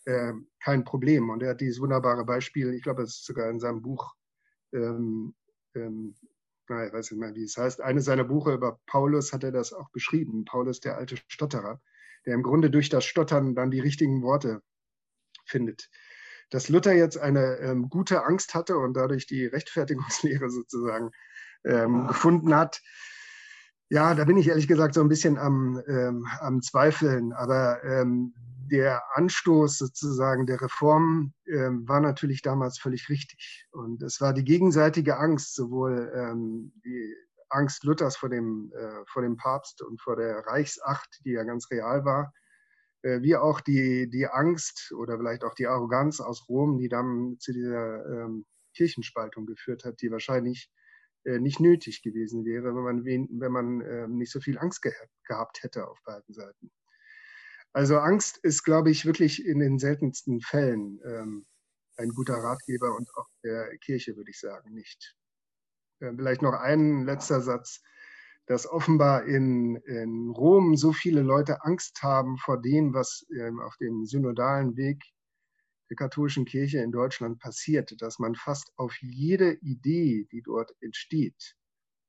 äh, 0.04 0.34
kein 0.62 0.84
Problem. 0.84 1.30
Und 1.30 1.44
er 1.44 1.52
hat 1.52 1.62
dieses 1.62 1.80
wunderbare 1.80 2.26
Beispiel, 2.26 2.74
ich 2.74 2.84
glaube, 2.84 3.04
es 3.04 3.20
ist 3.20 3.26
sogar 3.26 3.50
in 3.50 3.62
seinem 3.62 3.82
Buch 3.82 4.14
ähm, 4.74 5.34
ähm, 5.74 6.16
ich 6.70 6.94
weiß 6.94 7.12
nicht 7.12 7.20
mehr, 7.20 7.36
wie 7.36 7.44
es 7.44 7.58
heißt, 7.58 7.82
eines 7.82 8.06
seiner 8.06 8.24
Buche 8.24 8.54
über 8.54 8.80
Paulus 8.86 9.34
hat 9.34 9.44
er 9.44 9.52
das 9.52 9.74
auch 9.74 9.90
beschrieben. 9.92 10.46
Paulus, 10.46 10.80
der 10.80 10.98
alte 10.98 11.18
Stotterer, 11.28 11.82
der 12.26 12.36
im 12.36 12.44
Grunde 12.44 12.70
durch 12.70 12.90
das 12.90 13.06
Stottern 13.06 13.56
dann 13.56 13.72
die 13.72 13.80
richtigen 13.80 14.22
Worte 14.22 14.62
findet. 15.46 15.90
Dass 16.50 16.70
Luther 16.70 16.94
jetzt 16.94 17.18
eine 17.18 17.58
ähm, 17.58 17.90
gute 17.90 18.24
Angst 18.26 18.54
hatte 18.54 18.78
und 18.78 18.94
dadurch 18.94 19.28
die 19.28 19.46
Rechtfertigungslehre 19.46 20.50
sozusagen 20.52 21.12
ähm, 21.66 22.08
gefunden 22.08 22.56
hat, 22.56 22.82
ja, 23.90 24.16
da 24.16 24.24
bin 24.24 24.38
ich 24.38 24.48
ehrlich 24.48 24.68
gesagt 24.68 24.96
so 24.96 25.02
ein 25.02 25.10
bisschen 25.10 25.38
am, 25.38 25.82
ähm, 25.88 26.26
am 26.40 26.62
Zweifeln. 26.62 27.34
Aber 27.34 27.84
ähm, 27.84 28.34
der 28.74 29.04
Anstoß 29.14 29.78
sozusagen 29.78 30.48
der 30.48 30.60
Reform 30.60 31.36
ähm, 31.46 31.88
war 31.88 32.00
natürlich 32.00 32.42
damals 32.42 32.80
völlig 32.80 33.08
richtig. 33.08 33.68
Und 33.72 34.02
es 34.02 34.20
war 34.20 34.34
die 34.34 34.44
gegenseitige 34.44 35.18
Angst, 35.18 35.54
sowohl 35.54 36.12
ähm, 36.16 36.74
die 36.84 37.16
Angst 37.50 37.84
Luthers 37.84 38.18
vor 38.18 38.30
dem, 38.30 38.74
äh, 38.76 39.06
vor 39.06 39.22
dem 39.22 39.38
Papst 39.38 39.84
und 39.84 40.02
vor 40.02 40.16
der 40.16 40.40
Reichsacht, 40.48 41.22
die 41.24 41.34
ja 41.34 41.44
ganz 41.44 41.70
real 41.70 42.04
war, 42.04 42.34
äh, 43.04 43.22
wie 43.22 43.36
auch 43.36 43.62
die, 43.62 44.10
die 44.10 44.26
Angst 44.26 44.92
oder 44.98 45.18
vielleicht 45.18 45.44
auch 45.44 45.54
die 45.54 45.68
Arroganz 45.68 46.20
aus 46.20 46.50
Rom, 46.50 46.80
die 46.80 46.90
dann 46.90 47.38
zu 47.40 47.54
dieser 47.54 48.04
ähm, 48.08 48.44
Kirchenspaltung 48.76 49.46
geführt 49.46 49.86
hat, 49.86 50.02
die 50.02 50.10
wahrscheinlich 50.10 50.72
äh, 51.26 51.38
nicht 51.38 51.60
nötig 51.60 52.02
gewesen 52.02 52.44
wäre, 52.44 52.74
wenn 52.74 52.84
man, 52.84 53.06
wenn 53.06 53.52
man 53.52 53.82
äh, 53.82 54.08
nicht 54.08 54.32
so 54.32 54.40
viel 54.42 54.58
Angst 54.58 54.82
ge 54.82 54.94
gehabt 55.28 55.62
hätte 55.62 55.88
auf 55.88 56.00
beiden 56.04 56.34
Seiten. 56.34 56.72
Also 57.74 57.98
Angst 57.98 58.38
ist, 58.38 58.64
glaube 58.64 58.92
ich, 58.92 59.06
wirklich 59.06 59.46
in 59.46 59.60
den 59.60 59.80
seltensten 59.80 60.42
Fällen 60.42 61.00
ähm, 61.06 61.46
ein 61.98 62.10
guter 62.10 62.36
Ratgeber 62.36 62.96
und 62.96 63.10
auch 63.16 63.28
der 63.44 63.76
Kirche, 63.80 64.16
würde 64.16 64.30
ich 64.30 64.40
sagen, 64.40 64.74
nicht. 64.74 65.16
Äh, 66.00 66.14
vielleicht 66.16 66.44
noch 66.44 66.54
ein 66.54 67.04
letzter 67.04 67.42
Satz, 67.42 67.82
dass 68.46 68.70
offenbar 68.70 69.26
in, 69.26 69.78
in 69.86 70.30
Rom 70.30 70.76
so 70.76 70.92
viele 70.92 71.22
Leute 71.22 71.64
Angst 71.64 72.04
haben 72.04 72.38
vor 72.38 72.62
dem, 72.62 72.94
was 72.94 73.26
ähm, 73.36 73.60
auf 73.60 73.76
dem 73.78 74.06
synodalen 74.06 74.76
Weg 74.76 75.02
der 75.90 75.96
katholischen 75.96 76.46
Kirche 76.46 76.80
in 76.80 76.92
Deutschland 76.92 77.40
passiert, 77.40 78.02
dass 78.02 78.20
man 78.20 78.36
fast 78.36 78.72
auf 78.76 78.96
jede 79.02 79.54
Idee, 79.62 80.28
die 80.32 80.42
dort 80.42 80.76
entsteht 80.82 81.56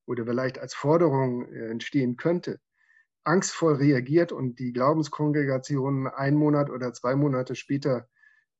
oder 0.06 0.24
vielleicht 0.24 0.58
als 0.58 0.74
Forderung 0.74 1.46
äh, 1.46 1.70
entstehen 1.70 2.16
könnte, 2.16 2.60
angstvoll 3.24 3.74
reagiert 3.74 4.32
und 4.32 4.58
die 4.58 4.72
Glaubenskongregationen 4.72 6.06
einen 6.06 6.36
Monat 6.36 6.70
oder 6.70 6.92
zwei 6.92 7.16
Monate 7.16 7.54
später 7.54 8.08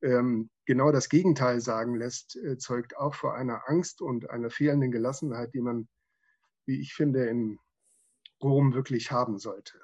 ähm, 0.02 0.50
genau 0.66 0.92
das 0.92 1.08
Gegenteil 1.08 1.60
sagen 1.60 1.94
lässt, 1.96 2.36
äh, 2.36 2.58
zeugt 2.58 2.96
auch 2.96 3.14
vor 3.14 3.34
einer 3.34 3.68
Angst 3.68 4.00
und 4.00 4.30
einer 4.30 4.50
fehlenden 4.50 4.90
Gelassenheit, 4.90 5.54
die 5.54 5.60
man, 5.60 5.88
wie 6.66 6.80
ich 6.80 6.94
finde, 6.94 7.26
in 7.26 7.58
Rom 8.42 8.74
wirklich 8.74 9.10
haben 9.10 9.38
sollte. 9.38 9.80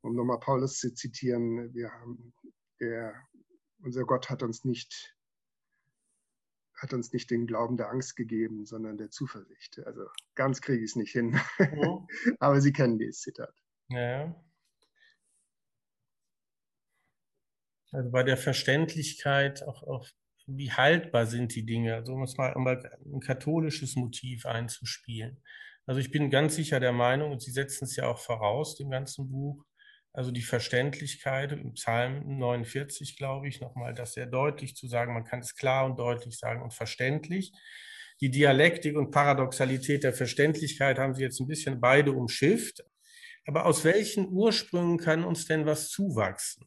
Um 0.00 0.16
nochmal 0.16 0.40
Paulus 0.40 0.78
zu 0.78 0.92
zitieren, 0.94 1.72
wir 1.74 1.92
haben, 1.92 2.34
der, 2.80 3.14
unser 3.78 4.04
Gott 4.04 4.30
hat 4.30 4.42
uns 4.42 4.64
nicht 4.64 5.16
hat 6.82 6.92
uns 6.92 7.12
nicht 7.12 7.30
den 7.30 7.46
Glauben 7.46 7.76
der 7.76 7.90
Angst 7.90 8.16
gegeben, 8.16 8.66
sondern 8.66 8.98
der 8.98 9.08
Zuversicht. 9.08 9.78
Also 9.86 10.04
ganz 10.34 10.60
kriege 10.60 10.82
ich 10.82 10.90
es 10.90 10.96
nicht 10.96 11.12
hin. 11.12 11.38
Mhm. 11.58 12.08
Aber 12.40 12.60
Sie 12.60 12.72
kennen 12.72 12.98
dieses 12.98 13.20
Zitat. 13.20 13.54
Ja. 13.90 14.34
Also 17.92 18.10
bei 18.10 18.22
der 18.22 18.36
Verständlichkeit, 18.38 19.62
auch, 19.62 19.82
auch 19.82 20.08
wie 20.46 20.72
haltbar 20.72 21.26
sind 21.26 21.54
die 21.54 21.66
Dinge, 21.66 21.94
also 21.94 22.14
um 22.14 22.22
es 22.22 22.36
mal, 22.36 22.52
um 22.54 22.66
ein 22.66 23.20
katholisches 23.20 23.96
Motiv 23.96 24.46
einzuspielen. 24.46 25.42
Also 25.86 26.00
ich 26.00 26.10
bin 26.10 26.30
ganz 26.30 26.54
sicher 26.54 26.80
der 26.80 26.92
Meinung, 26.92 27.32
und 27.32 27.42
Sie 27.42 27.50
setzen 27.50 27.84
es 27.84 27.96
ja 27.96 28.06
auch 28.08 28.18
voraus, 28.18 28.76
dem 28.76 28.90
ganzen 28.90 29.30
Buch, 29.30 29.64
also 30.14 30.30
die 30.30 30.42
Verständlichkeit 30.42 31.52
im 31.52 31.74
Psalm 31.74 32.38
49, 32.38 33.16
glaube 33.16 33.48
ich, 33.48 33.60
nochmal 33.60 33.94
das 33.94 34.12
sehr 34.14 34.26
deutlich 34.26 34.76
zu 34.76 34.86
sagen, 34.86 35.14
man 35.14 35.24
kann 35.24 35.40
es 35.40 35.54
klar 35.54 35.84
und 35.86 35.98
deutlich 35.98 36.38
sagen 36.38 36.62
und 36.62 36.72
verständlich. 36.74 37.52
Die 38.20 38.30
Dialektik 38.30 38.96
und 38.96 39.10
Paradoxalität 39.10 40.04
der 40.04 40.12
Verständlichkeit 40.12 40.98
haben 40.98 41.14
Sie 41.14 41.22
jetzt 41.22 41.40
ein 41.40 41.48
bisschen 41.48 41.80
beide 41.80 42.12
umschifft. 42.12 42.84
Aber 43.46 43.66
aus 43.66 43.84
welchen 43.84 44.28
Ursprüngen 44.28 44.98
kann 44.98 45.24
uns 45.24 45.46
denn 45.46 45.66
was 45.66 45.88
zuwachsen? 45.88 46.66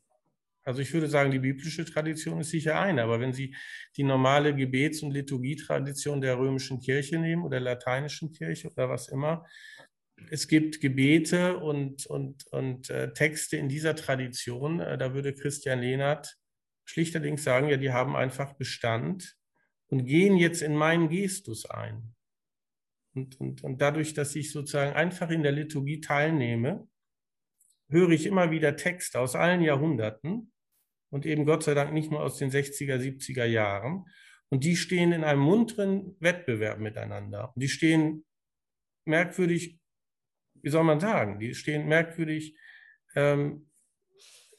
Also 0.63 0.81
ich 0.81 0.91
würde 0.93 1.07
sagen, 1.07 1.29
die 1.29 1.39
biblische 1.39 1.85
Tradition 1.85 2.41
ist 2.41 2.49
sicher 2.49 2.79
eine, 2.79 3.03
aber 3.03 3.19
wenn 3.19 3.33
Sie 3.33 3.55
die 3.97 4.03
normale 4.03 4.55
Gebets- 4.55 5.03
und 5.03 5.11
Liturgietradition 5.11 6.21
der 6.21 6.39
römischen 6.39 6.79
Kirche 6.79 7.19
nehmen 7.19 7.43
oder 7.43 7.59
lateinischen 7.59 8.31
Kirche 8.31 8.69
oder 8.71 8.89
was 8.89 9.07
immer, 9.07 9.45
es 10.31 10.47
gibt 10.47 10.81
Gebete 10.81 11.57
und, 11.57 12.07
und, 12.07 12.47
und 12.47 12.89
äh, 12.89 13.13
Texte 13.13 13.57
in 13.57 13.69
dieser 13.69 13.95
Tradition, 13.95 14.79
äh, 14.79 14.97
da 14.97 15.13
würde 15.13 15.33
Christian 15.33 15.81
Lehnert 15.81 16.35
schlichterdings 16.85 17.43
sagen, 17.43 17.69
ja, 17.69 17.77
die 17.77 17.91
haben 17.91 18.15
einfach 18.15 18.53
Bestand 18.53 19.35
und 19.87 20.05
gehen 20.05 20.37
jetzt 20.37 20.61
in 20.61 20.75
meinen 20.75 21.09
Gestus 21.09 21.69
ein. 21.69 22.15
Und, 23.15 23.39
und, 23.39 23.63
und 23.63 23.81
dadurch, 23.81 24.13
dass 24.13 24.35
ich 24.35 24.51
sozusagen 24.51 24.93
einfach 24.93 25.29
in 25.29 25.41
der 25.41 25.53
Liturgie 25.53 26.01
teilnehme, 26.01 26.87
höre 27.89 28.11
ich 28.11 28.25
immer 28.25 28.51
wieder 28.51 28.75
Texte 28.75 29.19
aus 29.19 29.35
allen 29.35 29.61
Jahrhunderten 29.61 30.51
und 31.09 31.25
eben 31.25 31.45
Gott 31.45 31.63
sei 31.63 31.73
Dank 31.73 31.93
nicht 31.93 32.11
nur 32.11 32.21
aus 32.21 32.37
den 32.37 32.51
60er, 32.51 32.97
70er 32.97 33.45
Jahren. 33.45 34.05
Und 34.49 34.63
die 34.63 34.75
stehen 34.75 35.11
in 35.11 35.23
einem 35.23 35.41
munteren 35.41 36.15
Wettbewerb 36.19 36.79
miteinander. 36.79 37.53
Und 37.55 37.61
die 37.61 37.69
stehen 37.69 38.25
merkwürdig, 39.05 39.79
wie 40.61 40.69
soll 40.69 40.83
man 40.83 40.99
sagen, 40.99 41.39
die 41.39 41.55
stehen 41.55 41.87
merkwürdig 41.87 42.57
ähm, 43.15 43.69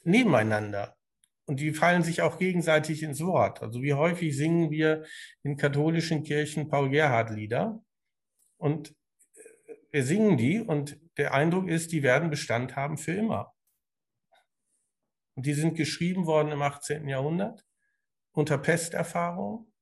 nebeneinander. 0.03 0.97
Und 1.45 1.61
die 1.61 1.73
fallen 1.73 2.03
sich 2.03 2.23
auch 2.23 2.39
gegenseitig 2.39 3.03
ins 3.03 3.21
Wort. 3.21 3.63
Also 3.63 3.83
wie 3.83 3.95
häufig 3.95 4.37
singen 4.37 4.71
wir 4.71 5.05
in 5.43 5.57
katholischen 5.57 6.25
Kirchen 6.25 6.69
Paul-Gerhardt-Lieder 6.69 7.85
und 8.57 8.95
wir 9.91 10.05
singen 10.05 10.37
die 10.37 10.61
und 10.61 10.99
der 11.17 11.33
Eindruck 11.33 11.69
ist, 11.69 11.93
die 11.93 12.03
werden 12.03 12.31
Bestand 12.31 12.77
haben 12.77 12.99
für 12.99 13.13
immer. 13.13 13.55
Und 15.35 15.47
die 15.47 15.55
sind 15.55 15.75
geschrieben 15.75 16.27
worden 16.27 16.53
im 16.53 16.63
18. 16.63 17.09
Jahrhundert 17.09 17.65
unter 18.37 18.59
Pesterfahrung, 18.59 19.73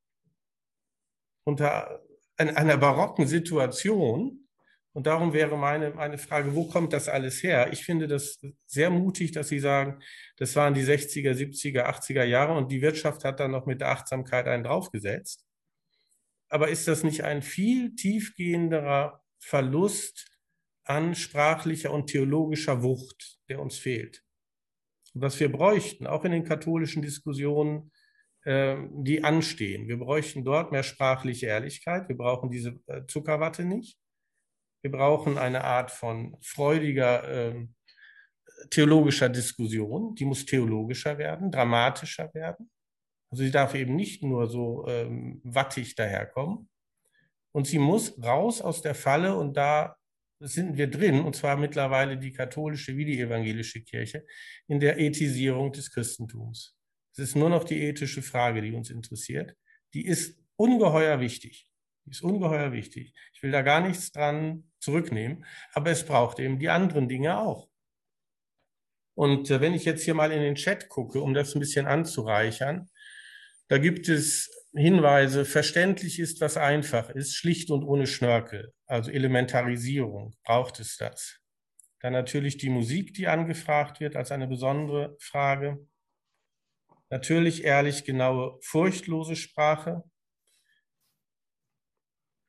unter 1.45 2.01
einer 2.37 2.77
barocken 2.77 3.27
Situation. 3.27 4.49
Und 4.93 5.09
darum 5.09 5.33
wäre 5.33 5.59
meine, 5.59 5.91
meine 5.91 6.18
Frage, 6.18 6.55
wo 6.55 6.68
kommt 6.68 6.93
das 6.93 7.09
alles 7.09 7.43
her? 7.43 7.72
Ich 7.72 7.85
finde 7.85 8.07
das 8.07 8.41
sehr 8.66 8.91
mutig, 8.91 9.33
dass 9.33 9.49
Sie 9.49 9.59
sagen, 9.59 10.01
das 10.37 10.55
waren 10.55 10.72
die 10.72 10.85
60er, 10.85 11.33
70er, 11.33 11.85
80er 11.87 12.22
Jahre 12.22 12.57
und 12.57 12.70
die 12.70 12.81
Wirtschaft 12.81 13.25
hat 13.25 13.41
dann 13.41 13.51
noch 13.51 13.66
mit 13.66 13.81
der 13.81 13.89
Achtsamkeit 13.89 14.47
einen 14.47 14.62
draufgesetzt. 14.62 15.43
Aber 16.55 16.69
ist 16.69 16.87
das 16.87 17.03
nicht 17.03 17.25
ein 17.25 17.43
viel 17.43 17.97
tiefgehenderer 17.97 19.21
Verlust 19.41 20.39
an 20.85 21.17
sprachlicher 21.17 21.91
und 21.91 22.07
theologischer 22.07 22.85
Wucht, 22.85 23.41
der 23.49 23.59
uns 23.59 23.77
fehlt? 23.77 24.23
Was 25.15 25.41
wir 25.41 25.51
bräuchten, 25.51 26.07
auch 26.07 26.25
in 26.25 26.31
den 26.31 26.45
katholischen 26.45 27.03
Diskussionen, 27.03 27.91
äh, 28.45 28.77
die 28.93 29.25
anstehen. 29.25 29.89
Wir 29.89 29.99
bräuchten 29.99 30.45
dort 30.45 30.71
mehr 30.71 30.85
sprachliche 30.85 31.47
Ehrlichkeit. 31.47 32.09
Wir 32.09 32.17
brauchen 32.17 32.53
diese 32.53 32.79
äh, 32.87 33.05
Zuckerwatte 33.09 33.65
nicht. 33.65 33.99
Wir 34.81 34.93
brauchen 34.93 35.39
eine 35.39 35.65
Art 35.65 35.91
von 35.91 36.37
freudiger 36.41 37.29
äh, 37.29 37.67
theologischer 38.71 39.29
Diskussion. 39.29 40.15
Die 40.15 40.25
muss 40.25 40.47
theologischer 40.47 41.19
werden, 41.19 41.51
dramatischer 41.51 42.33
werden. 42.33 42.71
Also 43.35 43.43
sie 43.43 43.51
darf 43.51 43.74
eben 43.74 43.97
nicht 43.97 44.22
nur 44.22 44.49
so 44.49 44.87
ähm, 44.87 45.41
wattig 45.43 45.97
daherkommen. 45.97 46.68
Und 47.51 47.66
sie 47.66 47.80
muss 47.80 48.16
raus 48.22 48.61
aus 48.61 48.80
der 48.80 48.95
Falle 48.95 49.37
und 49.37 49.57
da 49.57 49.97
sind 50.39 50.76
wir 50.76 50.89
drin, 50.89 51.18
und 51.20 51.35
zwar 51.35 51.57
mittlerweile 51.57 52.16
die 52.16 52.30
katholische 52.30 52.97
wie 52.97 53.05
die 53.05 53.20
evangelische 53.20 53.82
Kirche, 53.82 54.24
in 54.68 54.78
der 54.78 55.01
Ethisierung 55.01 55.72
des 55.72 55.91
Christentums. 55.91 56.76
Es 57.11 57.18
ist 57.18 57.35
nur 57.35 57.51
noch 57.51 57.64
die 57.64 57.82
ethische 57.82 58.22
Frage, 58.22 58.62
die 58.62 58.72
uns 58.72 58.91
interessiert. 58.91 59.57
Die 59.95 60.07
ist 60.07 60.41
ungeheuer 60.55 61.18
wichtig. 61.18 61.68
Die 62.05 62.11
ist 62.11 62.22
ungeheuer 62.22 62.70
wichtig. 62.70 63.14
Ich 63.32 63.43
will 63.43 63.51
da 63.51 63.62
gar 63.62 63.80
nichts 63.80 64.12
dran 64.12 64.70
zurücknehmen, 64.78 65.45
aber 65.72 65.91
es 65.91 66.07
braucht 66.07 66.39
eben 66.39 66.61
die 66.61 66.68
anderen 66.68 67.09
Dinge 67.09 67.41
auch. 67.41 67.68
Und 69.14 69.51
äh, 69.51 69.61
wenn 69.61 69.74
ich 69.74 69.85
jetzt 69.85 70.05
hier 70.05 70.14
mal 70.14 70.30
in 70.30 70.41
den 70.41 70.55
Chat 70.55 70.89
gucke, 70.89 71.20
um 71.20 71.35
das 71.35 71.57
ein 71.57 71.61
bisschen 71.61 71.87
anzureichern, 71.87 72.89
da 73.69 73.79
gibt 73.79 74.09
es 74.09 74.51
Hinweise, 74.75 75.45
verständlich 75.45 76.19
ist, 76.19 76.41
was 76.41 76.57
einfach 76.57 77.11
ist, 77.11 77.35
schlicht 77.35 77.71
und 77.71 77.85
ohne 77.85 78.07
Schnörkel, 78.07 78.73
also 78.87 79.11
Elementarisierung, 79.11 80.35
braucht 80.43 80.81
es 80.81 80.97
das. 80.97 81.39
Dann 82.01 82.12
natürlich 82.12 82.59
die 82.59 82.71
Musik, 82.71 83.15
die 83.15 83.29
angefragt 83.29 84.01
wird 84.01 84.17
als 84.17 84.33
eine 84.33 84.49
besondere 84.49 85.17
Frage. 85.21 85.87
Natürlich 87.09 87.65
ehrlich, 87.65 88.05
genaue, 88.05 88.59
furchtlose 88.62 89.37
Sprache, 89.37 90.03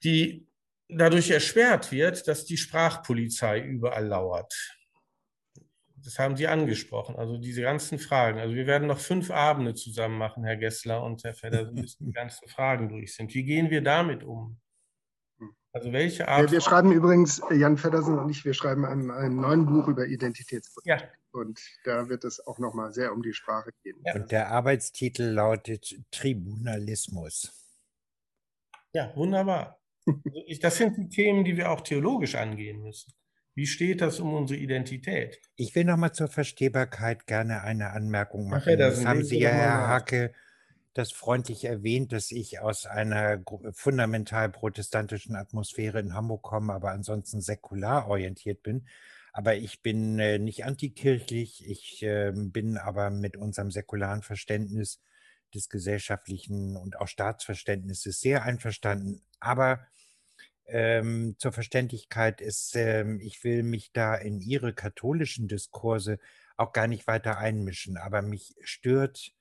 die 0.03 0.47
dadurch 0.89 1.29
erschwert 1.29 1.91
wird, 1.91 2.27
dass 2.27 2.45
die 2.45 2.57
Sprachpolizei 2.57 3.59
überall 3.61 4.07
lauert. 4.07 4.74
Das 6.05 6.19
haben 6.19 6.37
Sie 6.37 6.47
angesprochen, 6.47 7.15
also 7.15 7.37
diese 7.37 7.63
ganzen 7.63 7.97
Fragen. 7.97 8.39
Also 8.39 8.53
wir 8.53 8.67
werden 8.67 8.87
noch 8.87 8.99
fünf 8.99 9.31
Abende 9.31 9.73
zusammen 9.73 10.19
machen, 10.19 10.43
Herr 10.43 10.55
Gessler 10.55 11.03
und 11.03 11.23
Herr 11.23 11.33
Feddersen, 11.33 11.75
bis 11.75 11.97
die 11.97 12.11
ganzen 12.11 12.47
Fragen 12.47 12.89
durch 12.89 13.15
sind. 13.15 13.33
Wie 13.33 13.43
gehen 13.43 13.71
wir 13.71 13.81
damit 13.81 14.23
um? 14.23 14.59
Also 15.73 15.91
welche 15.91 16.27
Art? 16.27 16.43
Wir, 16.43 16.51
wir 16.51 16.61
schreiben 16.61 16.91
übrigens, 16.91 17.41
Jan 17.51 17.77
Feddersen 17.77 18.19
und 18.19 18.29
ich, 18.29 18.45
wir 18.45 18.53
schreiben 18.53 18.85
ein, 18.85 19.09
ein 19.09 19.35
neuen 19.35 19.65
Buch 19.65 19.87
über 19.87 20.05
Identitätspolitik. 20.05 21.01
Ja. 21.01 21.09
Und 21.31 21.59
da 21.83 22.07
wird 22.07 22.23
es 22.23 22.45
auch 22.45 22.59
nochmal 22.59 22.93
sehr 22.93 23.11
um 23.11 23.21
die 23.21 23.33
Sprache 23.33 23.71
gehen. 23.83 23.97
Ja. 24.05 24.15
Und 24.15 24.31
der 24.31 24.51
Arbeitstitel 24.51 25.23
lautet 25.23 25.95
Tribunalismus. 26.11 27.51
Ja, 28.93 29.11
wunderbar. 29.15 29.79
Also 30.47 30.61
das 30.61 30.77
sind 30.77 30.97
die 30.97 31.09
Themen, 31.09 31.43
die 31.43 31.57
wir 31.57 31.71
auch 31.71 31.81
theologisch 31.81 32.35
angehen 32.35 32.83
müssen. 32.83 33.11
Wie 33.55 33.67
steht 33.67 34.01
das 34.01 34.19
um 34.19 34.33
unsere 34.33 34.59
Identität? 34.59 35.39
Ich 35.55 35.73
will 35.75 35.85
nochmal 35.85 36.11
zur 36.11 36.27
Verstehbarkeit 36.27 37.25
gerne 37.25 37.61
eine 37.63 37.91
Anmerkung 37.91 38.49
machen. 38.49 38.69
Ach, 38.73 38.77
das 38.77 39.05
haben 39.05 39.23
Sie 39.23 39.39
ja, 39.39 39.49
Herr 39.49 39.87
Hacke, 39.87 40.33
das 40.93 41.13
freundlich 41.13 41.63
erwähnt, 41.63 42.11
dass 42.11 42.31
ich 42.31 42.59
aus 42.59 42.85
einer 42.85 43.41
fundamental 43.71 44.49
protestantischen 44.49 45.37
Atmosphäre 45.37 45.99
in 45.99 46.13
Hamburg 46.13 46.41
komme, 46.41 46.73
aber 46.73 46.91
ansonsten 46.91 47.39
säkular 47.39 48.07
orientiert 48.09 48.61
bin. 48.61 48.87
Aber 49.31 49.55
ich 49.55 49.81
bin 49.81 50.19
äh, 50.19 50.37
nicht 50.37 50.65
antikirchlich, 50.65 51.65
ich 51.65 52.03
äh, 52.03 52.31
bin 52.33 52.77
aber 52.77 53.09
mit 53.09 53.37
unserem 53.37 53.71
säkularen 53.71 54.21
Verständnis 54.21 55.01
des 55.53 55.69
gesellschaftlichen 55.69 56.75
und 56.75 56.99
auch 56.99 57.07
Staatsverständnisses 57.07 58.19
sehr 58.19 58.43
einverstanden. 58.43 59.21
Aber 59.39 59.79
ähm, 60.67 61.35
zur 61.37 61.51
Verständlichkeit 61.51 62.41
ist, 62.41 62.75
ähm, 62.75 63.19
ich 63.19 63.43
will 63.43 63.63
mich 63.63 63.91
da 63.91 64.15
in 64.15 64.41
Ihre 64.41 64.73
katholischen 64.73 65.47
Diskurse 65.47 66.19
auch 66.57 66.73
gar 66.73 66.87
nicht 66.87 67.07
weiter 67.07 67.37
einmischen, 67.37 67.97
aber 67.97 68.21
mich 68.21 68.55
stört 68.61 69.33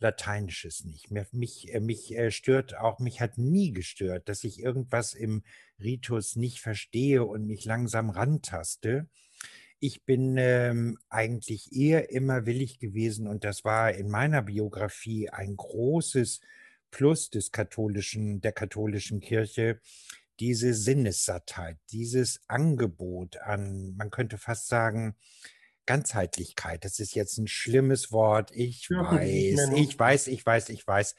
Lateinisches 0.00 0.84
nicht. 0.84 1.10
Mich, 1.32 1.72
äh, 1.72 1.80
mich 1.80 2.14
äh, 2.16 2.30
stört 2.30 2.76
auch, 2.76 2.98
mich 2.98 3.20
hat 3.20 3.38
nie 3.38 3.72
gestört, 3.72 4.28
dass 4.28 4.44
ich 4.44 4.60
irgendwas 4.60 5.14
im 5.14 5.44
Ritus 5.80 6.36
nicht 6.36 6.60
verstehe 6.60 7.24
und 7.24 7.46
mich 7.46 7.64
langsam 7.64 8.10
rantaste. 8.10 9.08
Ich 9.80 10.04
bin 10.04 10.36
ähm, 10.36 10.98
eigentlich 11.08 11.72
eher 11.72 12.10
immer 12.10 12.44
willig 12.44 12.78
gewesen 12.78 13.26
und 13.26 13.44
das 13.44 13.64
war 13.64 13.92
in 13.92 14.08
meiner 14.10 14.42
Biografie 14.42 15.30
ein 15.30 15.56
großes 15.56 16.40
Plus 16.90 17.30
des 17.30 17.50
katholischen, 17.50 18.40
der 18.40 18.52
katholischen 18.52 19.20
Kirche, 19.20 19.80
diese 20.40 20.74
Sinnessattheit, 20.74 21.78
dieses 21.90 22.40
Angebot 22.48 23.38
an, 23.38 23.94
man 23.96 24.10
könnte 24.10 24.38
fast 24.38 24.68
sagen, 24.68 25.16
Ganzheitlichkeit. 25.86 26.84
Das 26.84 26.98
ist 26.98 27.14
jetzt 27.14 27.38
ein 27.38 27.46
schlimmes 27.46 28.10
Wort. 28.10 28.50
Ich 28.52 28.88
ja, 28.90 29.12
weiß, 29.12 29.70
ich 29.76 29.98
weiß, 29.98 30.26
ich 30.28 30.44
weiß, 30.44 30.68
ich 30.70 30.86
weiß. 30.86 31.14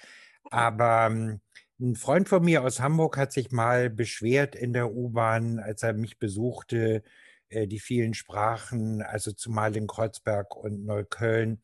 Aber 0.51 1.07
ähm, 1.07 1.41
ein 1.79 1.95
Freund 1.95 2.29
von 2.29 2.43
mir 2.43 2.63
aus 2.63 2.79
Hamburg 2.79 3.17
hat 3.17 3.31
sich 3.31 3.51
mal 3.51 3.89
beschwert 3.89 4.55
in 4.55 4.73
der 4.73 4.91
U-Bahn, 4.93 5.59
als 5.59 5.83
er 5.83 5.93
mich 5.93 6.19
besuchte, 6.19 7.03
äh, 7.49 7.67
die 7.67 7.79
vielen 7.79 8.13
Sprachen, 8.13 9.01
also 9.01 9.31
zumal 9.31 9.75
in 9.75 9.87
Kreuzberg 9.87 10.55
und 10.55 10.85
Neukölln. 10.85 11.61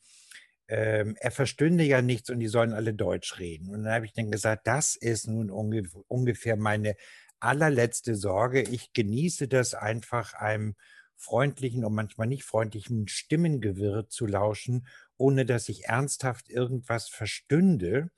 Ähm, 0.68 1.16
er 1.20 1.32
verstünde 1.32 1.84
ja 1.84 2.02
nichts 2.02 2.30
und 2.30 2.40
die 2.40 2.48
sollen 2.48 2.74
alle 2.74 2.94
Deutsch 2.94 3.40
reden. 3.40 3.70
Und 3.70 3.84
dann 3.84 3.94
habe 3.94 4.06
ich 4.06 4.14
dann 4.14 4.32
gesagt, 4.32 4.68
das 4.68 4.96
ist 4.96 5.28
nun 5.28 5.50
ungefähr 5.50 6.56
meine 6.56 6.96
allerletzte 7.42 8.16
Sorge. 8.16 8.62
Ich 8.62 8.94
genieße 8.94 9.48
das 9.48 9.74
einfach 9.74 10.34
einem 10.34 10.76
freundlichen 11.16 11.86
und 11.86 11.94
manchmal 11.94 12.28
nicht 12.28 12.44
freundlichen 12.44 13.08
Stimmengewirr 13.08 14.10
zu 14.10 14.26
lauschen, 14.26 14.88
ohne 15.18 15.46
dass 15.46 15.70
ich 15.70 15.86
ernsthaft 15.86 16.50
irgendwas 16.50 17.10
verstünde 17.10 18.10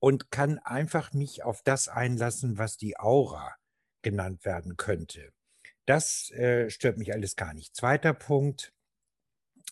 und 0.00 0.30
kann 0.32 0.58
einfach 0.58 1.12
mich 1.12 1.44
auf 1.44 1.62
das 1.62 1.88
einlassen, 1.88 2.58
was 2.58 2.76
die 2.76 2.98
Aura 2.98 3.54
genannt 4.02 4.44
werden 4.44 4.76
könnte. 4.76 5.32
Das 5.86 6.30
äh, 6.32 6.70
stört 6.70 6.98
mich 6.98 7.12
alles 7.12 7.36
gar 7.36 7.54
nicht. 7.54 7.76
Zweiter 7.76 8.12
Punkt. 8.12 8.72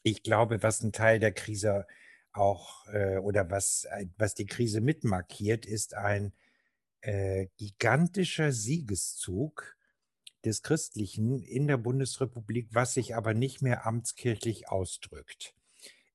Ich 0.03 0.22
glaube, 0.22 0.62
was 0.62 0.82
ein 0.82 0.93
Teil 0.93 1.18
der 1.18 1.32
Krise 1.32 1.86
auch 2.32 2.86
äh, 2.86 3.18
oder 3.18 3.51
was, 3.51 3.86
was 4.16 4.34
die 4.34 4.47
Krise 4.47 4.80
mitmarkiert, 4.80 5.66
ist 5.66 5.95
ein 5.95 6.32
äh, 7.03 7.46
gigantischer 7.57 8.53
Siegeszug 8.53 9.76
des 10.44 10.62
Christlichen 10.62 11.42
in 11.42 11.66
der 11.66 11.76
Bundesrepublik, 11.76 12.68
was 12.72 12.94
sich 12.94 13.14
aber 13.14 13.34
nicht 13.34 13.62
mehr 13.62 13.86
amtskirchlich 13.86 14.68
ausdrückt. 14.68 15.55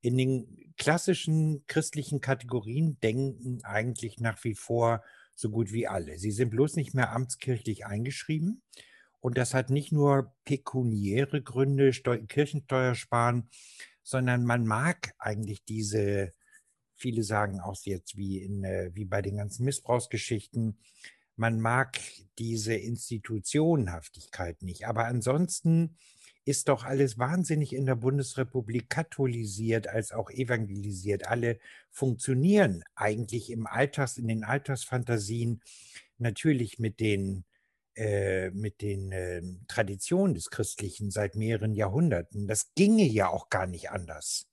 In 0.01 0.17
den 0.17 0.73
klassischen 0.77 1.65
christlichen 1.67 2.21
Kategorien 2.21 2.99
denken 3.01 3.63
eigentlich 3.63 4.19
nach 4.19 4.43
wie 4.43 4.55
vor 4.55 5.03
so 5.35 5.49
gut 5.49 5.71
wie 5.71 5.87
alle. 5.87 6.17
Sie 6.17 6.31
sind 6.31 6.49
bloß 6.51 6.75
nicht 6.75 6.93
mehr 6.93 7.11
amtskirchlich 7.11 7.85
eingeschrieben. 7.85 8.61
Und 9.19 9.37
das 9.37 9.53
hat 9.53 9.71
nicht 9.71 9.91
nur 9.91 10.33
pekuniäre 10.45 11.41
Gründe, 11.41 11.93
Steu 11.93 12.19
Kirchensteuer 12.27 12.93
sparen, 12.93 13.49
sondern 14.03 14.45
man 14.45 14.65
mag 14.65 15.13
eigentlich 15.17 15.63
diese, 15.65 16.31
viele 16.95 17.23
sagen 17.23 17.59
auch 17.59 17.75
jetzt 17.83 18.17
wie, 18.17 18.39
in, 18.39 18.63
äh, 18.63 18.91
wie 18.93 19.05
bei 19.05 19.21
den 19.21 19.37
ganzen 19.37 19.65
Missbrauchsgeschichten, 19.65 20.77
man 21.35 21.59
mag 21.59 21.99
diese 22.39 22.75
Institutionenhaftigkeit 22.75 24.61
nicht. 24.61 24.87
Aber 24.87 25.05
ansonsten 25.05 25.97
ist 26.45 26.69
doch 26.69 26.85
alles 26.85 27.17
wahnsinnig 27.17 27.73
in 27.73 27.85
der 27.87 27.95
Bundesrepublik 27.95 28.89
katholisiert 28.89 29.87
als 29.87 30.11
auch 30.11 30.29
evangelisiert. 30.29 31.27
Alle 31.27 31.59
funktionieren 31.89 32.83
eigentlich 32.93 33.49
im 33.49 33.65
Alltags, 33.65 34.17
in 34.17 34.27
den 34.27 34.43
Alltagsfantasien 34.43 35.61
natürlich 36.19 36.77
mit 36.77 36.99
den, 36.99 37.45
äh, 37.95 38.51
mit 38.51 38.81
den 38.81 39.11
äh, 39.11 39.41
Traditionen 39.67 40.35
des 40.35 40.51
Christlichen 40.51 41.09
seit 41.09 41.35
mehreren 41.35 41.73
Jahrhunderten. 41.73 42.47
Das 42.47 42.73
ginge 42.75 43.05
ja 43.05 43.27
auch 43.27 43.49
gar 43.49 43.65
nicht 43.65 43.89
anders. 43.89 44.47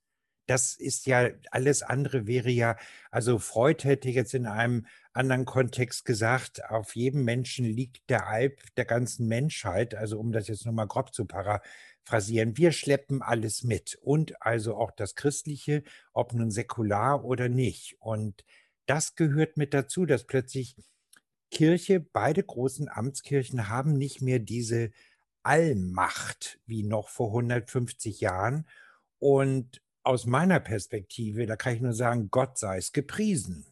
Das 0.47 0.74
ist 0.74 1.07
ja, 1.07 1.30
alles 1.51 1.82
andere 1.82 2.26
wäre 2.26 2.51
ja, 2.51 2.76
also 3.11 3.38
Freud 3.38 3.84
hätte 3.84 4.11
jetzt 4.11 4.34
in 4.34 4.47
einem 4.47 4.86
anderen 5.12 5.45
Kontext 5.45 6.05
gesagt, 6.05 6.64
auf 6.68 6.97
jedem 6.97 7.24
Menschen 7.24 7.64
liegt 7.64 8.11
der 8.11 8.26
Alp 8.26 8.61
der 8.76 8.84
ganzen 8.84 9.28
Menschheit, 9.28 9.95
also 9.95 10.18
um 10.18 10.32
das 10.32 10.49
jetzt 10.49 10.66
nochmal 10.66 10.88
grob 10.88 11.14
zu 11.14 11.26
paraphrasieren, 11.26 12.57
wir 12.57 12.72
schleppen 12.72 13.22
alles 13.22 13.62
mit 13.62 13.99
und 14.03 14.40
also 14.43 14.76
auch 14.76 14.90
das 14.90 15.14
Christliche, 15.14 15.84
ob 16.12 16.32
nun 16.32 16.51
säkular 16.51 17.24
oder 17.24 17.49
nicht. 17.49 17.97
Und 18.01 18.45
das 18.86 19.14
gehört 19.14 19.57
mit 19.57 19.74
dazu, 19.74 20.07
dass 20.07 20.24
plötzlich 20.24 20.76
Kirche, 21.53 22.01
beide 22.01 22.43
großen 22.43 22.88
Amtskirchen 22.88 23.68
haben 23.68 23.93
nicht 23.93 24.22
mehr 24.22 24.38
diese 24.38 24.90
Allmacht 25.43 26.59
wie 26.66 26.82
noch 26.82 27.09
vor 27.09 27.28
150 27.28 28.20
Jahren. 28.20 28.66
Und 29.18 29.81
aus 30.03 30.26
meiner 30.26 30.61
Perspektive, 30.61 31.46
da 31.46 31.57
kann 31.57 31.74
ich 31.74 31.80
nur 31.80 31.92
sagen, 31.92 32.28
Gott 32.30 32.59
sei 32.59 32.78
es 32.78 32.92
gepriesen. 32.92 33.66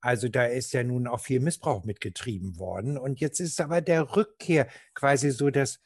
Also 0.00 0.28
da 0.28 0.44
ist 0.44 0.72
ja 0.72 0.84
nun 0.84 1.06
auch 1.08 1.20
viel 1.20 1.40
Missbrauch 1.40 1.84
mitgetrieben 1.84 2.58
worden. 2.58 2.96
Und 2.96 3.20
jetzt 3.20 3.40
ist 3.40 3.60
aber 3.60 3.80
der 3.80 4.16
Rückkehr 4.16 4.68
quasi 4.94 5.30
so, 5.30 5.50
dass 5.50 5.80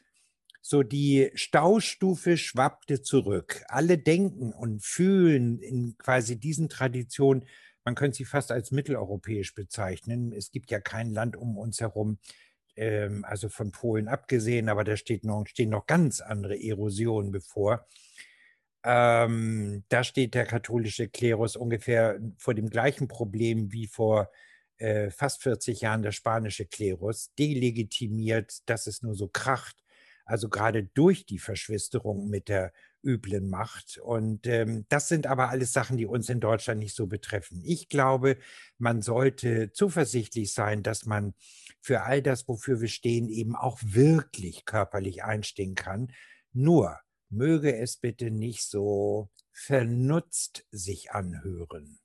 so 0.61 0.83
die 0.83 1.31
Staustufe 1.33 2.37
schwappte 2.37 3.01
zurück. 3.01 3.63
Alle 3.67 3.97
denken 3.97 4.53
und 4.53 4.83
fühlen 4.83 5.59
in 5.59 5.97
quasi 5.97 6.39
diesen 6.39 6.69
Traditionen, 6.69 7.45
man 7.83 7.95
könnte 7.95 8.17
sie 8.17 8.25
fast 8.25 8.51
als 8.51 8.71
mitteleuropäisch 8.71 9.55
bezeichnen. 9.55 10.31
Es 10.31 10.51
gibt 10.51 10.71
ja 10.71 10.79
kein 10.79 11.11
Land 11.11 11.35
um 11.35 11.57
uns 11.57 11.81
herum, 11.81 12.17
ähm, 12.75 13.25
also 13.25 13.49
von 13.49 13.71
Polen 13.71 14.07
abgesehen, 14.07 14.69
aber 14.69 14.85
da 14.85 14.95
steht 14.95 15.25
noch, 15.25 15.45
stehen 15.47 15.69
noch 15.69 15.85
ganz 15.85 16.21
andere 16.21 16.55
Erosionen 16.55 17.31
bevor. 17.31 17.85
Ähm, 18.83 19.83
da 19.89 20.03
steht 20.03 20.33
der 20.33 20.45
katholische 20.45 21.07
Klerus 21.07 21.55
ungefähr 21.55 22.19
vor 22.37 22.53
dem 22.53 22.69
gleichen 22.69 23.07
Problem 23.07 23.71
wie 23.71 23.87
vor 23.87 24.29
äh, 24.77 25.09
fast 25.11 25.41
40 25.43 25.81
Jahren 25.81 26.01
der 26.01 26.11
spanische 26.11 26.65
Klerus, 26.65 27.33
delegitimiert, 27.39 28.67
dass 28.67 28.87
es 28.87 29.01
nur 29.01 29.15
so 29.15 29.27
kracht, 29.27 29.83
also 30.25 30.49
gerade 30.49 30.83
durch 30.83 31.25
die 31.25 31.39
Verschwisterung 31.39 32.29
mit 32.29 32.49
der 32.49 32.73
üblen 33.03 33.49
Macht. 33.49 33.97
Und 33.97 34.47
ähm, 34.47 34.85
das 34.89 35.07
sind 35.07 35.27
aber 35.27 35.49
alles 35.49 35.73
Sachen, 35.73 35.97
die 35.97 36.05
uns 36.05 36.29
in 36.29 36.39
Deutschland 36.39 36.79
nicht 36.79 36.95
so 36.95 37.07
betreffen. 37.07 37.61
Ich 37.63 37.89
glaube, 37.89 38.37
man 38.77 39.01
sollte 39.01 39.71
zuversichtlich 39.71 40.53
sein, 40.53 40.83
dass 40.83 41.05
man 41.05 41.33
für 41.81 42.03
all 42.03 42.21
das, 42.21 42.47
wofür 42.47 42.81
wir 42.81 42.87
stehen, 42.87 43.29
eben 43.29 43.55
auch 43.55 43.79
wirklich 43.81 44.65
körperlich 44.65 45.23
einstehen 45.23 45.75
kann. 45.75 46.11
Nur 46.53 46.99
möge 47.33 47.75
es 47.77 47.97
bitte 47.97 48.31
nicht 48.31 48.63
so 48.63 49.29
vernutzt 49.51 50.65
sich 50.71 51.11
anhören. 51.11 51.99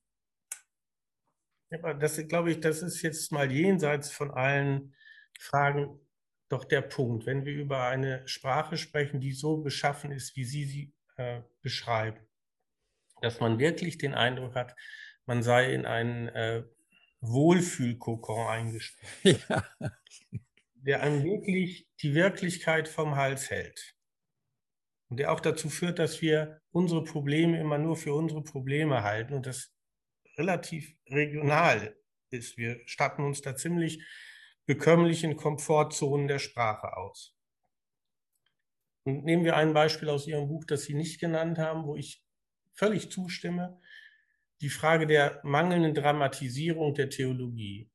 Ja, 1.71 1.79
aber 1.79 1.95
das 1.95 2.17
glaube 2.29 2.51
ich, 2.51 2.61
das 2.61 2.83
ist 2.83 3.03
jetzt 3.03 3.31
mal 3.33 3.51
jenseits 3.51 4.11
von 4.11 4.31
allen 4.31 4.95
Fragen 5.39 6.01
doch 6.49 6.65
der 6.65 6.81
Punkt. 6.81 7.27
Wenn 7.27 7.45
wir 7.45 7.53
über 7.53 7.85
eine 7.85 8.27
Sprache 8.27 8.77
sprechen, 8.77 9.21
die 9.21 9.33
so 9.33 9.59
beschaffen 9.59 10.13
ist, 10.13 10.35
wie 10.37 10.45
Sie 10.45 10.65
sie 10.65 10.93
äh, 11.17 11.43
beschreiben. 11.63 12.27
Dass 13.21 13.41
man 13.41 13.59
wirklich 13.59 13.99
den 13.99 14.15
Eindruck 14.15 14.55
hat, 14.55 14.75
man 15.27 15.43
sei 15.43 15.75
in 15.75 15.85
einen 15.85 16.29
äh, 16.29 16.65
Wohlfühlkokon 17.21 18.47
eingesperrt, 18.47 19.45
ja. 19.49 19.65
der 20.75 21.03
einem 21.03 21.25
wirklich 21.25 21.89
die 22.01 22.15
Wirklichkeit 22.15 22.89
vom 22.89 23.17
Hals 23.17 23.51
hält. 23.51 23.98
Und 25.09 25.19
der 25.19 25.33
auch 25.33 25.41
dazu 25.41 25.71
führt, 25.71 25.99
dass 25.99 26.21
wir 26.21 26.61
unsere 26.71 27.03
Probleme 27.03 27.59
immer 27.59 27.79
nur 27.79 27.97
für 27.97 28.13
unsere 28.15 28.43
Probleme 28.43 29.03
halten 29.03 29.35
und 29.35 29.47
das 29.47 29.73
relativ 30.37 30.95
regional 31.11 31.97
ist. 32.31 32.57
Wir 32.59 32.81
statten 32.87 33.25
uns 33.25 33.41
da 33.41 33.57
ziemlich 33.57 34.05
bekömmlichen 34.67 35.37
Komfortzonen 35.37 36.29
der 36.29 36.39
Sprache 36.39 36.97
aus. 36.97 37.35
Und 39.05 39.25
nehmen 39.25 39.45
wir 39.45 39.57
ein 39.57 39.73
Beispiel 39.73 40.11
aus 40.11 40.27
Ihrem 40.27 40.49
Buch, 40.49 40.65
das 40.67 40.83
Sie 40.83 40.95
nicht 40.95 41.19
genannt 41.19 41.59
haben, 41.59 41.85
wo 41.85 41.97
ich 41.97 42.23
völlig 42.75 43.11
zustimme. 43.11 43.81
Die 44.61 44.69
Frage 44.69 45.07
der 45.07 45.41
mangelnden 45.43 45.95
Dramatisierung 45.95 46.93
der 46.95 47.09
Theologie. 47.09 47.91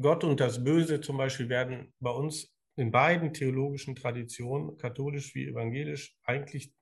Gott 0.00 0.22
und 0.22 0.38
das 0.38 0.62
Böse 0.62 1.00
zum 1.00 1.16
Beispiel 1.16 1.48
werden 1.48 1.92
bei 1.98 2.10
uns 2.10 2.51
in 2.76 2.90
beiden 2.90 3.32
theologischen 3.32 3.94
Traditionen, 3.94 4.76
katholisch 4.78 5.34
wie 5.34 5.46
evangelisch, 5.46 6.16
eigentlich 6.24 6.72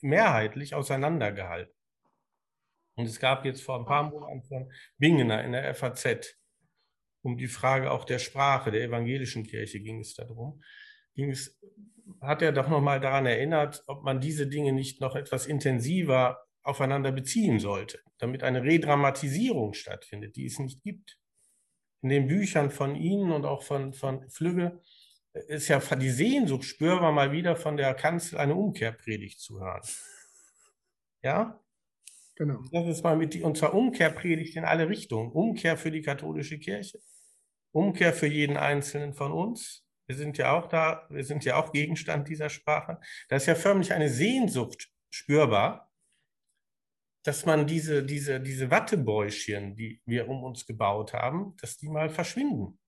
mehrheitlich 0.00 0.74
auseinandergehalten. 0.74 1.74
Und 2.94 3.06
es 3.06 3.18
gab 3.18 3.44
jetzt 3.44 3.62
vor 3.62 3.78
ein 3.78 3.86
paar 3.86 4.10
Monaten 4.10 4.42
von 4.42 4.72
Bingener 4.98 5.42
in 5.44 5.52
der 5.52 5.74
FAZ 5.74 6.36
um 7.22 7.36
die 7.36 7.48
Frage 7.48 7.90
auch 7.90 8.04
der 8.04 8.18
Sprache 8.18 8.70
der 8.70 8.82
evangelischen 8.82 9.44
Kirche 9.44 9.80
ging 9.80 10.00
es 10.00 10.14
darum. 10.14 10.62
Ging 11.14 11.30
es, 11.30 11.58
hat 12.20 12.42
er 12.42 12.52
doch 12.52 12.68
nochmal 12.68 13.00
daran 13.00 13.26
erinnert, 13.26 13.82
ob 13.86 14.02
man 14.02 14.20
diese 14.20 14.46
Dinge 14.48 14.72
nicht 14.72 15.00
noch 15.00 15.14
etwas 15.14 15.46
intensiver 15.46 16.44
aufeinander 16.62 17.12
beziehen 17.12 17.58
sollte, 17.58 18.00
damit 18.18 18.42
eine 18.42 18.62
Redramatisierung 18.62 19.72
stattfindet, 19.74 20.36
die 20.36 20.46
es 20.46 20.58
nicht 20.58 20.82
gibt. 20.82 21.18
In 22.02 22.08
den 22.08 22.26
Büchern 22.26 22.70
von 22.70 22.96
Ihnen 22.96 23.30
und 23.30 23.44
auch 23.44 23.62
von, 23.62 23.92
von 23.92 24.28
Flügge 24.28 24.80
ist 25.32 25.68
ja 25.68 25.78
die 25.80 26.10
Sehnsucht 26.10 26.64
spürbar 26.64 27.12
mal 27.12 27.32
wieder 27.32 27.56
von 27.56 27.76
der 27.76 27.94
Kanzel 27.94 28.38
eine 28.38 28.54
Umkehrpredigt 28.54 29.40
zu 29.40 29.60
hören. 29.60 29.82
Ja? 31.22 31.60
Genau. 32.36 32.62
Das 32.70 32.86
ist 32.86 33.02
mal 33.02 33.16
mit 33.16 33.34
die, 33.34 33.42
und 33.42 33.56
zwar 33.56 33.74
Umkehrpredigt 33.74 34.56
in 34.56 34.64
alle 34.64 34.88
Richtungen. 34.88 35.32
Umkehr 35.32 35.76
für 35.76 35.90
die 35.90 36.02
katholische 36.02 36.58
Kirche. 36.58 36.98
Umkehr 37.72 38.12
für 38.12 38.26
jeden 38.26 38.56
Einzelnen 38.56 39.14
von 39.14 39.32
uns. 39.32 39.86
Wir 40.06 40.16
sind 40.16 40.36
ja 40.36 40.52
auch 40.52 40.68
da, 40.68 41.06
wir 41.10 41.24
sind 41.24 41.44
ja 41.44 41.56
auch 41.56 41.72
Gegenstand 41.72 42.28
dieser 42.28 42.50
Sprache. 42.50 43.00
Da 43.28 43.36
ist 43.36 43.46
ja 43.46 43.54
förmlich 43.54 43.92
eine 43.92 44.10
Sehnsucht 44.10 44.90
spürbar, 45.10 45.90
dass 47.24 47.46
man 47.46 47.66
diese, 47.66 48.02
diese, 48.02 48.40
diese 48.40 48.70
Wattebäuschen, 48.70 49.76
die 49.76 50.02
wir 50.04 50.28
um 50.28 50.42
uns 50.42 50.66
gebaut 50.66 51.12
haben, 51.12 51.56
dass 51.60 51.76
die 51.76 51.88
mal 51.88 52.10
verschwinden. 52.10 52.78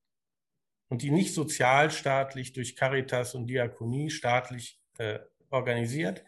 Und 0.89 1.03
die 1.03 1.11
nicht 1.11 1.35
sozialstaatlich 1.35 2.53
durch 2.53 2.77
Caritas 2.77 3.35
und 3.35 3.47
Diakonie 3.47 4.11
staatlich 4.11 4.79
äh, 4.99 5.19
organisiert 5.51 6.25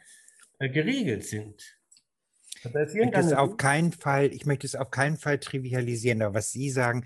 äh, 0.59 0.69
geregelt 0.69 1.25
sind. 1.25 1.79
Ich 2.65 2.95
möchte 2.95 3.21
es 3.21 3.33
auf 3.33 3.57
keinen 3.59 3.93
Fall, 3.93 4.33
ich 4.33 4.47
möchte 4.47 4.67
es 4.67 4.75
auf 4.75 4.91
keinen 4.91 5.17
Fall 5.19 5.39
trivialisieren, 5.39 6.23
aber 6.23 6.35
was 6.35 6.51
Sie 6.51 6.71
sagen, 6.71 7.05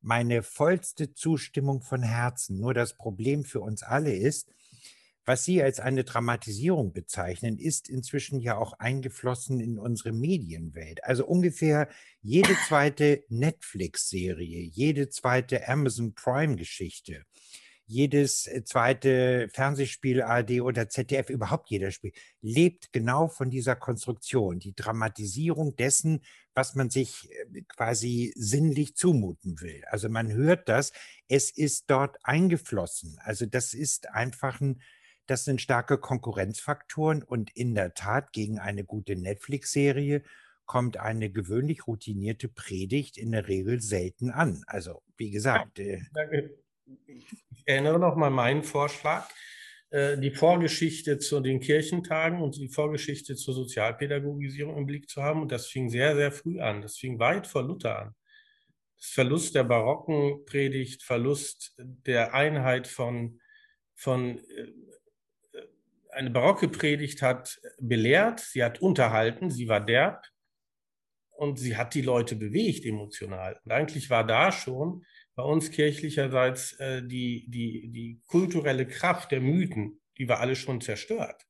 meine 0.00 0.42
vollste 0.42 1.12
Zustimmung 1.14 1.80
von 1.80 2.02
Herzen. 2.02 2.58
Nur 2.58 2.74
das 2.74 2.94
Problem 2.94 3.44
für 3.44 3.60
uns 3.60 3.82
alle 3.82 4.14
ist, 4.14 4.48
was 5.24 5.44
Sie 5.44 5.62
als 5.62 5.78
eine 5.78 6.04
Dramatisierung 6.04 6.92
bezeichnen, 6.92 7.58
ist 7.58 7.88
inzwischen 7.88 8.40
ja 8.40 8.56
auch 8.56 8.74
eingeflossen 8.74 9.60
in 9.60 9.78
unsere 9.78 10.12
Medienwelt. 10.12 11.04
Also 11.04 11.26
ungefähr 11.26 11.88
jede 12.20 12.56
zweite 12.66 13.24
Netflix-Serie, 13.28 14.60
jede 14.60 15.08
zweite 15.08 15.68
Amazon 15.68 16.14
Prime-Geschichte, 16.14 17.24
jedes 17.86 18.46
äh, 18.46 18.64
zweite 18.64 19.48
Fernsehspiel 19.52 20.22
ARD 20.22 20.62
oder 20.62 20.88
ZDF, 20.88 21.30
überhaupt 21.30 21.70
jeder 21.70 21.90
Spiel, 21.90 22.12
lebt 22.40 22.92
genau 22.92 23.28
von 23.28 23.50
dieser 23.50 23.76
Konstruktion, 23.76 24.58
die 24.58 24.74
Dramatisierung 24.74 25.76
dessen, 25.76 26.20
was 26.54 26.74
man 26.74 26.90
sich 26.90 27.30
äh, 27.30 27.62
quasi 27.68 28.32
sinnlich 28.36 28.96
zumuten 28.96 29.60
will. 29.60 29.82
Also 29.90 30.08
man 30.08 30.32
hört 30.32 30.68
das, 30.68 30.92
es 31.28 31.50
ist 31.50 31.90
dort 31.90 32.16
eingeflossen. 32.24 33.18
Also 33.22 33.46
das 33.46 33.74
ist 33.74 34.08
einfach 34.10 34.60
ein, 34.60 34.80
das 35.26 35.44
sind 35.44 35.60
starke 35.60 35.98
Konkurrenzfaktoren 35.98 37.22
und 37.22 37.54
in 37.54 37.74
der 37.74 37.94
Tat 37.94 38.32
gegen 38.32 38.58
eine 38.58 38.84
gute 38.84 39.16
Netflix-Serie 39.16 40.22
kommt 40.66 40.96
eine 40.96 41.30
gewöhnlich 41.30 41.86
routinierte 41.86 42.48
Predigt 42.48 43.18
in 43.18 43.32
der 43.32 43.48
Regel 43.48 43.80
selten 43.80 44.30
an. 44.30 44.62
Also 44.66 45.02
wie 45.16 45.30
gesagt. 45.30 45.78
Äh, 45.78 46.00
ich 47.14 47.62
erinnere 47.66 47.98
noch 47.98 48.16
mal 48.16 48.30
meinen 48.30 48.62
Vorschlag, 48.62 49.28
äh, 49.90 50.16
die 50.18 50.30
Vorgeschichte 50.30 51.18
zu 51.18 51.40
den 51.40 51.60
Kirchentagen 51.60 52.40
und 52.40 52.56
die 52.56 52.68
Vorgeschichte 52.68 53.36
zur 53.36 53.54
Sozialpädagogisierung 53.54 54.76
im 54.76 54.86
Blick 54.86 55.08
zu 55.08 55.22
haben. 55.22 55.42
Und 55.42 55.52
das 55.52 55.66
fing 55.66 55.90
sehr, 55.90 56.16
sehr 56.16 56.32
früh 56.32 56.60
an. 56.60 56.82
Das 56.82 56.96
fing 56.96 57.18
weit 57.18 57.46
vor 57.46 57.62
Luther 57.62 57.98
an. 57.98 58.14
Das 58.96 59.08
Verlust 59.08 59.54
der 59.54 59.64
barocken 59.64 60.44
Predigt, 60.46 61.02
Verlust 61.02 61.74
der 61.78 62.34
Einheit 62.34 62.86
von, 62.86 63.40
von 63.94 64.38
äh, 64.38 64.72
eine 66.12 66.30
barocke 66.30 66.68
Predigt 66.68 67.22
hat 67.22 67.60
belehrt, 67.80 68.40
sie 68.40 68.62
hat 68.62 68.80
unterhalten, 68.80 69.50
sie 69.50 69.68
war 69.68 69.84
derb 69.84 70.24
und 71.30 71.58
sie 71.58 71.76
hat 71.76 71.94
die 71.94 72.02
Leute 72.02 72.36
bewegt 72.36 72.84
emotional. 72.84 73.58
Und 73.64 73.72
eigentlich 73.72 74.10
war 74.10 74.26
da 74.26 74.52
schon 74.52 75.04
bei 75.34 75.42
uns 75.42 75.70
kirchlicherseits 75.70 76.74
äh, 76.74 77.02
die, 77.06 77.46
die, 77.48 77.90
die 77.90 78.20
kulturelle 78.26 78.86
Kraft 78.86 79.32
der 79.32 79.40
Mythen, 79.40 80.00
die 80.18 80.28
war 80.28 80.40
alle 80.40 80.56
schon 80.56 80.80
zerstört. 80.80 81.46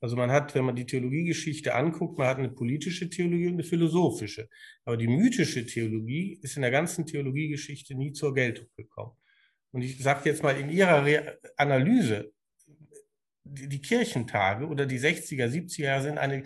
Also 0.00 0.14
man 0.14 0.30
hat, 0.30 0.54
wenn 0.54 0.64
man 0.64 0.76
die 0.76 0.86
Theologiegeschichte 0.86 1.74
anguckt, 1.74 2.18
man 2.18 2.28
hat 2.28 2.38
eine 2.38 2.50
politische 2.50 3.10
Theologie 3.10 3.48
und 3.48 3.54
eine 3.54 3.64
philosophische. 3.64 4.48
Aber 4.84 4.96
die 4.96 5.08
mythische 5.08 5.66
Theologie 5.66 6.38
ist 6.40 6.56
in 6.56 6.62
der 6.62 6.70
ganzen 6.70 7.04
Theologiegeschichte 7.04 7.96
nie 7.96 8.12
zur 8.12 8.32
Geltung 8.32 8.68
gekommen. 8.76 9.16
Und 9.72 9.82
ich 9.82 9.98
sage 9.98 10.28
jetzt 10.28 10.42
mal 10.42 10.56
in 10.56 10.70
Ihrer 10.70 11.04
Re 11.04 11.40
Analyse, 11.56 12.32
die, 13.48 13.68
die, 13.68 13.80
Kirchentage 13.80 14.66
oder 14.66 14.86
die 14.86 15.00
60er, 15.00 15.46
70er 15.46 15.82
Jahre 15.82 16.02
sind 16.02 16.18
eine, 16.18 16.44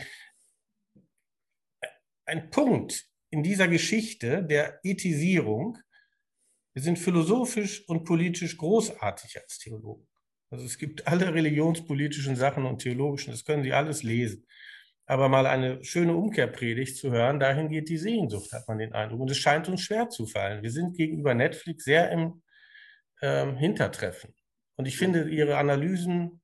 ein 2.26 2.50
Punkt 2.50 3.04
in 3.30 3.42
dieser 3.42 3.68
Geschichte 3.68 4.44
der 4.44 4.80
Ethisierung, 4.82 5.78
wir 6.74 6.82
sind 6.82 6.98
philosophisch 6.98 7.86
und 7.88 8.04
politisch 8.04 8.56
großartig 8.56 9.40
als 9.40 9.58
Theologen. 9.58 10.06
Also 10.50 10.66
es 10.66 10.76
gibt 10.76 11.06
alle 11.06 11.32
religionspolitischen 11.32 12.36
Sachen 12.36 12.66
und 12.66 12.82
theologischen, 12.82 13.30
das 13.30 13.44
können 13.44 13.62
Sie 13.62 13.72
alles 13.72 14.02
lesen. 14.02 14.46
Aber 15.06 15.28
mal 15.28 15.46
eine 15.46 15.82
schöne 15.82 16.14
Umkehrpredigt 16.14 16.96
zu 16.96 17.10
hören, 17.10 17.40
dahin 17.40 17.70
geht 17.70 17.88
die 17.88 17.96
Sehnsucht, 17.96 18.52
hat 18.52 18.68
man 18.68 18.78
den 18.78 18.92
Eindruck. 18.92 19.20
Und 19.20 19.30
es 19.30 19.38
scheint 19.38 19.68
uns 19.68 19.80
schwer 19.80 20.10
zu 20.10 20.26
fallen. 20.26 20.62
Wir 20.62 20.70
sind 20.70 20.96
gegenüber 20.96 21.34
Netflix 21.34 21.84
sehr 21.84 22.10
im 22.10 22.42
ähm, 23.22 23.56
Hintertreffen. 23.56 24.34
Und 24.76 24.86
ich 24.86 24.98
finde, 24.98 25.28
Ihre 25.28 25.56
Analysen, 25.56 26.41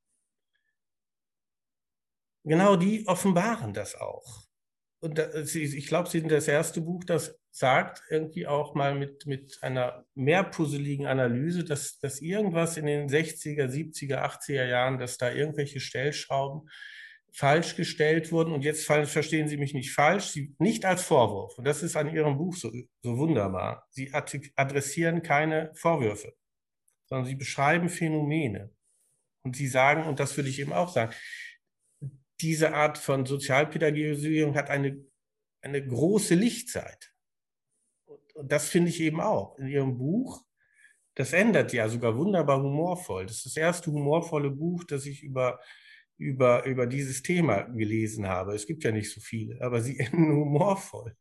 genau 2.48 2.76
die 2.76 3.06
offenbaren 3.06 3.72
das 3.72 3.94
auch. 3.94 4.48
Und 5.00 5.18
da, 5.18 5.32
ich 5.32 5.86
glaube, 5.86 6.08
Sie 6.08 6.18
sind 6.18 6.32
das 6.32 6.48
erste 6.48 6.80
Buch, 6.80 7.04
das 7.04 7.38
sagt, 7.50 8.02
irgendwie 8.10 8.46
auch 8.46 8.74
mal 8.74 8.94
mit, 8.94 9.26
mit 9.26 9.58
einer 9.62 10.04
mehr 10.14 10.42
puzzeligen 10.42 11.06
Analyse, 11.06 11.64
dass, 11.64 11.98
dass 11.98 12.20
irgendwas 12.20 12.76
in 12.76 12.86
den 12.86 13.08
60er, 13.08 13.66
70er, 13.66 14.22
80er 14.22 14.66
Jahren, 14.66 14.98
dass 14.98 15.16
da 15.16 15.30
irgendwelche 15.32 15.80
Stellschrauben 15.80 16.68
falsch 17.32 17.76
gestellt 17.76 18.32
wurden. 18.32 18.52
Und 18.52 18.62
jetzt 18.62 18.86
verstehen 18.86 19.48
Sie 19.48 19.56
mich 19.56 19.74
nicht 19.74 19.92
falsch, 19.92 20.26
Sie, 20.26 20.54
nicht 20.58 20.84
als 20.84 21.02
Vorwurf. 21.02 21.56
Und 21.58 21.64
das 21.64 21.82
ist 21.82 21.96
an 21.96 22.12
Ihrem 22.12 22.36
Buch 22.36 22.56
so, 22.56 22.72
so 23.02 23.18
wunderbar. 23.18 23.86
Sie 23.90 24.12
adressieren 24.12 25.22
keine 25.22 25.70
Vorwürfe, 25.74 26.34
sondern 27.06 27.26
Sie 27.26 27.36
beschreiben 27.36 27.88
Phänomene. 27.88 28.70
Und 29.44 29.56
Sie 29.56 29.68
sagen, 29.68 30.04
und 30.04 30.18
das 30.18 30.36
würde 30.36 30.48
ich 30.48 30.58
eben 30.58 30.72
auch 30.72 30.92
sagen, 30.92 31.14
diese 32.40 32.74
Art 32.74 32.98
von 32.98 33.26
Sozialpädagogisierung 33.26 34.54
hat 34.54 34.70
eine, 34.70 35.04
eine 35.62 35.84
große 35.86 36.34
Lichtzeit 36.34 37.12
und 38.38 38.52
das 38.52 38.68
finde 38.68 38.90
ich 38.90 39.00
eben 39.00 39.20
auch 39.20 39.58
in 39.58 39.66
Ihrem 39.66 39.98
Buch. 39.98 40.44
Das 41.16 41.32
ändert 41.32 41.72
ja 41.72 41.88
sogar 41.88 42.16
wunderbar 42.16 42.62
humorvoll. 42.62 43.26
Das 43.26 43.38
ist 43.38 43.46
das 43.46 43.56
erste 43.56 43.90
humorvolle 43.90 44.50
Buch, 44.50 44.84
das 44.84 45.06
ich 45.06 45.24
über, 45.24 45.60
über, 46.18 46.64
über 46.64 46.86
dieses 46.86 47.24
Thema 47.24 47.62
gelesen 47.62 48.28
habe. 48.28 48.54
Es 48.54 48.68
gibt 48.68 48.84
ja 48.84 48.92
nicht 48.92 49.10
so 49.10 49.20
viele, 49.20 49.60
aber 49.60 49.80
sie 49.80 49.98
enden 49.98 50.36
humorvoll. 50.36 51.16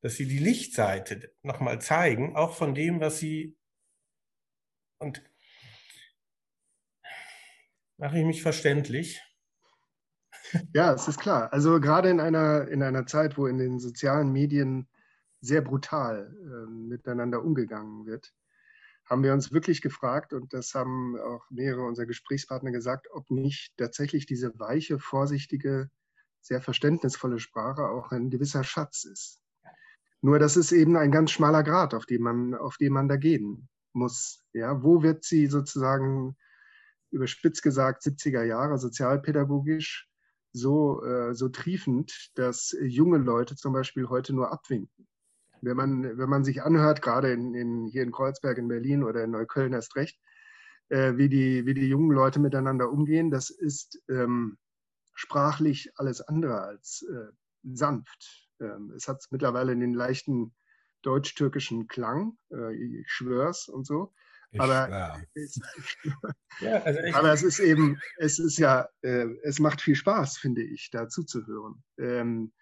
Dass 0.00 0.16
sie 0.16 0.26
die 0.26 0.38
Lichtseite 0.38 1.32
nochmal 1.42 1.80
zeigen, 1.80 2.34
auch 2.34 2.56
von 2.56 2.74
dem, 2.74 2.98
was 2.98 3.20
sie. 3.20 3.56
Und 4.98 5.22
mache 7.96 8.18
ich 8.18 8.24
mich 8.24 8.42
verständlich? 8.42 9.22
Ja, 10.72 10.92
es 10.92 11.08
ist 11.08 11.20
klar. 11.20 11.52
Also 11.52 11.80
gerade 11.80 12.10
in 12.10 12.20
einer, 12.20 12.68
in 12.68 12.82
einer 12.82 13.06
Zeit, 13.06 13.36
wo 13.38 13.46
in 13.46 13.58
den 13.58 13.78
sozialen 13.78 14.32
Medien 14.32 14.88
sehr 15.40 15.62
brutal 15.62 16.34
äh, 16.42 16.70
miteinander 16.70 17.42
umgegangen 17.42 18.06
wird, 18.06 18.32
haben 19.06 19.22
wir 19.22 19.32
uns 19.32 19.52
wirklich 19.52 19.82
gefragt, 19.82 20.32
und 20.32 20.52
das 20.52 20.74
haben 20.74 21.18
auch 21.18 21.44
mehrere 21.50 21.82
unserer 21.82 22.06
Gesprächspartner 22.06 22.70
gesagt, 22.70 23.08
ob 23.12 23.30
nicht 23.30 23.76
tatsächlich 23.76 24.26
diese 24.26 24.56
weiche, 24.58 24.98
vorsichtige, 24.98 25.90
sehr 26.40 26.60
verständnisvolle 26.60 27.40
Sprache 27.40 27.88
auch 27.88 28.12
ein 28.12 28.30
gewisser 28.30 28.62
Schatz 28.64 29.04
ist. 29.04 29.42
Nur 30.22 30.38
das 30.38 30.56
ist 30.56 30.72
eben 30.72 30.96
ein 30.96 31.10
ganz 31.10 31.30
schmaler 31.30 31.62
Grad, 31.62 31.94
auf 31.94 32.06
den 32.06 32.22
man, 32.22 32.54
auf 32.54 32.76
den 32.76 32.92
man 32.92 33.08
da 33.08 33.16
gehen 33.16 33.68
muss. 33.92 34.44
Ja, 34.52 34.82
wo 34.82 35.02
wird 35.02 35.24
sie 35.24 35.46
sozusagen 35.46 36.36
überspitzt 37.10 37.62
gesagt 37.62 38.02
70er 38.02 38.44
Jahre 38.44 38.78
sozialpädagogisch 38.78 40.09
so, 40.52 41.02
äh, 41.04 41.34
so 41.34 41.48
triefend, 41.48 42.30
dass 42.34 42.76
junge 42.80 43.18
Leute 43.18 43.56
zum 43.56 43.72
Beispiel 43.72 44.08
heute 44.08 44.32
nur 44.32 44.52
abwinken. 44.52 45.06
Wenn 45.62 45.76
man, 45.76 46.18
wenn 46.18 46.28
man 46.28 46.44
sich 46.44 46.62
anhört, 46.62 47.02
gerade 47.02 47.32
in, 47.32 47.54
in, 47.54 47.86
hier 47.86 48.02
in 48.02 48.12
Kreuzberg 48.12 48.58
in 48.58 48.68
Berlin 48.68 49.04
oder 49.04 49.24
in 49.24 49.30
Neukölln 49.30 49.72
erst 49.72 49.94
recht, 49.96 50.18
äh, 50.88 51.16
wie, 51.16 51.28
die, 51.28 51.66
wie 51.66 51.74
die 51.74 51.88
jungen 51.88 52.10
Leute 52.10 52.40
miteinander 52.40 52.90
umgehen, 52.90 53.30
das 53.30 53.50
ist 53.50 54.02
ähm, 54.08 54.58
sprachlich 55.14 55.92
alles 55.96 56.20
andere 56.20 56.62
als 56.62 57.02
äh, 57.02 57.30
sanft. 57.62 58.48
Ähm, 58.60 58.92
es 58.96 59.06
hat 59.06 59.22
mittlerweile 59.30 59.72
einen 59.72 59.94
leichten 59.94 60.54
deutsch-türkischen 61.02 61.88
Klang, 61.88 62.38
äh, 62.50 62.74
ich 62.74 63.10
schwör's 63.10 63.68
und 63.68 63.86
so. 63.86 64.12
Ich 64.52 64.60
aber, 64.60 65.22
es, 65.34 65.60
ja, 66.60 66.82
also 66.82 67.00
aber 67.14 67.32
es 67.32 67.42
ist 67.42 67.60
eben, 67.60 68.00
es 68.18 68.38
ist 68.38 68.58
ja, 68.58 68.88
äh, 69.02 69.26
es 69.42 69.60
macht 69.60 69.80
viel 69.80 69.94
Spaß, 69.94 70.38
finde 70.38 70.62
ich, 70.62 70.90
da 70.90 71.08
zuzuhören. 71.08 71.82
Ähm, 71.98 72.52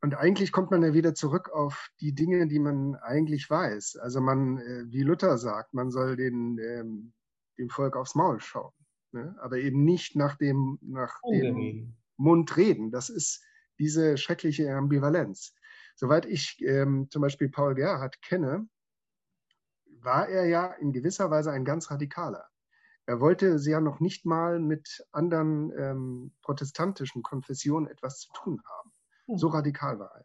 und 0.00 0.14
eigentlich 0.16 0.52
kommt 0.52 0.70
man 0.70 0.82
ja 0.82 0.92
wieder 0.92 1.14
zurück 1.14 1.48
auf 1.50 1.88
die 2.00 2.14
Dinge, 2.14 2.46
die 2.46 2.58
man 2.58 2.96
eigentlich 2.96 3.48
weiß. 3.48 3.96
Also 3.96 4.20
man, 4.20 4.58
äh, 4.58 4.84
wie 4.88 5.02
Luther 5.02 5.38
sagt, 5.38 5.72
man 5.72 5.90
soll 5.90 6.16
den, 6.16 6.58
ähm, 6.58 7.12
dem 7.56 7.70
Volk 7.70 7.96
aufs 7.96 8.14
Maul 8.14 8.40
schauen, 8.40 8.74
ne? 9.12 9.34
aber 9.40 9.58
eben 9.58 9.84
nicht 9.84 10.16
nach 10.16 10.36
dem, 10.36 10.78
nach 10.82 11.20
dem 11.30 11.96
Mund 12.16 12.56
reden. 12.56 12.90
Das 12.90 13.08
ist 13.08 13.42
diese 13.78 14.16
schreckliche 14.18 14.74
Ambivalenz. 14.74 15.54
Soweit 15.96 16.26
ich 16.26 16.60
ähm, 16.62 17.08
zum 17.10 17.22
Beispiel 17.22 17.48
Paul 17.48 17.74
Gerhardt 17.74 18.20
kenne, 18.22 18.68
war 20.04 20.28
er 20.28 20.46
ja 20.46 20.66
in 20.66 20.92
gewisser 20.92 21.30
Weise 21.30 21.50
ein 21.50 21.64
ganz 21.64 21.90
radikaler. 21.90 22.46
Er 23.06 23.20
wollte 23.20 23.56
ja 23.62 23.80
noch 23.80 24.00
nicht 24.00 24.24
mal 24.24 24.58
mit 24.60 25.04
anderen 25.12 25.72
ähm, 25.76 26.32
protestantischen 26.42 27.22
Konfessionen 27.22 27.88
etwas 27.88 28.20
zu 28.20 28.32
tun 28.32 28.62
haben. 28.64 28.92
Hm. 29.26 29.38
So 29.38 29.48
radikal 29.48 29.98
war 29.98 30.14
er. 30.14 30.24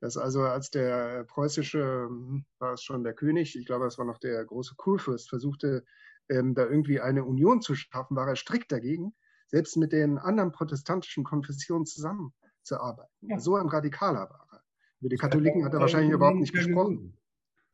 Das 0.00 0.16
also, 0.16 0.42
als 0.42 0.70
der 0.70 1.24
preußische, 1.24 2.06
hm, 2.08 2.46
war 2.58 2.74
es 2.74 2.82
schon 2.82 3.02
der 3.02 3.14
König, 3.14 3.56
ich 3.56 3.66
glaube, 3.66 3.86
es 3.86 3.98
war 3.98 4.04
noch 4.04 4.18
der 4.18 4.44
große 4.44 4.74
Kurfürst, 4.76 5.28
versuchte, 5.28 5.84
ähm, 6.28 6.54
da 6.54 6.64
irgendwie 6.64 7.00
eine 7.00 7.24
Union 7.24 7.60
zu 7.60 7.74
schaffen, 7.74 8.16
war 8.16 8.28
er 8.28 8.36
strikt 8.36 8.70
dagegen, 8.70 9.14
selbst 9.48 9.76
mit 9.76 9.92
den 9.92 10.18
anderen 10.18 10.52
protestantischen 10.52 11.24
Konfessionen 11.24 11.84
zusammenzuarbeiten. 11.84 13.12
Ja. 13.20 13.38
So 13.38 13.56
ein 13.56 13.68
Radikaler 13.68 14.30
war 14.30 14.46
er. 14.52 14.62
Über 15.00 15.08
die 15.08 15.16
Katholiken 15.16 15.64
hat 15.64 15.74
er 15.74 15.80
wahrscheinlich 15.80 16.12
überhaupt 16.12 16.38
nicht 16.38 16.54
gesprochen. 16.54 17.17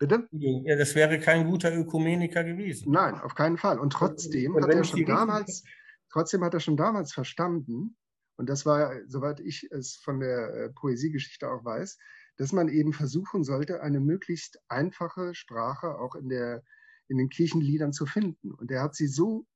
Bitte? 0.05 0.29
Ja, 0.33 0.77
das 0.77 0.95
wäre 0.95 1.19
kein 1.19 1.47
guter 1.47 1.75
Ökumeniker 1.75 2.45
gewesen. 2.45 2.93
Nein, 2.93 3.15
auf 3.15 3.35
keinen 3.35 3.57
Fall. 3.57 3.79
Und 3.79 3.95
trotzdem 3.95 4.55
hat 4.55 4.69
er 4.69 4.85
schon 4.85 5.07
damals, 5.07 5.65
trotzdem 6.11 6.45
hat 6.45 6.53
er 6.53 6.61
schon 6.61 6.77
damals 6.77 7.15
verstanden, 7.15 7.97
und 8.37 8.51
das 8.51 8.67
war, 8.67 8.93
soweit 9.07 9.41
ich 9.41 9.71
es 9.71 9.97
von 9.97 10.21
der 10.21 10.55
äh, 10.55 10.69
Poesiegeschichte 10.75 11.49
auch 11.49 11.65
weiß, 11.65 11.97
dass 12.37 12.53
man 12.53 12.69
eben 12.69 12.93
versuchen 12.93 13.45
sollte, 13.45 13.81
eine 13.81 13.99
möglichst 13.99 14.61
einfache 14.69 15.35
Sprache 15.35 15.99
auch 15.99 16.17
in, 16.17 16.29
der, 16.29 16.63
in 17.09 17.17
den 17.17 17.31
Kirchenliedern 17.31 17.95
zu 17.95 18.05
finden. 18.05 18.53
Und 18.53 18.71
er 18.71 18.83
hat 18.83 18.95
sie 18.95 19.07
so 19.07 19.47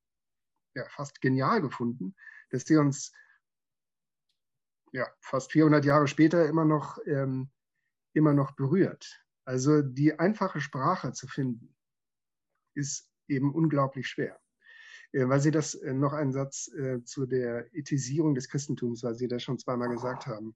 ja, 0.75 0.87
fast 0.89 1.21
genial 1.21 1.61
gefunden, 1.61 2.17
dass 2.49 2.65
sie 2.65 2.79
uns 2.79 3.13
ja, 4.93 5.07
fast 5.21 5.53
400 5.53 5.85
Jahre 5.85 6.09
später 6.09 6.49
immer 6.49 6.65
noch, 6.65 6.97
ähm, 7.05 7.51
immer 8.15 8.33
noch 8.33 8.53
berührt. 8.53 9.23
Also 9.49 9.81
die 9.81 10.19
einfache 10.19 10.61
Sprache 10.61 11.13
zu 11.13 11.27
finden, 11.27 11.75
ist 12.75 13.11
eben 13.29 13.55
unglaublich 13.55 14.07
schwer. 14.07 14.39
Äh, 15.13 15.27
weil 15.27 15.41
Sie 15.41 15.51
das 15.51 15.75
äh, 15.75 15.95
noch 15.95 16.13
einen 16.13 16.33
Satz 16.33 16.71
äh, 16.75 17.03
zu 17.03 17.25
der 17.25 17.75
Ethisierung 17.75 18.35
des 18.35 18.51
Christentums, 18.51 19.03
weil 19.03 19.15
Sie 19.15 19.27
das 19.27 19.43
schon 19.43 19.59
zweimal 19.59 19.89
gesagt 19.89 20.27
haben. 20.27 20.55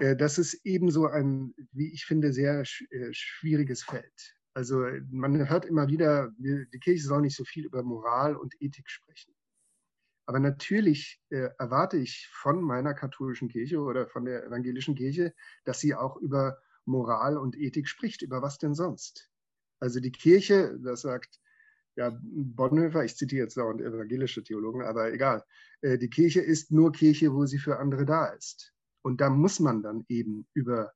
Das 0.00 0.38
ist 0.38 0.54
ebenso 0.64 1.06
ein, 1.06 1.54
wie 1.70 1.92
ich 1.92 2.04
finde, 2.04 2.32
sehr 2.32 2.64
schwieriges 2.64 3.84
Feld. 3.84 4.34
Also 4.54 4.86
man 5.10 5.48
hört 5.48 5.66
immer 5.66 5.86
wieder, 5.86 6.32
die 6.38 6.80
Kirche 6.80 7.04
soll 7.04 7.20
nicht 7.20 7.36
so 7.36 7.44
viel 7.44 7.66
über 7.66 7.84
Moral 7.84 8.34
und 8.34 8.60
Ethik 8.60 8.88
sprechen. 8.88 9.34
Aber 10.26 10.40
natürlich 10.40 11.20
erwarte 11.28 11.98
ich 11.98 12.28
von 12.32 12.62
meiner 12.62 12.94
katholischen 12.94 13.48
Kirche 13.48 13.80
oder 13.80 14.08
von 14.08 14.24
der 14.24 14.46
evangelischen 14.46 14.94
Kirche, 14.94 15.34
dass 15.64 15.80
sie 15.80 15.94
auch 15.94 16.16
über 16.16 16.58
Moral 16.84 17.36
und 17.36 17.56
Ethik 17.56 17.88
spricht. 17.88 18.22
Über 18.22 18.42
was 18.42 18.58
denn 18.58 18.74
sonst? 18.74 19.30
Also 19.80 20.00
die 20.00 20.12
Kirche, 20.12 20.78
das 20.82 21.02
sagt 21.02 21.40
ja, 21.96 22.16
Bonhoeffer, 22.22 23.04
ich 23.04 23.16
zitiere 23.16 23.44
jetzt 23.44 23.56
dauernd 23.56 23.80
evangelische 23.80 24.42
Theologen, 24.42 24.82
aber 24.82 25.12
egal. 25.12 25.44
Äh, 25.82 25.98
die 25.98 26.10
Kirche 26.10 26.40
ist 26.40 26.70
nur 26.70 26.92
Kirche, 26.92 27.34
wo 27.34 27.46
sie 27.46 27.58
für 27.58 27.78
andere 27.78 28.04
da 28.04 28.26
ist. 28.26 28.72
Und 29.02 29.20
da 29.20 29.30
muss 29.30 29.60
man 29.60 29.82
dann 29.82 30.04
eben 30.08 30.46
über 30.54 30.92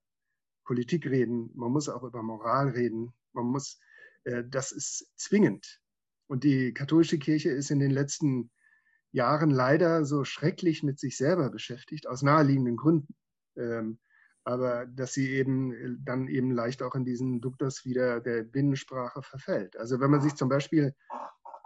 Politik 0.65 1.07
reden, 1.07 1.51
man 1.55 1.73
muss 1.73 1.89
auch 1.89 2.03
über 2.05 2.23
Moral 2.23 2.71
reden, 2.71 3.13
man 3.33 3.47
muss, 3.47 3.81
äh, 4.25 4.45
das 4.49 4.73
ist 4.73 5.13
zwingend. 5.17 5.81
Und 6.27 6.45
die 6.45 6.73
katholische 6.73 7.19
Kirche 7.19 7.51
ist 7.51 7.71
in 7.71 7.81
den 7.81 7.91
letzten 7.91 8.51
Jahren 9.13 9.51
leider 9.51 10.05
so 10.05 10.25
schrecklich 10.25 10.83
mit 10.83 10.99
sich 10.99 11.17
selber 11.17 11.51
beschäftigt, 11.51 12.07
aus 12.07 12.23
naheliegenden 12.23 12.77
Gründen. 12.77 13.15
Ähm, 13.57 13.99
aber 14.45 14.87
dass 14.87 15.15
sie 15.15 15.31
eben 15.31 15.73
äh, 15.73 15.97
dann 16.05 16.29
eben 16.29 16.51
leicht 16.51 16.83
auch 16.83 16.95
in 16.95 17.05
diesen 17.05 17.41
Duktus 17.41 17.85
wieder 17.85 18.21
der 18.21 18.45
Binnensprache 18.45 19.23
verfällt. 19.23 19.77
Also 19.77 20.01
wenn 20.01 20.11
man 20.11 20.21
sich 20.21 20.35
zum 20.35 20.49
Beispiel 20.49 20.95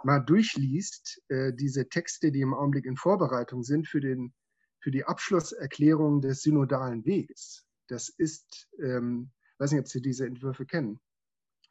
mal 0.03 0.19
durchliest, 0.19 1.21
äh, 1.27 1.53
diese 1.53 1.89
Texte, 1.89 2.31
die 2.31 2.41
im 2.41 2.53
Augenblick 2.53 2.85
in 2.85 2.95
Vorbereitung 2.95 3.63
sind 3.63 3.87
für, 3.87 3.99
den, 3.99 4.33
für 4.79 4.91
die 4.91 5.05
Abschlusserklärung 5.05 6.21
des 6.21 6.41
synodalen 6.41 7.05
Weges, 7.05 7.65
das 7.87 8.09
ist, 8.09 8.69
ähm, 8.81 9.31
weiß 9.57 9.71
nicht, 9.71 9.81
ob 9.81 9.87
Sie 9.87 10.01
diese 10.01 10.25
Entwürfe 10.25 10.65
kennen, 10.65 10.99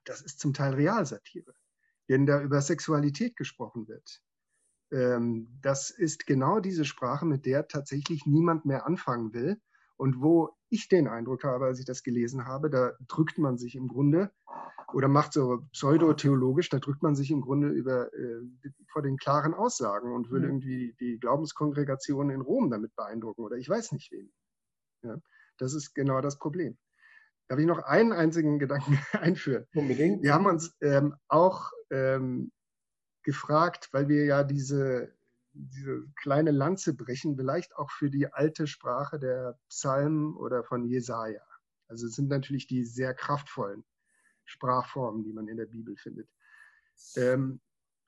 das 0.05 0.21
ist 0.21 0.41
zum 0.41 0.53
Teil 0.53 0.75
Realsatire, 0.75 1.55
wenn 2.07 2.27
da 2.27 2.43
über 2.43 2.61
Sexualität 2.61 3.37
gesprochen 3.37 3.89
wird. 3.89 4.23
Ähm, 4.91 5.59
das 5.63 5.91
ist 5.91 6.27
genau 6.27 6.61
diese 6.61 6.85
Sprache, 6.85 7.25
mit 7.25 7.47
der 7.47 7.69
tatsächlich 7.69 8.27
niemand 8.27 8.65
mehr 8.65 8.87
anfangen 8.87 9.33
will 9.33 9.61
und 9.97 10.21
wo 10.21 10.58
ich 10.71 10.89
den 10.89 11.09
Eindruck 11.09 11.45
habe, 11.45 11.67
als 11.67 11.79
ich 11.79 11.85
das 11.85 12.03
gelesen 12.03 12.47
habe, 12.47 12.71
da 12.71 12.93
drückt 13.07 13.39
man 13.39 13.59
sich 13.59 13.75
im 13.75 13.89
Grunde 13.89 14.31
oder 14.93 15.09
macht 15.09 15.33
so 15.33 15.67
pseudotheologisch, 15.73 16.69
da 16.71 16.79
drückt 16.79 17.03
man 17.03 17.15
sich 17.15 17.31
im 17.31 17.41
Grunde 17.41 17.69
über, 17.69 18.13
äh, 18.15 18.41
vor 18.91 19.03
den 19.03 19.17
klaren 19.17 19.55
Aussagen 19.55 20.13
und 20.13 20.31
will 20.31 20.41
mhm. 20.41 20.47
irgendwie 20.47 20.95
die 21.01 21.19
Glaubenskongregation 21.19 22.31
in 22.31 22.41
Rom 22.41 22.71
damit 22.71 22.95
beeindrucken 22.97 23.43
oder 23.43 23.57
ich 23.57 23.69
weiß 23.69 23.93
nicht 23.93 24.11
wen. 24.13 24.33
Ja, 25.03 25.17
das 25.59 25.75
ist 25.75 25.95
genau 25.95 26.21
das 26.21 26.39
Problem. 26.39 26.79
Darf 27.49 27.59
ich 27.59 27.67
noch 27.67 27.79
einen 27.79 28.13
einzigen 28.13 28.59
Gedanken 28.59 28.99
einführen? 29.13 29.67
Unbedingt. 29.75 30.23
Wir 30.23 30.35
haben 30.35 30.47
uns 30.47 30.77
ähm, 30.81 31.15
auch 31.29 31.71
ähm, 31.91 32.53
gefragt, 33.23 33.89
weil 33.93 34.09
wir 34.09 34.25
ja 34.25 34.45
diese 34.45 35.15
diese 35.59 36.05
kleine 36.17 36.51
Lanze 36.51 36.95
brechen, 36.95 37.37
vielleicht 37.37 37.77
auch 37.77 37.91
für 37.91 38.11
die 38.11 38.33
alte 38.33 38.67
Sprache 38.67 39.19
der 39.19 39.59
Psalmen 39.69 40.37
oder 40.37 40.63
von 40.65 40.85
Jesaja. 40.85 41.43
Also 41.89 42.07
es 42.07 42.15
sind 42.15 42.29
natürlich 42.29 42.67
die 42.67 42.85
sehr 42.85 43.15
kraftvollen 43.15 43.85
Sprachformen, 44.45 45.25
die 45.25 45.33
man 45.33 45.49
in 45.49 45.57
der 45.57 45.67
Bibel 45.67 45.97
findet. 45.97 46.29
Ähm, 47.17 47.61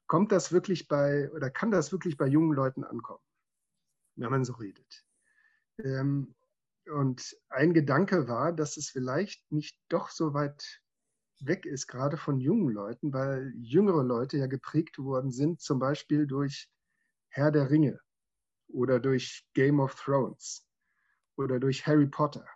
kommt 0.07 0.33
das 0.33 0.53
wirklich 0.53 0.89
bei 0.89 1.31
oder 1.33 1.51
kann 1.51 1.71
das 1.71 1.93
wirklich 1.93 2.17
bei 2.17 2.27
jungen 2.27 2.53
Leuten 2.53 2.85
ankommen, 2.85 3.25
wenn 4.17 4.31
man 4.31 4.45
so 4.45 4.55
redet? 4.55 5.05
Ähm, 5.79 6.35
und 6.87 7.37
ein 7.49 7.75
Gedanke 7.75 8.29
war, 8.29 8.53
dass 8.53 8.77
es 8.77 8.91
vielleicht 8.91 9.51
nicht 9.53 9.79
doch 9.89 10.11
so 10.11 10.35
weit 10.35 10.83
weg 11.41 11.65
ist, 11.67 11.87
gerade 11.87 12.17
von 12.17 12.39
jungen 12.39 12.71
Leuten, 12.71 13.13
weil 13.13 13.53
jüngere 13.57 14.03
Leute 14.03 14.37
ja 14.39 14.47
geprägt 14.47 14.99
worden 14.99 15.31
sind, 15.31 15.61
zum 15.61 15.79
Beispiel 15.79 16.27
durch 16.27 16.69
Herr 17.31 17.51
der 17.51 17.71
Ringe 17.71 18.01
oder 18.69 19.01
durch 19.01 19.47
Game 19.55 19.81
of 19.81 19.95
Thrones 19.95 20.67
oder 21.37 21.59
durch 21.59 21.87
Harry 21.87 22.07
Potter. 22.07 22.47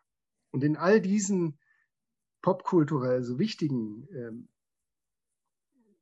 Und 0.53 0.63
in 0.63 0.77
all 0.77 1.01
diesen 1.01 1.59
popkulturell 2.43 3.23
so 3.23 3.39
wichtigen 3.39 4.07
ähm, 4.13 4.49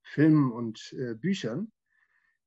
Filmen 0.02 0.52
und 0.52 0.92
äh, 0.92 1.14
Büchern 1.14 1.72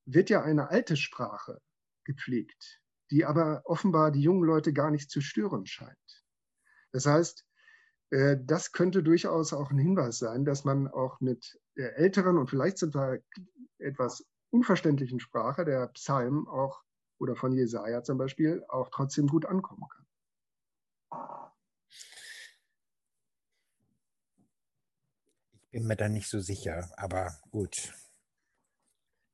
wird 0.06 0.30
ja 0.30 0.44
eine 0.44 0.70
alte 0.70 0.98
Sprache 0.98 1.62
gepflegt. 2.04 2.82
die 3.12 3.26
aber 3.26 3.62
offenbar 3.66 4.12
die 4.12 4.22
jungen 4.22 4.44
Leute 4.44 4.74
gar 4.74 4.92
nicht 4.92 5.10
zu 5.12 5.22
stören 5.22 5.66
scheint. 5.66 6.24
Das 6.92 7.06
heißt, 7.06 7.46
äh, 8.12 8.38
das 8.44 8.72
könnte 8.72 9.04
durchaus 9.04 9.54
auch 9.54 9.72
ein 9.72 9.78
Hinweis 9.78 10.18
sein, 10.18 10.46
dass 10.46 10.64
man 10.64 10.88
auch 10.88 11.20
mit 11.20 11.60
der 11.78 11.98
älteren 11.98 12.38
und 12.38 12.50
vielleicht 12.50 12.78
sogar 12.78 13.18
etwas 13.78 14.26
unverständlichen 14.56 15.20
Sprache 15.20 15.66
der 15.66 15.88
Psalmen 15.88 16.48
auch 16.48 16.82
oder 17.18 17.36
von 17.36 17.52
Jesaja 17.52 18.04
zum 18.04 18.18
Beispiel 18.18 18.64
auch 18.70 18.90
trotzdem 18.90 19.28
gut 19.28 19.46
ankommen 19.46 19.84
kann. 19.90 20.06
Ich 25.62 25.72
bin 25.72 25.88
mir 25.88 25.98
da 25.98 26.08
nicht 26.08 26.30
so 26.30 26.40
sicher, 26.40 26.90
aber 26.96 27.38
gut. 27.52 27.94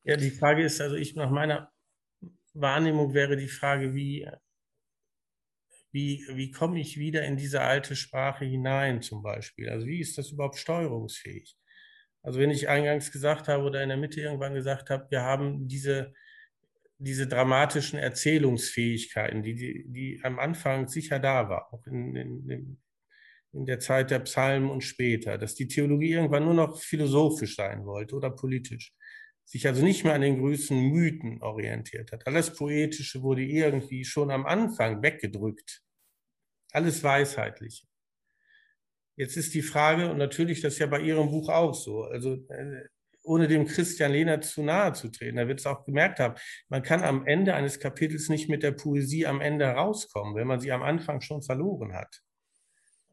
Ja, 0.03 0.17
die 0.17 0.31
Frage 0.31 0.63
ist, 0.63 0.81
also 0.81 0.95
ich 0.95 1.15
nach 1.15 1.29
meiner 1.29 1.71
Wahrnehmung 2.53 3.13
wäre 3.13 3.37
die 3.37 3.47
Frage, 3.47 3.93
wie, 3.93 4.27
wie, 5.91 6.25
wie 6.33 6.49
komme 6.49 6.79
ich 6.79 6.97
wieder 6.97 7.23
in 7.25 7.37
diese 7.37 7.61
alte 7.61 7.95
Sprache 7.95 8.45
hinein 8.45 9.03
zum 9.03 9.21
Beispiel? 9.21 9.69
Also 9.69 9.85
wie 9.85 9.99
ist 9.99 10.17
das 10.17 10.31
überhaupt 10.31 10.57
steuerungsfähig? 10.57 11.55
Also 12.23 12.39
wenn 12.39 12.51
ich 12.51 12.69
eingangs 12.69 13.11
gesagt 13.11 13.47
habe 13.47 13.63
oder 13.63 13.81
in 13.81 13.89
der 13.89 13.97
Mitte 13.97 14.21
irgendwann 14.21 14.53
gesagt 14.53 14.89
habe, 14.89 15.09
wir 15.09 15.21
haben 15.21 15.67
diese, 15.67 16.13
diese 16.97 17.27
dramatischen 17.27 17.97
Erzählungsfähigkeiten, 17.97 19.41
die, 19.41 19.55
die, 19.55 19.85
die 19.87 20.19
am 20.23 20.39
Anfang 20.39 20.87
sicher 20.87 21.19
da 21.19 21.49
war, 21.49 21.73
auch 21.73 21.85
in, 21.87 22.15
in, 22.15 22.77
in 23.53 23.65
der 23.65 23.79
Zeit 23.79 24.11
der 24.11 24.19
Psalmen 24.19 24.69
und 24.69 24.81
später, 24.81 25.37
dass 25.37 25.55
die 25.55 25.67
Theologie 25.67 26.11
irgendwann 26.11 26.45
nur 26.45 26.53
noch 26.53 26.79
philosophisch 26.79 27.55
sein 27.55 27.85
wollte 27.85 28.15
oder 28.15 28.29
politisch 28.29 28.93
sich 29.51 29.67
also 29.67 29.83
nicht 29.83 30.05
mehr 30.05 30.13
an 30.13 30.21
den 30.21 30.39
größten 30.39 30.79
Mythen 30.79 31.41
orientiert 31.41 32.13
hat. 32.13 32.25
Alles 32.25 32.55
Poetische 32.55 33.21
wurde 33.21 33.43
irgendwie 33.43 34.05
schon 34.05 34.31
am 34.31 34.45
Anfang 34.45 35.01
weggedrückt. 35.01 35.83
Alles 36.71 37.03
Weisheitliche. 37.03 37.85
Jetzt 39.21 39.37
ist 39.37 39.53
die 39.53 39.61
Frage, 39.61 40.09
und 40.09 40.17
natürlich 40.17 40.61
das 40.61 40.73
ist 40.73 40.79
ja 40.79 40.87
bei 40.87 40.99
Ihrem 40.99 41.29
Buch 41.29 41.47
auch 41.47 41.75
so, 41.75 42.05
also 42.05 42.33
äh, 42.49 42.85
ohne 43.21 43.47
dem 43.47 43.67
Christian 43.67 44.13
Lehner 44.13 44.41
zu 44.41 44.63
nahe 44.63 44.93
zu 44.93 45.09
treten, 45.09 45.37
da 45.37 45.47
wird 45.47 45.59
es 45.59 45.67
auch 45.67 45.85
gemerkt 45.85 46.19
haben, 46.19 46.33
man 46.69 46.81
kann 46.81 47.03
am 47.03 47.27
Ende 47.27 47.53
eines 47.53 47.79
Kapitels 47.79 48.29
nicht 48.29 48.49
mit 48.49 48.63
der 48.63 48.71
Poesie 48.71 49.27
am 49.27 49.39
Ende 49.39 49.67
rauskommen, 49.67 50.33
wenn 50.33 50.47
man 50.47 50.59
sie 50.59 50.71
am 50.71 50.81
Anfang 50.81 51.21
schon 51.21 51.43
verloren 51.43 51.93
hat. 51.93 52.23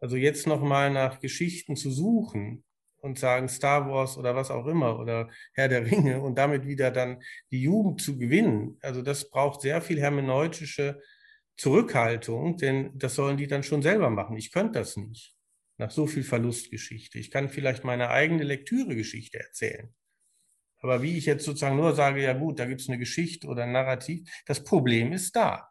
Also 0.01 0.17
jetzt 0.17 0.47
nochmal 0.47 0.91
nach 0.91 1.21
Geschichten 1.21 1.77
zu 1.77 1.91
suchen, 1.91 2.65
und 3.01 3.19
sagen 3.19 3.49
Star 3.49 3.89
Wars 3.89 4.17
oder 4.17 4.35
was 4.35 4.51
auch 4.51 4.67
immer 4.67 4.99
oder 4.99 5.29
Herr 5.53 5.69
der 5.69 5.85
Ringe 5.85 6.21
und 6.21 6.37
damit 6.37 6.67
wieder 6.67 6.91
dann 6.91 7.23
die 7.53 7.63
Jugend 7.63 8.01
zu 8.01 8.19
gewinnen. 8.19 8.79
Also 8.81 9.03
das 9.03 9.31
braucht 9.31 9.61
sehr 9.61 9.83
viel 9.83 10.01
hermeneutische 10.01 11.01
Zurückhaltung, 11.57 12.57
denn 12.57 12.91
das 12.99 13.15
sollen 13.15 13.37
die 13.37 13.47
dann 13.47 13.63
schon 13.63 13.83
selber 13.83 14.11
machen. 14.11 14.37
Ich 14.37 14.51
könnte 14.51 14.81
das 14.81 14.97
nicht. 14.97 15.38
Nach 15.79 15.91
so 15.91 16.07
viel 16.07 16.25
Verlustgeschichte. 16.25 17.19
Ich 17.19 17.31
kann 17.31 17.49
vielleicht 17.49 17.85
meine 17.85 18.11
eigene 18.11 18.43
Lektüregeschichte 18.43 19.39
erzählen. 19.39 19.95
Aber 20.81 21.03
wie 21.03 21.17
ich 21.17 21.27
jetzt 21.27 21.45
sozusagen 21.45 21.77
nur 21.77 21.95
sage, 21.95 22.23
ja 22.23 22.33
gut, 22.33 22.59
da 22.59 22.67
gibt 22.67 22.81
es 22.81 22.89
eine 22.89 22.99
Geschichte 22.99 23.47
oder 23.49 23.65
ein 23.65 23.73
Narrativ, 23.73 24.29
das 24.47 24.63
Problem 24.63 25.13
ist 25.13 25.35
da. 25.35 25.69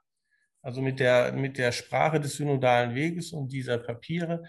Also 0.61 0.81
mit 0.81 0.99
der, 0.99 1.33
mit 1.33 1.57
der 1.57 1.71
Sprache 1.71 2.19
des 2.19 2.35
synodalen 2.35 2.95
Weges 2.95 3.31
und 3.31 3.51
dieser 3.51 3.77
Papiere 3.77 4.43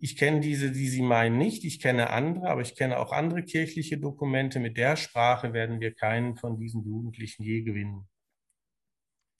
ich 0.00 0.16
kenne 0.16 0.40
diese, 0.40 0.70
die 0.70 0.88
Sie 0.88 1.02
meinen, 1.02 1.38
nicht. 1.38 1.64
Ich 1.64 1.80
kenne 1.80 2.10
andere, 2.10 2.48
aber 2.48 2.62
ich 2.62 2.76
kenne 2.76 2.98
auch 2.98 3.12
andere 3.12 3.42
kirchliche 3.42 3.98
Dokumente. 3.98 4.60
Mit 4.60 4.76
der 4.76 4.96
Sprache 4.96 5.52
werden 5.52 5.80
wir 5.80 5.94
keinen 5.94 6.36
von 6.36 6.58
diesen 6.58 6.84
Jugendlichen 6.84 7.42
je 7.42 7.62
gewinnen. 7.62 8.08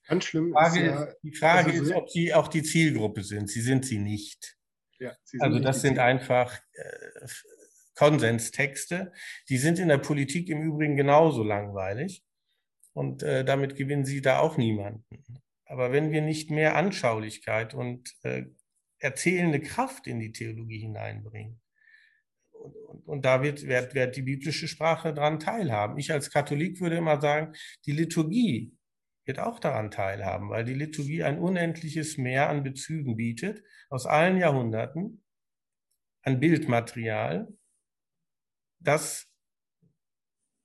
Ganz 0.07 0.25
schlimm. 0.25 0.47
Die 0.47 0.53
Frage, 0.53 0.79
ist, 0.79 0.85
ja, 0.85 1.13
die 1.23 1.35
Frage 1.35 1.71
also 1.71 1.83
ist, 1.83 1.91
ob 1.93 2.09
Sie 2.09 2.33
auch 2.33 2.47
die 2.47 2.63
Zielgruppe 2.63 3.23
sind. 3.23 3.49
Sie 3.49 3.61
sind 3.61 3.85
sie 3.85 3.99
nicht. 3.99 4.57
Ja, 5.03 5.11
also 5.39 5.59
das 5.59 5.81
sind 5.81 5.99
einfach 5.99 6.57
äh, 6.71 7.27
Konsenstexte. 7.95 9.11
Die 9.49 9.57
sind 9.57 9.79
in 9.79 9.89
der 9.89 9.97
Politik 9.97 10.49
im 10.49 10.61
Übrigen 10.61 10.95
genauso 10.95 11.43
langweilig. 11.43 12.23
Und 12.93 13.21
äh, 13.21 13.43
damit 13.43 13.75
gewinnen 13.75 14.05
Sie 14.05 14.21
da 14.21 14.39
auch 14.39 14.57
niemanden. 14.57 15.03
Aber 15.65 15.91
wenn 15.91 16.11
wir 16.11 16.21
nicht 16.21 16.51
mehr 16.51 16.75
Anschaulichkeit 16.75 17.73
und 17.73 18.13
äh, 18.23 18.45
erzählende 18.99 19.59
Kraft 19.59 20.07
in 20.07 20.19
die 20.19 20.31
Theologie 20.31 20.79
hineinbringen. 20.79 21.59
Und, 22.51 22.75
und, 22.75 23.07
und 23.07 23.25
da 23.25 23.43
wird, 23.43 23.67
wird, 23.67 23.93
wird 23.95 24.15
die 24.15 24.21
biblische 24.21 24.69
Sprache 24.69 25.13
daran 25.13 25.39
teilhaben. 25.39 25.97
Ich 25.97 26.13
als 26.13 26.29
Katholik 26.31 26.79
würde 26.79 26.95
immer 26.95 27.19
sagen, 27.19 27.53
die 27.85 27.91
Liturgie 27.91 28.71
wird 29.25 29.39
auch 29.39 29.59
daran 29.59 29.91
teilhaben, 29.91 30.49
weil 30.49 30.65
die 30.65 30.73
Liturgie 30.73 31.23
ein 31.23 31.39
unendliches 31.39 32.17
Meer 32.17 32.49
an 32.49 32.63
Bezügen 32.63 33.15
bietet, 33.15 33.63
aus 33.89 34.05
allen 34.05 34.37
Jahrhunderten, 34.37 35.23
an 36.23 36.39
Bildmaterial, 36.39 37.47
das 38.79 39.29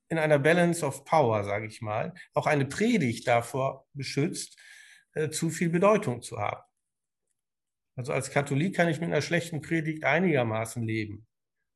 in 0.09 0.18
einer 0.18 0.38
Balance 0.38 0.84
of 0.84 1.04
Power, 1.04 1.44
sage 1.44 1.66
ich 1.66 1.82
mal, 1.82 2.14
auch 2.34 2.46
eine 2.46 2.64
Predigt 2.64 3.28
davor 3.28 3.86
beschützt, 3.92 4.59
äh, 5.12 5.30
zu 5.30 5.50
viel 5.50 5.68
Bedeutung 5.68 6.22
zu 6.22 6.38
haben. 6.38 6.62
Also 7.96 8.12
als 8.12 8.30
Katholik 8.30 8.76
kann 8.76 8.88
ich 8.88 9.00
mit 9.00 9.11
einer 9.11 9.22
schlechten 9.22 9.61
Predigt 9.61 10.04
einigermaßen 10.04 10.82
leben. 10.82 11.26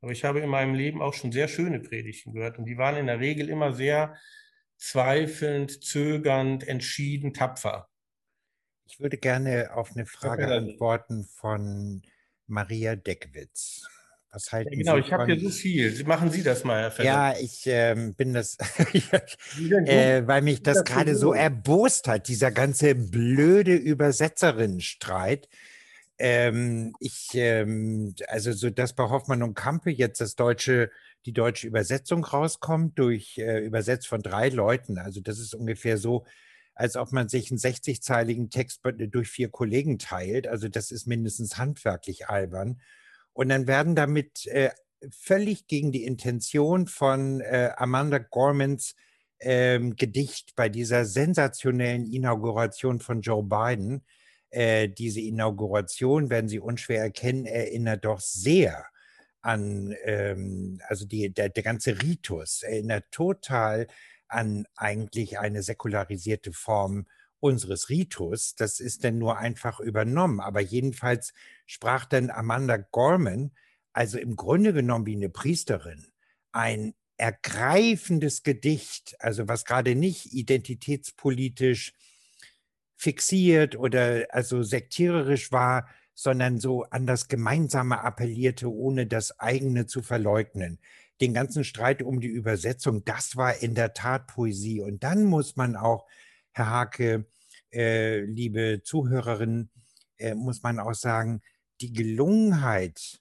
Aber 0.01 0.13
ich 0.13 0.25
habe 0.25 0.41
in 0.41 0.49
meinem 0.49 0.75
Leben 0.75 1.03
auch 1.03 1.15
schon 1.15 1.33
sehr 1.33 1.49
schöne 1.49 1.81
Predigten 1.81 2.33
gehört 2.33 2.59
und 2.59 2.65
die 2.65 2.79
waren 2.79 2.97
in 2.97 3.07
der 3.07 3.21
Regel 3.21 3.49
immer 3.49 3.73
sehr 3.73 4.17
zweifelnd, 4.83 5.85
zögernd, 5.85 6.67
entschieden, 6.67 7.33
tapfer. 7.33 7.89
Ich 8.85 8.99
würde 8.99 9.17
gerne 9.17 9.71
auf 9.75 9.93
eine 9.95 10.07
Frage 10.07 10.49
antworten 10.49 11.25
von 11.25 12.03
Maria 12.47 12.97
Deckwitz. 12.97 13.87
Was 14.33 14.51
halten 14.51 14.73
ja, 14.73 14.79
genau, 14.79 14.95
Sie 14.95 15.01
ich 15.01 15.13
habe 15.13 15.27
hier 15.27 15.41
so 15.41 15.51
viel. 15.51 16.05
Machen 16.05 16.31
Sie 16.31 16.43
das 16.43 16.65
mal, 16.65 16.81
Herr 16.81 16.91
Vetter. 16.91 17.05
Ja, 17.05 17.35
ich 17.39 17.63
ähm, 17.67 18.15
bin 18.15 18.33
das, 18.33 18.57
äh, 19.87 20.27
weil 20.27 20.43
mich 20.43 20.63
das, 20.63 20.79
das 20.79 20.85
gerade 20.85 21.15
so 21.15 21.33
erbost 21.33 22.09
hat, 22.09 22.29
dieser 22.29 22.51
ganze 22.51 22.95
blöde 22.95 23.75
Übersetzerinnenstreit. 23.75 25.49
Ähm, 26.25 26.95
ich, 27.01 27.31
ähm, 27.35 28.15
also 28.29 28.53
so, 28.53 28.71
dass 28.71 28.93
bei 28.95 29.11
Hoffmann 29.11 29.43
und 29.43 29.55
Kampe 29.55 29.91
jetzt 29.91 30.21
das 30.21 30.37
deutsche, 30.37 30.93
die 31.27 31.33
deutsche 31.33 31.67
Übersetzung 31.67 32.25
rauskommt, 32.25 32.97
durch 32.97 33.39
äh, 33.39 33.59
übersetzt 33.59 34.07
von 34.07 34.23
drei 34.23 34.49
Leuten. 34.49 34.99
Also 34.99 35.21
das 35.21 35.41
ist 35.41 35.53
ungefähr 35.53 35.99
so, 35.99 36.25
als 36.77 36.97
ob 36.97 37.11
man 37.11 37.29
sich 37.29 37.51
einen 37.51 37.59
60-zeiligen 37.59 38.51
Text 38.51 38.83
durch 38.85 39.31
vier 39.31 39.49
Kollegen 39.49 39.99
teilt. 39.99 40.47
Also 40.47 40.69
das 40.69 40.93
ist 40.93 41.09
mindestens 41.09 41.59
handwerklich 41.59 42.29
albern. 42.29 42.81
Und 43.33 43.49
dann 43.49 43.67
werden 43.67 43.97
damit 43.97 44.47
äh, 44.47 44.71
völlig 45.11 45.67
gegen 45.67 45.91
die 45.91 46.05
Intention 46.05 46.87
von 46.87 47.41
äh, 47.41 47.73
Amanda 47.77 48.19
Gormans 48.19 48.95
ähm, 49.41 49.97
Gedicht 49.97 50.55
bei 50.55 50.69
dieser 50.69 51.05
sensationellen 51.05 52.07
Inauguration 52.07 53.01
von 53.01 53.23
Joe 53.23 53.43
Biden 53.43 54.05
äh, 54.53 54.89
diese 54.89 55.21
Inauguration, 55.21 56.31
werden 56.31 56.49
Sie 56.49 56.61
unschwer 56.61 57.01
erkennen, 57.01 57.47
erinnert 57.47 58.05
doch 58.05 58.21
sehr 58.21 58.87
an, 59.41 59.95
ähm, 60.05 60.81
also 60.89 61.05
die, 61.05 61.33
der, 61.33 61.49
der 61.49 61.63
ganze 61.63 62.01
Ritus 62.01 62.63
erinnert 62.63 63.07
total 63.11 63.89
an 64.29 64.67
eigentlich 64.77 65.39
eine 65.39 65.63
säkularisierte 65.63 66.53
Form 66.53 67.07
unseres 67.41 67.89
Ritus. 67.89 68.55
Das 68.55 68.79
ist 68.79 69.05
dann 69.05 69.19
nur 69.19 69.39
einfach 69.39 69.81
übernommen. 69.81 70.41
Aber 70.41 70.61
jedenfalls 70.61 71.33
sprach 71.67 72.05
dann 72.05 72.31
Amanda 72.31 72.77
Gorman, 72.77 73.51
also 73.93 74.19
im 74.19 74.37
Grunde 74.37 74.73
genommen 74.73 75.07
wie 75.07 75.17
eine 75.17 75.29
Priesterin, 75.29 76.07
ein 76.53 76.95
ergreifendes 77.17 78.43
Gedicht, 78.43 79.17
also 79.19 79.49
was 79.49 79.65
gerade 79.65 79.95
nicht 79.95 80.33
identitätspolitisch 80.33 81.93
fixiert 83.03 83.77
oder 83.77 84.29
also 84.31 84.63
sektiererisch 84.63 85.51
war, 85.51 85.89
sondern 86.15 86.61
so 86.61 86.85
an 86.85 87.05
das 87.05 87.27
Gemeinsame 87.27 88.05
appellierte, 88.05 88.73
ohne 88.73 89.09
das 89.09 89.41
eigene 89.41 89.87
zu 89.87 90.03
verleugnen. 90.03 90.79
Den 91.21 91.35
ganzen 91.35 91.65
Streit 91.65 92.01
um 92.01 92.21
die 92.21 92.29
Übersetzung, 92.29 93.05
das 93.05 93.37
war 93.37 93.61
in 93.61 93.75
der 93.75 93.93
Tat 93.93 94.29
Poesie. 94.29 94.83
Und 94.83 95.03
dann 95.03 95.25
muss 95.25 95.57
man 95.57 95.75
auch, 95.75 96.07
Herr 96.53 96.71
Hake, 96.71 97.27
äh, 97.73 98.21
liebe 98.21 98.83
Zuhörerinnen, 98.85 99.71
äh, 100.19 100.37
muss 100.37 100.63
man 100.63 100.79
auch 100.79 100.95
sagen, 100.95 101.43
die 101.81 101.93
Gelungenheit 101.93 103.21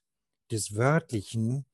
des 0.52 0.76
Wörtlichen 0.76 1.66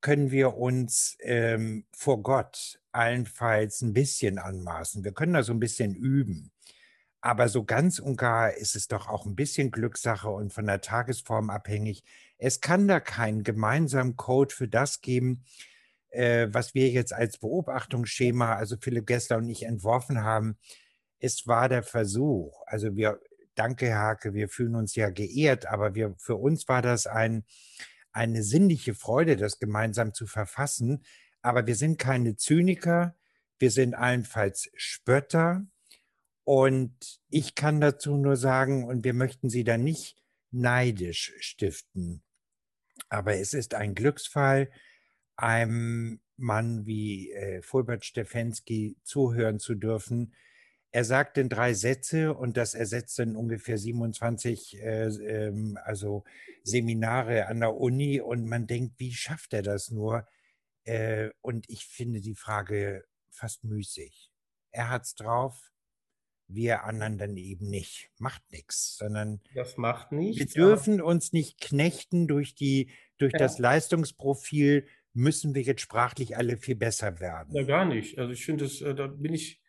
können 0.00 0.30
wir 0.30 0.58
uns 0.58 1.16
ähm, 1.20 1.86
vor 1.90 2.22
Gott 2.22 2.78
allenfalls 2.92 3.82
ein 3.82 3.94
bisschen 3.94 4.38
anmaßen. 4.38 5.02
Wir 5.02 5.12
können 5.12 5.32
da 5.32 5.42
so 5.42 5.52
ein 5.52 5.60
bisschen 5.60 5.96
üben. 5.96 6.52
Aber 7.22 7.48
so 7.48 7.64
ganz 7.64 8.00
und 8.00 8.16
gar 8.16 8.52
ist 8.52 8.74
es 8.74 8.88
doch 8.88 9.08
auch 9.08 9.26
ein 9.26 9.36
bisschen 9.36 9.70
Glückssache 9.70 10.28
und 10.28 10.52
von 10.52 10.66
der 10.66 10.80
Tagesform 10.80 11.50
abhängig. 11.50 12.02
Es 12.36 12.60
kann 12.60 12.88
da 12.88 12.98
keinen 12.98 13.44
gemeinsamen 13.44 14.16
Code 14.16 14.52
für 14.52 14.66
das 14.66 15.00
geben, 15.00 15.44
äh, 16.10 16.48
was 16.50 16.74
wir 16.74 16.90
jetzt 16.90 17.12
als 17.12 17.38
Beobachtungsschema, 17.38 18.56
also 18.56 18.76
Philipp 18.80 19.06
Gessler 19.06 19.38
und 19.38 19.48
ich 19.48 19.62
entworfen 19.62 20.22
haben. 20.22 20.58
es 21.20 21.46
war 21.46 21.68
der 21.68 21.84
Versuch. 21.84 22.60
Also 22.66 22.96
wir, 22.96 23.20
danke 23.54 23.86
Herr 23.86 24.00
Hake, 24.00 24.34
wir 24.34 24.48
fühlen 24.48 24.74
uns 24.74 24.96
ja 24.96 25.10
geehrt, 25.10 25.66
aber 25.66 25.94
wir, 25.94 26.16
für 26.18 26.34
uns 26.34 26.66
war 26.68 26.82
das 26.82 27.06
ein, 27.06 27.44
eine 28.12 28.42
sinnliche 28.42 28.94
Freude, 28.94 29.36
das 29.36 29.60
gemeinsam 29.60 30.14
zu 30.14 30.26
verfassen. 30.26 31.04
Aber 31.40 31.66
wir 31.68 31.76
sind 31.76 31.98
keine 31.98 32.36
Zyniker, 32.36 33.14
wir 33.58 33.70
sind 33.70 33.94
allenfalls 33.94 34.68
Spötter. 34.74 35.64
Und 36.44 37.20
ich 37.28 37.54
kann 37.54 37.80
dazu 37.80 38.16
nur 38.16 38.36
sagen, 38.36 38.84
und 38.84 39.04
wir 39.04 39.14
möchten 39.14 39.48
Sie 39.48 39.64
da 39.64 39.78
nicht 39.78 40.22
neidisch 40.50 41.32
stiften. 41.38 42.22
Aber 43.08 43.34
es 43.34 43.52
ist 43.52 43.74
ein 43.74 43.94
Glücksfall, 43.94 44.70
einem 45.36 46.20
Mann 46.36 46.86
wie 46.86 47.30
äh, 47.32 47.62
Fulbert 47.62 48.04
Stefensky 48.04 48.96
zuhören 49.02 49.58
zu 49.58 49.74
dürfen. 49.74 50.34
Er 50.90 51.04
sagt 51.04 51.38
in 51.38 51.48
drei 51.48 51.72
Sätze 51.72 52.34
und 52.34 52.56
das 52.56 52.74
ersetzt 52.74 53.18
in 53.18 53.36
ungefähr 53.36 53.78
27 53.78 54.78
äh, 54.82 55.06
ähm, 55.06 55.78
also 55.84 56.24
Seminare 56.64 57.46
an 57.46 57.60
der 57.60 57.74
Uni 57.74 58.20
und 58.20 58.46
man 58.46 58.66
denkt, 58.66 58.98
wie 58.98 59.12
schafft 59.12 59.54
er 59.54 59.62
das 59.62 59.90
nur? 59.90 60.26
Äh, 60.84 61.30
und 61.40 61.68
ich 61.70 61.86
finde 61.86 62.20
die 62.20 62.34
Frage 62.34 63.04
fast 63.30 63.64
müßig. 63.64 64.30
Er 64.70 64.90
hat 64.90 65.04
es 65.04 65.14
drauf, 65.14 65.71
wir 66.54 66.84
anderen 66.84 67.18
dann 67.18 67.36
eben 67.36 67.68
nicht. 67.68 68.10
Macht 68.18 68.42
nichts, 68.50 68.96
sondern 68.96 69.40
das 69.54 69.76
macht 69.76 70.12
nichts, 70.12 70.38
wir 70.38 70.46
dürfen 70.46 71.00
uns 71.00 71.32
nicht 71.32 71.60
knechten 71.60 72.26
durch, 72.26 72.54
die, 72.54 72.90
durch 73.18 73.32
ja. 73.32 73.38
das 73.38 73.58
Leistungsprofil, 73.58 74.86
müssen 75.14 75.54
wir 75.54 75.62
jetzt 75.62 75.82
sprachlich 75.82 76.36
alle 76.36 76.56
viel 76.56 76.76
besser 76.76 77.20
werden. 77.20 77.54
Ja, 77.54 77.62
gar 77.64 77.84
nicht. 77.84 78.18
Also 78.18 78.32
ich 78.32 78.44
finde, 78.44 78.64
äh, 78.64 78.94
da 78.94 79.06
bin 79.06 79.34
ich 79.34 79.62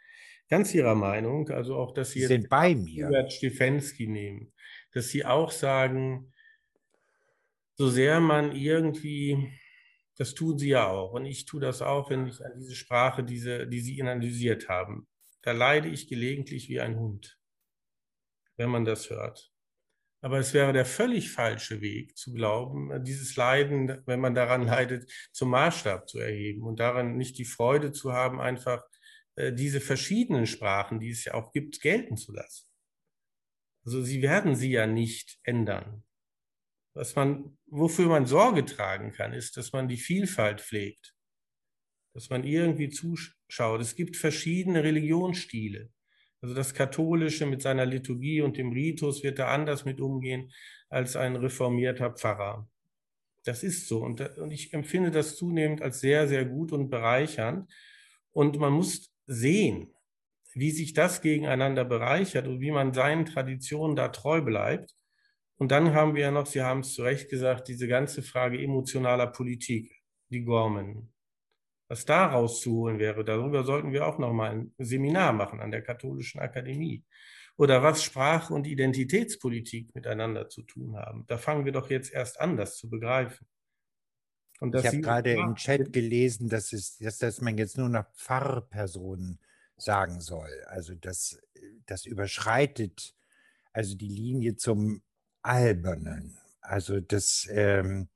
ganz 0.50 0.74
Ihrer 0.74 0.96
Meinung. 0.96 1.50
Also 1.50 1.76
auch, 1.76 1.94
dass 1.94 2.12
Sie, 2.12 2.22
Sie 2.22 2.28
sind 2.28 2.50
bei 2.50 2.76
mir. 2.76 3.08
Hubert 3.08 3.34
Stefensky 3.34 4.08
nehmen, 4.08 4.54
dass 4.94 5.10
Sie 5.10 5.26
auch 5.26 5.52
sagen, 5.52 6.32
so 7.76 7.90
sehr 7.90 8.20
man 8.20 8.56
irgendwie, 8.56 9.52
das 10.18 10.34
tun 10.34 10.58
Sie 10.58 10.70
ja 10.70 10.88
auch 10.88 11.14
und 11.14 11.26
ich 11.26 11.46
tue 11.46 11.60
das 11.60 11.82
auch, 11.82 12.10
wenn 12.10 12.28
ich 12.28 12.40
an 12.44 12.54
diese 12.58 12.76
Sprache, 12.76 13.24
diese, 13.24 13.68
die 13.68 13.80
Sie 13.80 14.02
analysiert 14.02 14.70
haben, 14.70 15.08
da 15.44 15.52
leide 15.52 15.90
ich 15.90 16.08
gelegentlich 16.08 16.70
wie 16.70 16.80
ein 16.80 16.98
Hund, 16.98 17.38
wenn 18.58 18.70
man 18.70 18.86
das 18.86 19.10
hört. 19.10 19.52
Aber 20.22 20.40
es 20.40 20.54
wäre 20.54 20.72
der 20.72 20.86
völlig 20.86 21.32
falsche 21.32 21.82
Weg 21.82 22.18
zu 22.18 22.34
glauben, 22.34 23.04
dieses 23.04 23.36
Leiden, 23.36 24.02
wenn 24.06 24.22
man 24.22 24.34
daran 24.34 24.64
leidet, 24.66 25.12
zum 25.34 25.50
Maßstab 25.50 26.10
zu 26.10 26.20
erheben 26.20 26.64
und 26.64 26.80
daran 26.80 27.18
nicht 27.18 27.38
die 27.38 27.46
Freude 27.46 27.92
zu 27.92 28.14
haben, 28.14 28.40
einfach 28.40 28.84
äh, 29.36 29.52
diese 29.52 29.82
verschiedenen 29.82 30.48
Sprachen, 30.48 31.02
die 31.02 31.10
es 31.10 31.26
ja 31.26 31.34
auch 31.34 31.52
gibt, 31.52 31.82
gelten 31.82 32.16
zu 32.16 32.32
lassen. 32.32 32.68
Also 33.86 34.02
sie 34.02 34.22
werden 34.22 34.56
sie 34.56 34.72
ja 34.72 34.88
nicht 34.88 35.40
ändern. 35.44 36.06
Was 36.96 37.16
man, 37.16 37.58
wofür 37.66 38.08
man 38.08 38.26
Sorge 38.26 38.64
tragen 38.64 39.12
kann, 39.12 39.34
ist, 39.34 39.58
dass 39.58 39.74
man 39.74 39.90
die 39.90 39.98
Vielfalt 39.98 40.62
pflegt 40.62 41.13
dass 42.14 42.30
man 42.30 42.44
irgendwie 42.44 42.90
zuschaut. 42.90 43.82
Es 43.82 43.96
gibt 43.96 44.16
verschiedene 44.16 44.84
Religionsstile. 44.84 45.90
Also 46.42 46.54
das 46.54 46.74
Katholische 46.74 47.46
mit 47.46 47.62
seiner 47.62 47.86
Liturgie 47.86 48.42
und 48.42 48.58
dem 48.58 48.72
Ritus 48.72 49.24
wird 49.24 49.40
da 49.40 49.48
anders 49.48 49.86
mit 49.86 50.02
umgehen 50.02 50.52
als 50.90 51.16
ein 51.16 51.36
reformierter 51.36 52.12
Pfarrer. 52.12 52.70
Das 53.46 53.64
ist 53.64 53.88
so. 53.88 54.04
Und, 54.04 54.22
und 54.38 54.52
ich 54.52 54.74
empfinde 54.74 55.12
das 55.12 55.36
zunehmend 55.36 55.82
als 55.82 56.02
sehr, 56.02 56.28
sehr 56.28 56.46
gut 56.46 56.72
und 56.72 56.90
bereichernd. 56.90 57.72
Und 58.32 58.60
man 58.60 58.74
muss 58.74 59.12
sehen, 59.26 59.94
wie 60.54 60.72
sich 60.72 60.94
das 60.94 61.22
gegeneinander 61.22 61.86
bereichert 61.86 62.48
und 62.48 62.60
wie 62.60 62.72
man 62.72 62.94
seinen 62.94 63.26
Traditionen 63.26 63.96
da 63.96 64.10
treu 64.10 64.42
bleibt. 64.42 64.94
Und 65.56 65.72
dann 65.72 65.94
haben 65.94 66.14
wir 66.14 66.24
ja 66.24 66.32
noch, 66.32 66.46
Sie 66.46 66.62
haben 66.62 66.82
es 66.82 66.94
zu 66.94 67.04
Recht 67.04 67.30
gesagt, 67.30 67.68
diese 67.70 67.88
ganze 67.88 68.22
Frage 68.22 68.62
emotionaler 68.62 69.28
Politik, 69.28 70.04
die 70.30 70.44
Gorman 70.44 71.13
was 71.94 72.06
da 72.06 72.26
rauszuholen 72.26 72.98
wäre, 72.98 73.24
darüber 73.24 73.64
sollten 73.64 73.92
wir 73.92 74.08
auch 74.08 74.18
noch 74.18 74.34
mal 74.34 74.50
ein 74.50 74.74
Seminar 74.80 75.32
machen 75.32 75.60
an 75.60 75.70
der 75.70 75.84
Katholischen 75.84 76.40
Akademie. 76.40 77.06
Oder 77.56 77.84
was 77.84 78.04
Sprache 78.04 78.52
und 78.52 78.66
Identitätspolitik 78.66 79.94
miteinander 79.94 80.50
zu 80.50 80.64
tun 80.64 80.96
haben. 80.96 81.24
Da 81.28 81.38
fangen 81.38 81.66
wir 81.66 81.72
doch 81.72 81.92
jetzt 81.92 82.12
erst 82.12 82.40
an, 82.40 82.58
das 82.58 82.78
zu 82.78 82.90
begreifen. 82.90 83.46
ich 84.60 84.88
habe 84.88 85.02
gerade 85.02 85.34
im 85.34 85.54
Chat 85.54 85.94
gelesen, 85.94 86.50
dass, 86.50 86.74
es, 86.74 86.98
dass, 86.98 87.20
dass 87.20 87.42
man 87.42 87.60
jetzt 87.60 87.78
nur 87.78 87.90
noch 87.90 88.12
Pfarrpersonen 88.16 89.40
sagen 89.78 90.20
soll. 90.20 90.64
Also 90.66 90.96
das, 90.96 91.40
das 91.86 92.08
überschreitet 92.08 93.14
also 93.72 93.96
die 93.96 94.10
Linie 94.10 94.56
zum 94.56 95.04
Albernen. 95.44 96.40
Also 96.60 97.02
das, 97.02 97.48
ähm, 97.52 98.08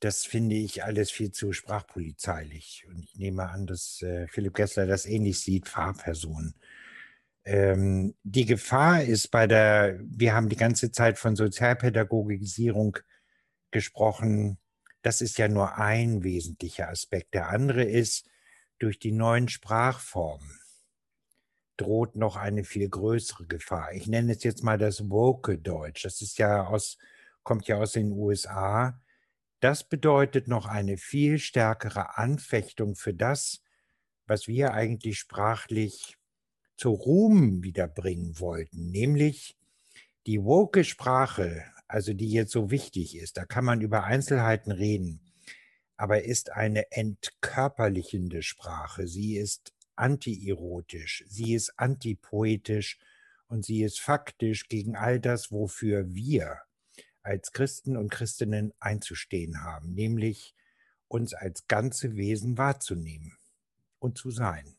das 0.00 0.24
finde 0.24 0.54
ich 0.54 0.84
alles 0.84 1.10
viel 1.10 1.30
zu 1.30 1.52
sprachpolizeilich. 1.52 2.86
Und 2.88 3.02
ich 3.02 3.16
nehme 3.16 3.48
an, 3.48 3.66
dass 3.66 4.02
äh, 4.02 4.26
Philipp 4.28 4.54
Gessler 4.54 4.86
das 4.86 5.06
ähnlich 5.06 5.40
sieht, 5.40 5.68
Fahrpersonen. 5.68 6.54
Ähm, 7.44 8.14
die 8.22 8.44
Gefahr 8.44 9.02
ist 9.02 9.28
bei 9.30 9.46
der, 9.46 9.98
wir 10.02 10.34
haben 10.34 10.48
die 10.48 10.56
ganze 10.56 10.90
Zeit 10.90 11.18
von 11.18 11.36
Sozialpädagogisierung 11.36 12.98
gesprochen. 13.70 14.58
Das 15.02 15.20
ist 15.20 15.38
ja 15.38 15.48
nur 15.48 15.78
ein 15.78 16.24
wesentlicher 16.24 16.88
Aspekt. 16.88 17.34
Der 17.34 17.48
andere 17.48 17.84
ist, 17.84 18.28
durch 18.78 18.98
die 18.98 19.12
neuen 19.12 19.48
Sprachformen 19.48 20.60
droht 21.78 22.16
noch 22.16 22.36
eine 22.36 22.64
viel 22.64 22.88
größere 22.88 23.46
Gefahr. 23.46 23.92
Ich 23.92 24.06
nenne 24.06 24.32
es 24.32 24.42
jetzt 24.44 24.62
mal 24.62 24.76
das 24.76 25.08
Woke 25.08 25.58
Deutsch. 25.58 26.02
Das 26.04 26.20
ist 26.20 26.38
ja 26.38 26.66
aus, 26.66 26.98
kommt 27.42 27.66
ja 27.68 27.76
aus 27.76 27.92
den 27.92 28.12
USA 28.12 29.00
das 29.60 29.88
bedeutet 29.88 30.48
noch 30.48 30.66
eine 30.66 30.96
viel 30.96 31.38
stärkere 31.38 32.18
Anfechtung 32.18 32.94
für 32.94 33.14
das, 33.14 33.62
was 34.26 34.48
wir 34.48 34.74
eigentlich 34.74 35.18
sprachlich 35.18 36.16
zu 36.76 36.90
Ruhm 36.90 37.62
wiederbringen 37.62 38.38
wollten, 38.38 38.90
nämlich 38.90 39.56
die 40.26 40.42
woke 40.42 40.84
Sprache, 40.84 41.64
also 41.88 42.12
die 42.12 42.30
jetzt 42.30 42.52
so 42.52 42.70
wichtig 42.70 43.16
ist, 43.16 43.36
da 43.36 43.44
kann 43.44 43.64
man 43.64 43.80
über 43.80 44.04
Einzelheiten 44.04 44.72
reden, 44.72 45.20
aber 45.96 46.24
ist 46.24 46.52
eine 46.52 46.90
entkörperlichende 46.92 48.42
Sprache. 48.42 49.06
Sie 49.06 49.36
ist 49.36 49.72
antierotisch, 49.94 51.24
sie 51.28 51.54
ist 51.54 51.78
antipoetisch 51.78 52.98
und 53.48 53.64
sie 53.64 53.82
ist 53.82 54.00
faktisch 54.00 54.68
gegen 54.68 54.96
all 54.96 55.20
das, 55.20 55.50
wofür 55.52 56.12
wir 56.12 56.60
als 57.26 57.52
Christen 57.52 57.96
und 57.96 58.10
Christinnen 58.10 58.72
einzustehen 58.78 59.62
haben, 59.62 59.92
nämlich 59.92 60.54
uns 61.08 61.34
als 61.34 61.66
ganze 61.66 62.16
Wesen 62.16 62.56
wahrzunehmen 62.56 63.36
und 63.98 64.16
zu 64.16 64.30
sein. 64.30 64.76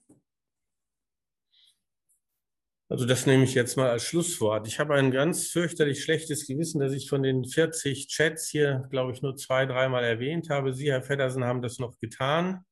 Also 2.90 3.06
das 3.06 3.26
nehme 3.26 3.44
ich 3.44 3.54
jetzt 3.54 3.76
mal 3.76 3.90
als 3.90 4.06
Schlusswort. 4.06 4.66
Ich 4.66 4.80
habe 4.80 4.96
ein 4.96 5.12
ganz 5.12 5.50
fürchterlich 5.50 6.02
schlechtes 6.02 6.48
Gewissen, 6.48 6.80
dass 6.80 6.94
ich 6.94 7.10
von 7.10 7.22
den 7.22 7.44
40 7.44 8.08
Chats 8.08 8.48
hier, 8.48 8.88
glaube 8.90 9.12
ich, 9.12 9.22
nur 9.22 9.36
zwei, 9.36 9.66
dreimal 9.66 10.06
erwähnt 10.06 10.50
habe. 10.50 10.74
Sie, 10.74 10.90
Herr 10.90 11.04
Feddersen, 11.04 11.44
haben 11.44 11.62
das 11.62 11.80
noch 11.80 12.00
getan. 12.00 12.64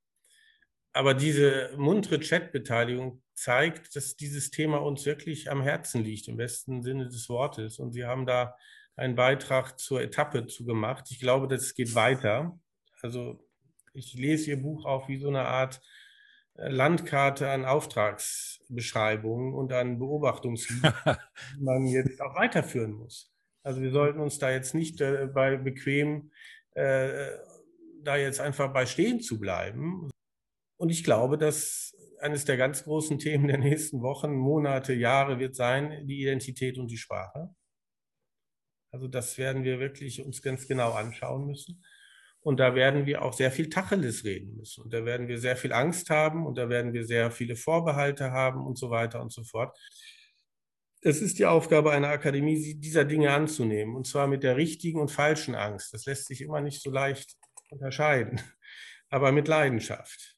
Aber 0.93 1.13
diese 1.13 1.71
muntere 1.75 2.19
Chatbeteiligung 2.19 3.21
zeigt, 3.33 3.93
dass 3.97 4.15
dieses 4.15 4.51
Thema 4.51 4.77
uns 4.77 5.05
wirklich 5.05 5.51
am 5.51 5.61
Herzen 5.61 6.01
liegt, 6.01 6.29
im 6.29 6.37
besten 6.37 6.81
Sinne 6.81 7.09
des 7.09 7.27
Wortes. 7.27 7.79
Und 7.79 7.91
Sie 7.91 8.05
haben 8.05 8.25
da 8.25 8.55
einen 8.95 9.15
Beitrag 9.15 9.79
zur 9.79 10.01
Etappe 10.01 10.47
zu 10.47 10.65
gemacht. 10.65 11.07
Ich 11.11 11.19
glaube, 11.19 11.47
das 11.47 11.73
geht 11.73 11.95
weiter. 11.95 12.57
Also 13.01 13.45
ich 13.93 14.13
lese 14.13 14.51
Ihr 14.51 14.61
Buch 14.61 14.85
auch 14.85 15.07
wie 15.07 15.17
so 15.17 15.27
eine 15.27 15.45
Art 15.45 15.81
äh, 16.55 16.69
Landkarte 16.69 17.49
an 17.49 17.65
Auftragsbeschreibungen 17.65 19.53
und 19.53 19.73
an 19.73 19.99
Beobachtungslinien, 19.99 20.93
die 21.57 21.63
man 21.63 21.85
jetzt 21.85 22.21
auch 22.21 22.35
weiterführen 22.35 22.93
muss. 22.93 23.31
Also 23.63 23.81
wir 23.81 23.91
sollten 23.91 24.19
uns 24.19 24.37
da 24.37 24.51
jetzt 24.51 24.75
nicht 24.75 25.01
äh, 25.01 25.27
bei 25.33 25.57
bequem 25.57 26.31
äh, 26.71 27.31
da 28.03 28.15
jetzt 28.17 28.39
einfach 28.39 28.71
bei 28.71 28.85
stehen 28.85 29.19
zu 29.19 29.39
bleiben. 29.39 30.09
Und 30.77 30.89
ich 30.89 31.03
glaube, 31.03 31.37
dass 31.37 31.95
eines 32.19 32.45
der 32.45 32.57
ganz 32.57 32.83
großen 32.83 33.19
Themen 33.19 33.47
der 33.47 33.57
nächsten 33.57 34.01
Wochen, 34.01 34.33
Monate, 34.33 34.93
Jahre 34.93 35.39
wird 35.39 35.55
sein, 35.55 36.05
die 36.07 36.21
Identität 36.21 36.77
und 36.77 36.87
die 36.87 36.97
Sprache. 36.97 37.49
Also 38.95 39.09
das 39.09 39.37
werden 39.37 39.65
wir 39.65 39.81
wirklich 39.81 40.23
uns 40.23 40.41
ganz 40.41 40.69
genau 40.69 40.93
anschauen 40.93 41.45
müssen. 41.47 41.83
Und 42.39 42.61
da 42.61 42.75
werden 42.75 43.05
wir 43.05 43.23
auch 43.23 43.33
sehr 43.33 43.51
viel 43.51 43.69
Tacheles 43.69 44.23
reden 44.23 44.55
müssen. 44.55 44.83
Und 44.83 44.93
da 44.93 45.03
werden 45.03 45.27
wir 45.27 45.37
sehr 45.37 45.57
viel 45.57 45.73
Angst 45.73 46.09
haben 46.09 46.45
und 46.45 46.57
da 46.57 46.69
werden 46.69 46.93
wir 46.93 47.05
sehr 47.05 47.29
viele 47.29 47.57
Vorbehalte 47.57 48.31
haben 48.31 48.65
und 48.65 48.77
so 48.77 48.89
weiter 48.91 49.21
und 49.21 49.33
so 49.33 49.43
fort. 49.43 49.77
Es 51.01 51.21
ist 51.21 51.39
die 51.39 51.45
Aufgabe 51.45 51.91
einer 51.91 52.07
Akademie, 52.07 52.75
dieser 52.79 53.03
Dinge 53.03 53.33
anzunehmen. 53.33 53.97
Und 53.97 54.07
zwar 54.07 54.27
mit 54.27 54.43
der 54.43 54.55
richtigen 54.55 55.01
und 55.01 55.11
falschen 55.11 55.55
Angst. 55.55 55.93
Das 55.93 56.05
lässt 56.05 56.27
sich 56.27 56.39
immer 56.39 56.61
nicht 56.61 56.81
so 56.81 56.89
leicht 56.89 57.35
unterscheiden, 57.71 58.39
aber 59.09 59.33
mit 59.33 59.49
Leidenschaft. 59.49 60.34